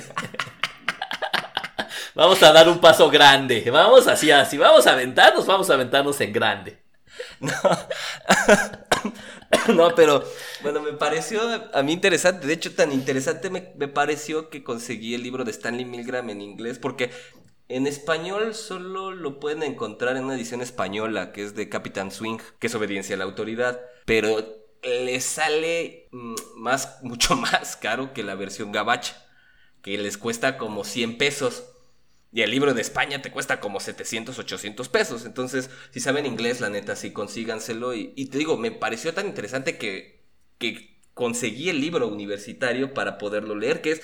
vamos 2.17 2.43
a 2.43 2.53
dar 2.53 2.69
un 2.69 2.81
paso 2.81 3.09
grande, 3.11 3.71
vamos 3.71 4.09
así, 4.09 4.29
así, 4.33 4.59
vamos 4.59 4.89
a 4.89 4.95
aventarnos, 4.95 5.47
vamos 5.47 5.71
a 5.71 5.75
aventarnos 5.75 6.21
en 6.21 6.33
grande. 6.33 6.83
No. 7.41 7.53
no, 9.75 9.95
pero 9.95 10.25
bueno, 10.63 10.81
me 10.81 10.93
pareció 10.93 11.41
a 11.73 11.83
mí 11.83 11.93
interesante. 11.93 12.47
De 12.47 12.55
hecho, 12.55 12.75
tan 12.75 12.93
interesante 12.93 13.51
me, 13.51 13.73
me, 13.77 13.89
pareció 13.89 14.51
que 14.51 14.65
conseguí 14.65 15.15
el 15.15 15.23
libro 15.23 15.45
de 15.45 15.51
Stanley 15.51 15.85
Milgram 15.85 16.31
en 16.31 16.41
inglés, 16.41 16.79
porque 16.79 17.11
en 17.69 17.87
español 17.87 18.55
solo 18.55 19.13
lo 19.13 19.41
pueden 19.41 19.63
encontrar 19.63 20.17
en 20.17 20.25
una 20.25 20.35
edición 20.35 20.61
española, 20.61 21.33
que 21.33 21.43
es 21.43 21.55
de 21.55 21.69
Capitán 21.69 22.11
Swing, 22.11 22.39
que 22.59 22.67
es 22.67 22.75
obediencia 22.75 23.15
a 23.15 23.19
la 23.19 23.25
autoridad. 23.25 23.81
Pero 24.05 24.63
le 24.83 25.21
sale 25.21 26.09
mm, 26.13 26.35
más, 26.57 26.99
mucho 27.03 27.37
más 27.37 27.77
caro 27.77 28.13
que 28.13 28.23
la 28.23 28.35
versión 28.35 28.73
gabacha, 28.73 29.17
que 29.83 29.99
les 29.99 30.19
cuesta 30.19 30.59
como 30.59 30.85
100 30.85 31.19
pesos. 31.19 31.65
Y 32.33 32.41
el 32.41 32.51
libro 32.51 32.73
de 32.73 32.81
España 32.81 33.21
te 33.21 33.31
cuesta 33.31 33.61
como 33.61 33.79
700, 33.79 34.39
800 34.39 34.89
pesos. 34.89 35.27
Entonces, 35.27 35.69
si 35.91 36.01
saben 36.01 36.25
inglés, 36.25 36.63
la 36.63 36.71
neta, 36.71 36.97
sí, 36.97 37.13
consíganselo. 37.13 37.95
Y, 37.95 38.15
y 38.17 38.27
te 38.27 38.39
digo, 38.39 38.57
me 38.57 38.71
pareció 38.71 39.13
tan 39.13 39.27
interesante 39.27 39.77
que, 39.77 40.25
que 40.57 40.99
conseguí 41.13 41.69
el 41.69 41.81
libro 41.81 42.09
universitario 42.09 42.95
para 42.95 43.19
poderlo 43.19 43.55
leer, 43.55 43.83
que 43.83 43.93
es... 43.93 44.03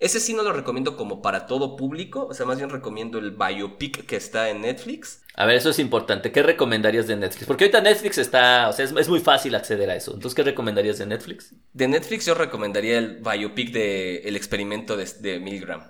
Ese 0.00 0.20
sí 0.20 0.32
no 0.32 0.44
lo 0.44 0.52
recomiendo 0.52 0.96
como 0.96 1.22
para 1.22 1.46
todo 1.46 1.74
público, 1.74 2.26
o 2.26 2.34
sea, 2.34 2.46
más 2.46 2.58
bien 2.58 2.70
recomiendo 2.70 3.18
el 3.18 3.32
biopic 3.32 4.06
que 4.06 4.14
está 4.14 4.48
en 4.48 4.60
Netflix. 4.60 5.22
A 5.34 5.44
ver, 5.44 5.56
eso 5.56 5.70
es 5.70 5.80
importante. 5.80 6.30
¿Qué 6.30 6.40
recomendarías 6.40 7.08
de 7.08 7.16
Netflix? 7.16 7.46
Porque 7.46 7.64
ahorita 7.64 7.80
Netflix 7.80 8.18
está, 8.18 8.68
o 8.68 8.72
sea, 8.72 8.84
es, 8.84 8.92
es, 8.92 9.08
muy 9.08 9.18
fácil 9.18 9.56
acceder 9.56 9.90
a 9.90 9.96
eso. 9.96 10.14
Entonces, 10.14 10.36
¿qué 10.36 10.44
recomendarías 10.44 10.98
de 10.98 11.06
Netflix? 11.06 11.52
De 11.72 11.88
Netflix 11.88 12.26
yo 12.26 12.34
recomendaría 12.34 12.96
el 12.96 13.16
biopic 13.16 13.72
de 13.72 14.18
El 14.18 14.36
experimento 14.36 14.96
de, 14.96 15.04
de 15.18 15.40
Milgram, 15.40 15.82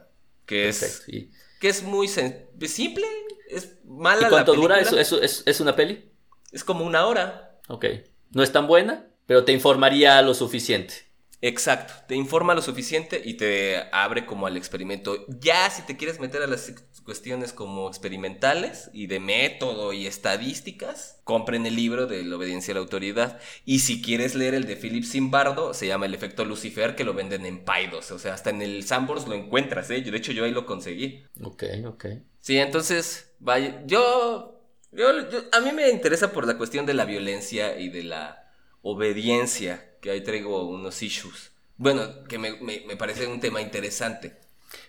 que 0.46 0.64
Perfecto, 0.64 0.86
es... 0.86 1.02
Sí 1.04 1.30
que 1.58 1.68
es 1.68 1.82
muy 1.82 2.08
simple, 2.08 3.06
es 3.48 3.78
mala. 3.84 4.26
¿Y 4.26 4.30
cuánto 4.30 4.54
dura? 4.54 4.80
¿Eso, 4.80 4.98
eso, 4.98 5.20
es, 5.20 5.42
¿Es 5.46 5.60
una 5.60 5.74
peli? 5.74 6.10
Es 6.52 6.64
como 6.64 6.84
una 6.84 7.06
hora. 7.06 7.58
Ok. 7.68 7.86
No 8.30 8.42
es 8.42 8.52
tan 8.52 8.66
buena, 8.66 9.06
pero 9.26 9.44
te 9.44 9.52
informaría 9.52 10.20
lo 10.22 10.34
suficiente. 10.34 11.07
Exacto, 11.40 11.92
te 12.08 12.16
informa 12.16 12.54
lo 12.54 12.62
suficiente 12.62 13.22
y 13.24 13.34
te 13.34 13.84
abre 13.92 14.26
como 14.26 14.46
al 14.46 14.56
experimento. 14.56 15.24
Ya 15.40 15.70
si 15.70 15.82
te 15.82 15.96
quieres 15.96 16.18
meter 16.18 16.42
a 16.42 16.48
las 16.48 16.72
cuestiones 17.04 17.52
como 17.52 17.88
experimentales 17.88 18.90
y 18.92 19.06
de 19.06 19.20
método 19.20 19.92
y 19.92 20.06
estadísticas, 20.06 21.20
compren 21.22 21.64
el 21.64 21.76
libro 21.76 22.06
de 22.06 22.24
la 22.24 22.36
obediencia 22.36 22.72
a 22.72 22.74
la 22.74 22.80
autoridad. 22.80 23.40
Y 23.64 23.78
si 23.80 24.02
quieres 24.02 24.34
leer 24.34 24.54
el 24.54 24.66
de 24.66 24.76
Philip 24.76 25.04
Zimbardo, 25.04 25.74
se 25.74 25.86
llama 25.86 26.06
El 26.06 26.14
efecto 26.14 26.44
Lucifer, 26.44 26.96
que 26.96 27.04
lo 27.04 27.14
venden 27.14 27.46
en 27.46 27.64
Paidos. 27.64 28.10
O 28.10 28.18
sea, 28.18 28.34
hasta 28.34 28.50
en 28.50 28.60
el 28.60 28.82
Sambors 28.84 29.28
lo 29.28 29.34
encuentras, 29.34 29.90
¿eh? 29.90 30.00
De 30.00 30.16
hecho, 30.16 30.32
yo 30.32 30.44
ahí 30.44 30.50
lo 30.50 30.66
conseguí. 30.66 31.24
Ok, 31.42 31.64
ok. 31.86 32.06
Sí, 32.40 32.58
entonces, 32.58 33.32
vaya, 33.38 33.82
yo, 33.86 34.60
yo, 34.90 35.30
yo 35.30 35.44
a 35.52 35.60
mí 35.60 35.70
me 35.70 35.88
interesa 35.88 36.32
por 36.32 36.48
la 36.48 36.58
cuestión 36.58 36.84
de 36.84 36.94
la 36.94 37.04
violencia 37.04 37.78
y 37.78 37.90
de 37.90 38.02
la 38.02 38.50
obediencia 38.82 39.87
que 40.00 40.10
ahí 40.10 40.22
traigo 40.22 40.68
unos 40.68 41.02
issues. 41.02 41.52
Bueno, 41.76 42.24
que 42.28 42.38
me, 42.38 42.56
me, 42.60 42.96
parece 42.96 43.26
un 43.26 43.40
tema 43.40 43.60
interesante. 43.60 44.36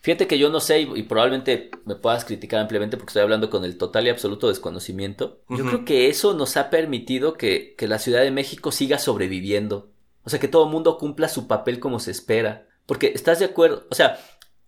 Fíjate 0.02 0.28
que 0.28 0.40
yo 0.40 0.50
no 0.50 0.60
sé 0.60 0.82
y, 0.82 1.04
probablemente 1.04 1.70
me 1.86 1.96
puedas 1.96 2.26
criticar 2.26 2.60
ampliamente 2.60 2.98
porque 2.98 3.12
estoy 3.12 3.22
hablando 3.22 3.50
con 3.50 3.64
el 3.64 3.78
total 3.78 4.08
y 4.08 4.10
absoluto 4.10 4.50
desconocimiento. 4.50 5.42
Yo 5.50 5.66
creo 5.66 5.86
que 5.86 6.10
eso 6.10 6.34
nos 6.34 6.58
ha 6.58 6.70
permitido 6.70 7.34
que, 7.34 7.76
que, 7.78 7.88
la 7.88 8.00
Ciudad 8.00 8.22
de 8.22 8.32
México 8.32 8.72
siga 8.72 8.98
sobreviviendo. 8.98 9.92
O 10.24 10.30
sea, 10.30 10.40
que 10.40 10.48
todo 10.48 10.66
el 10.66 10.72
mundo 10.72 10.98
cumpla 10.98 11.30
su 11.30 11.48
papel 11.48 11.80
como 11.80 12.00
se 12.00 12.12
espera. 12.12 12.68
Porque 12.86 13.12
estás 13.14 13.40
de 13.40 13.46
acuerdo, 13.46 13.86
o 13.90 13.96
sea, 13.96 14.20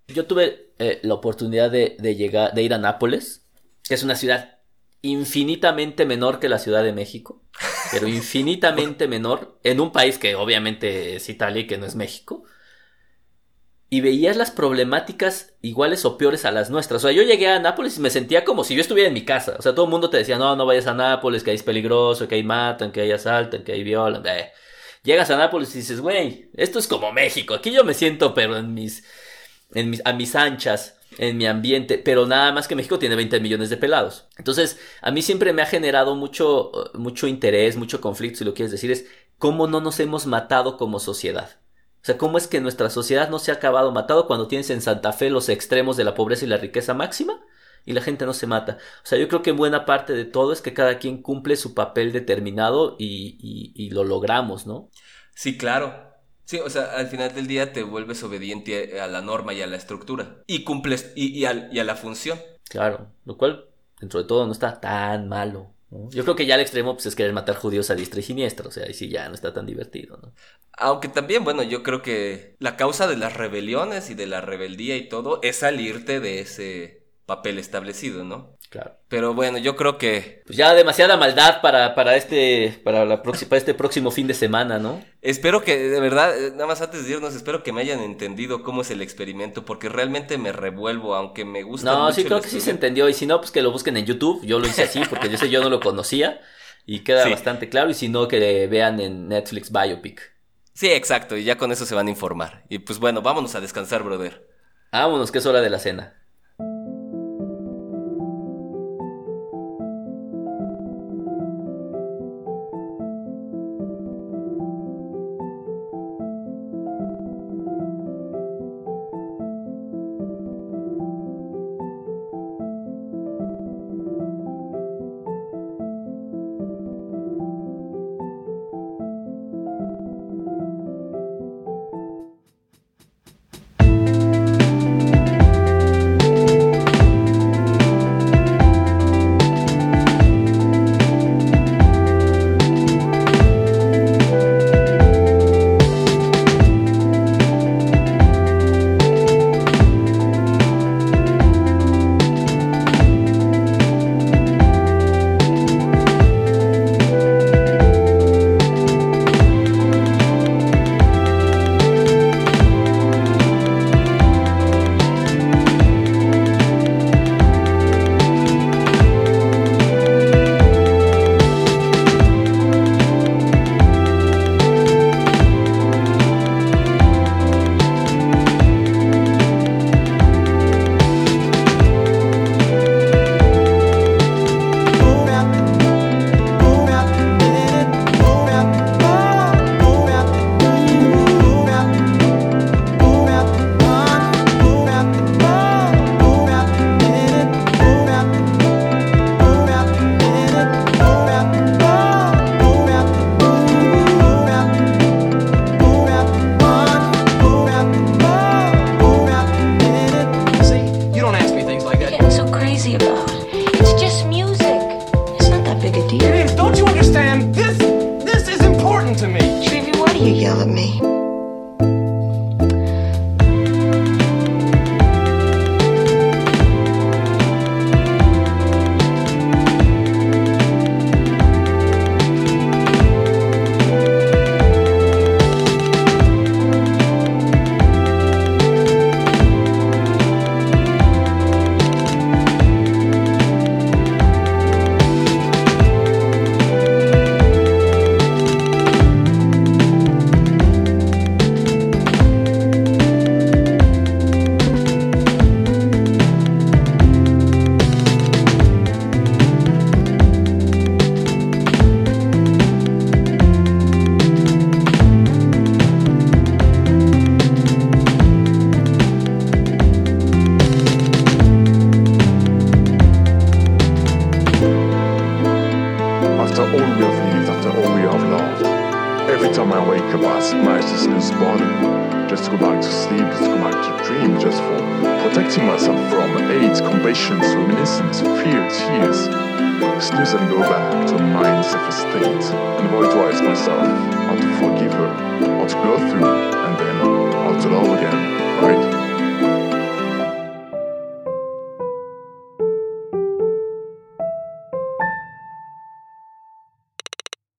yo 0.07 0.27
tuve 0.27 0.73
eh, 0.77 0.99
la 1.03 1.15
oportunidad 1.15 1.71
de, 1.71 1.97
de, 1.99 2.15
llegar, 2.15 2.53
de 2.53 2.63
ir 2.63 2.73
a 2.73 2.77
Nápoles, 2.77 3.47
que 3.83 3.95
es 3.95 4.03
una 4.03 4.15
ciudad 4.15 4.60
infinitamente 5.01 6.05
menor 6.05 6.39
que 6.39 6.49
la 6.49 6.59
Ciudad 6.59 6.83
de 6.83 6.93
México 6.93 7.41
pero 7.91 8.07
infinitamente 8.07 9.07
menor, 9.07 9.59
en 9.63 9.79
un 9.79 9.91
país 9.91 10.17
que 10.17 10.35
obviamente 10.35 11.15
es 11.15 11.29
Italia 11.29 11.61
y 11.61 11.67
que 11.67 11.77
no 11.77 11.85
es 11.85 11.95
México. 11.95 12.43
Y 13.89 13.99
veías 13.99 14.37
las 14.37 14.51
problemáticas 14.51 15.53
iguales 15.61 16.05
o 16.05 16.17
peores 16.17 16.45
a 16.45 16.51
las 16.51 16.69
nuestras. 16.69 17.03
O 17.03 17.07
sea, 17.07 17.11
yo 17.15 17.23
llegué 17.23 17.49
a 17.49 17.59
Nápoles 17.59 17.97
y 17.97 17.99
me 17.99 18.09
sentía 18.09 18.45
como 18.45 18.63
si 18.63 18.73
yo 18.73 18.81
estuviera 18.81 19.09
en 19.09 19.13
mi 19.13 19.25
casa. 19.25 19.55
O 19.59 19.61
sea, 19.61 19.75
todo 19.75 19.85
el 19.85 19.91
mundo 19.91 20.09
te 20.09 20.15
decía, 20.17 20.37
no, 20.37 20.55
no 20.55 20.65
vayas 20.65 20.87
a 20.87 20.93
Nápoles, 20.93 21.43
que 21.43 21.51
ahí 21.51 21.57
es 21.57 21.63
peligroso, 21.63 22.25
que 22.25 22.35
ahí 22.35 22.43
matan, 22.43 22.93
que 22.93 23.01
ahí 23.01 23.11
asaltan, 23.11 23.65
que 23.65 23.73
ahí 23.73 23.83
violan. 23.83 24.25
Eh. 24.25 24.51
Llegas 25.03 25.29
a 25.29 25.35
Nápoles 25.35 25.75
y 25.75 25.79
dices, 25.79 25.99
güey, 25.99 26.49
esto 26.53 26.79
es 26.79 26.87
como 26.87 27.11
México. 27.11 27.53
Aquí 27.53 27.71
yo 27.73 27.83
me 27.83 27.93
siento, 27.93 28.33
pero 28.33 28.55
en 28.55 28.73
mis, 28.73 29.03
en 29.73 29.89
mis, 29.89 30.01
a 30.05 30.13
mis 30.13 30.35
anchas 30.35 30.97
en 31.17 31.37
mi 31.37 31.45
ambiente, 31.45 31.97
pero 31.97 32.25
nada 32.25 32.51
más 32.51 32.67
que 32.67 32.75
México 32.75 32.99
tiene 32.99 33.15
20 33.15 33.39
millones 33.39 33.69
de 33.69 33.77
pelados. 33.77 34.27
Entonces, 34.37 34.79
a 35.01 35.11
mí 35.11 35.21
siempre 35.21 35.53
me 35.53 35.61
ha 35.61 35.65
generado 35.65 36.15
mucho, 36.15 36.71
mucho 36.93 37.27
interés, 37.27 37.75
mucho 37.75 38.01
conflicto, 38.01 38.39
si 38.39 38.45
lo 38.45 38.53
quieres 38.53 38.71
decir, 38.71 38.91
es 38.91 39.05
cómo 39.37 39.67
no 39.67 39.81
nos 39.81 39.99
hemos 39.99 40.25
matado 40.25 40.77
como 40.77 40.99
sociedad. 40.99 41.57
O 42.01 42.05
sea, 42.05 42.17
cómo 42.17 42.37
es 42.37 42.47
que 42.47 42.61
nuestra 42.61 42.89
sociedad 42.89 43.29
no 43.29 43.39
se 43.39 43.51
ha 43.51 43.55
acabado 43.55 43.91
matado 43.91 44.25
cuando 44.25 44.47
tienes 44.47 44.69
en 44.69 44.81
Santa 44.81 45.13
Fe 45.13 45.29
los 45.29 45.49
extremos 45.49 45.97
de 45.97 46.03
la 46.03 46.15
pobreza 46.15 46.45
y 46.45 46.47
la 46.47 46.57
riqueza 46.57 46.93
máxima 46.93 47.41
y 47.85 47.93
la 47.93 48.01
gente 48.01 48.25
no 48.25 48.33
se 48.33 48.47
mata. 48.47 48.77
O 49.03 49.05
sea, 49.05 49.19
yo 49.19 49.27
creo 49.27 49.41
que 49.41 49.51
buena 49.51 49.85
parte 49.85 50.13
de 50.13 50.25
todo 50.25 50.53
es 50.53 50.61
que 50.61 50.73
cada 50.73 50.97
quien 50.97 51.21
cumple 51.21 51.55
su 51.57 51.73
papel 51.75 52.11
determinado 52.11 52.95
y, 52.97 53.37
y, 53.39 53.73
y 53.75 53.89
lo 53.91 54.03
logramos, 54.03 54.65
¿no? 54.65 54.89
Sí, 55.35 55.57
claro. 55.57 56.10
Sí, 56.51 56.59
o 56.59 56.69
sea, 56.69 56.97
al 56.97 57.07
final 57.07 57.33
del 57.33 57.47
día 57.47 57.71
te 57.71 57.81
vuelves 57.81 58.23
obediente 58.23 58.99
a 58.99 59.07
la 59.07 59.21
norma 59.21 59.53
y 59.53 59.61
a 59.61 59.67
la 59.67 59.77
estructura. 59.77 60.43
Y 60.47 60.65
cumples, 60.65 61.13
y, 61.15 61.27
y, 61.27 61.45
a, 61.45 61.53
la 61.53 61.95
función. 61.95 62.37
Claro, 62.67 63.07
lo 63.23 63.37
cual, 63.37 63.69
dentro 64.01 64.21
de 64.21 64.27
todo, 64.27 64.45
no 64.45 64.51
está 64.51 64.81
tan 64.81 65.29
malo. 65.29 65.71
Yo 66.09 66.23
creo 66.23 66.35
que 66.35 66.45
ya 66.45 66.55
al 66.55 66.59
extremo 66.59 66.93
pues, 66.95 67.05
es 67.05 67.15
querer 67.15 67.31
matar 67.31 67.55
judíos 67.55 67.89
a 67.89 67.95
diestra 67.95 68.19
y 68.19 68.23
siniestra, 68.23 68.67
o 68.67 68.71
sea, 68.71 68.83
ahí 68.83 68.93
sí 68.93 69.07
ya 69.07 69.29
no 69.29 69.35
está 69.35 69.53
tan 69.53 69.65
divertido, 69.65 70.17
¿no? 70.21 70.33
Aunque 70.73 71.07
también, 71.07 71.45
bueno, 71.45 71.63
yo 71.63 71.83
creo 71.83 72.01
que 72.01 72.57
la 72.59 72.75
causa 72.75 73.07
de 73.07 73.15
las 73.15 73.37
rebeliones 73.37 74.09
y 74.09 74.13
de 74.13 74.27
la 74.27 74.41
rebeldía 74.41 74.97
y 74.97 75.07
todo 75.07 75.39
es 75.43 75.55
salirte 75.55 76.19
de 76.19 76.41
ese 76.41 77.05
papel 77.25 77.59
establecido, 77.59 78.25
¿no? 78.25 78.57
Claro. 78.71 78.95
Pero 79.09 79.33
bueno, 79.33 79.57
yo 79.57 79.75
creo 79.75 79.97
que. 79.97 80.43
Pues 80.45 80.57
ya 80.57 80.73
demasiada 80.73 81.17
maldad 81.17 81.59
para, 81.59 81.93
para 81.93 82.15
este. 82.15 82.79
Para, 82.85 83.03
la 83.03 83.21
para 83.21 83.57
este 83.57 83.73
próximo 83.73 84.11
fin 84.11 84.27
de 84.27 84.33
semana, 84.33 84.79
¿no? 84.79 85.03
Espero 85.21 85.61
que, 85.61 85.77
de 85.77 85.99
verdad, 85.99 86.41
eh, 86.41 86.51
nada 86.51 86.67
más 86.67 86.81
antes 86.81 87.05
de 87.05 87.11
irnos, 87.11 87.35
espero 87.35 87.63
que 87.63 87.73
me 87.73 87.81
hayan 87.81 87.99
entendido 87.99 88.63
cómo 88.63 88.83
es 88.83 88.89
el 88.89 89.01
experimento, 89.01 89.65
porque 89.65 89.89
realmente 89.89 90.37
me 90.37 90.53
revuelvo, 90.53 91.15
aunque 91.15 91.43
me 91.43 91.63
gusta. 91.63 91.91
No, 91.91 92.13
sí, 92.13 92.23
creo 92.23 92.39
que 92.39 92.47
sí 92.47 92.61
se 92.61 92.71
entendió. 92.71 93.09
Y 93.09 93.13
si 93.13 93.25
no, 93.25 93.41
pues 93.41 93.51
que 93.51 93.61
lo 93.61 93.73
busquen 93.73 93.97
en 93.97 94.05
YouTube. 94.05 94.41
Yo 94.45 94.57
lo 94.57 94.67
hice 94.67 94.83
así, 94.83 95.01
porque 95.09 95.27
yo 95.27 95.37
sé, 95.37 95.49
yo 95.49 95.61
no 95.61 95.69
lo 95.69 95.81
conocía. 95.81 96.39
Y 96.85 96.99
queda 96.99 97.27
bastante 97.27 97.67
claro. 97.67 97.89
Y 97.89 97.93
si 97.93 98.07
no, 98.07 98.29
que 98.29 98.67
vean 98.67 99.01
en 99.01 99.27
Netflix 99.27 99.69
Biopic. 99.69 100.21
Sí, 100.73 100.89
exacto. 100.89 101.35
Y 101.35 101.43
ya 101.43 101.57
con 101.57 101.73
eso 101.73 101.85
se 101.85 101.93
van 101.93 102.07
a 102.07 102.11
informar. 102.11 102.63
Y 102.69 102.79
pues 102.79 102.99
bueno, 102.99 103.21
vámonos 103.21 103.53
a 103.53 103.59
descansar, 103.59 104.01
brother. 104.03 104.47
Vámonos, 104.93 105.29
que 105.29 105.39
es 105.39 105.45
hora 105.45 105.59
de 105.59 105.69
la 105.69 105.79
cena. 105.79 106.20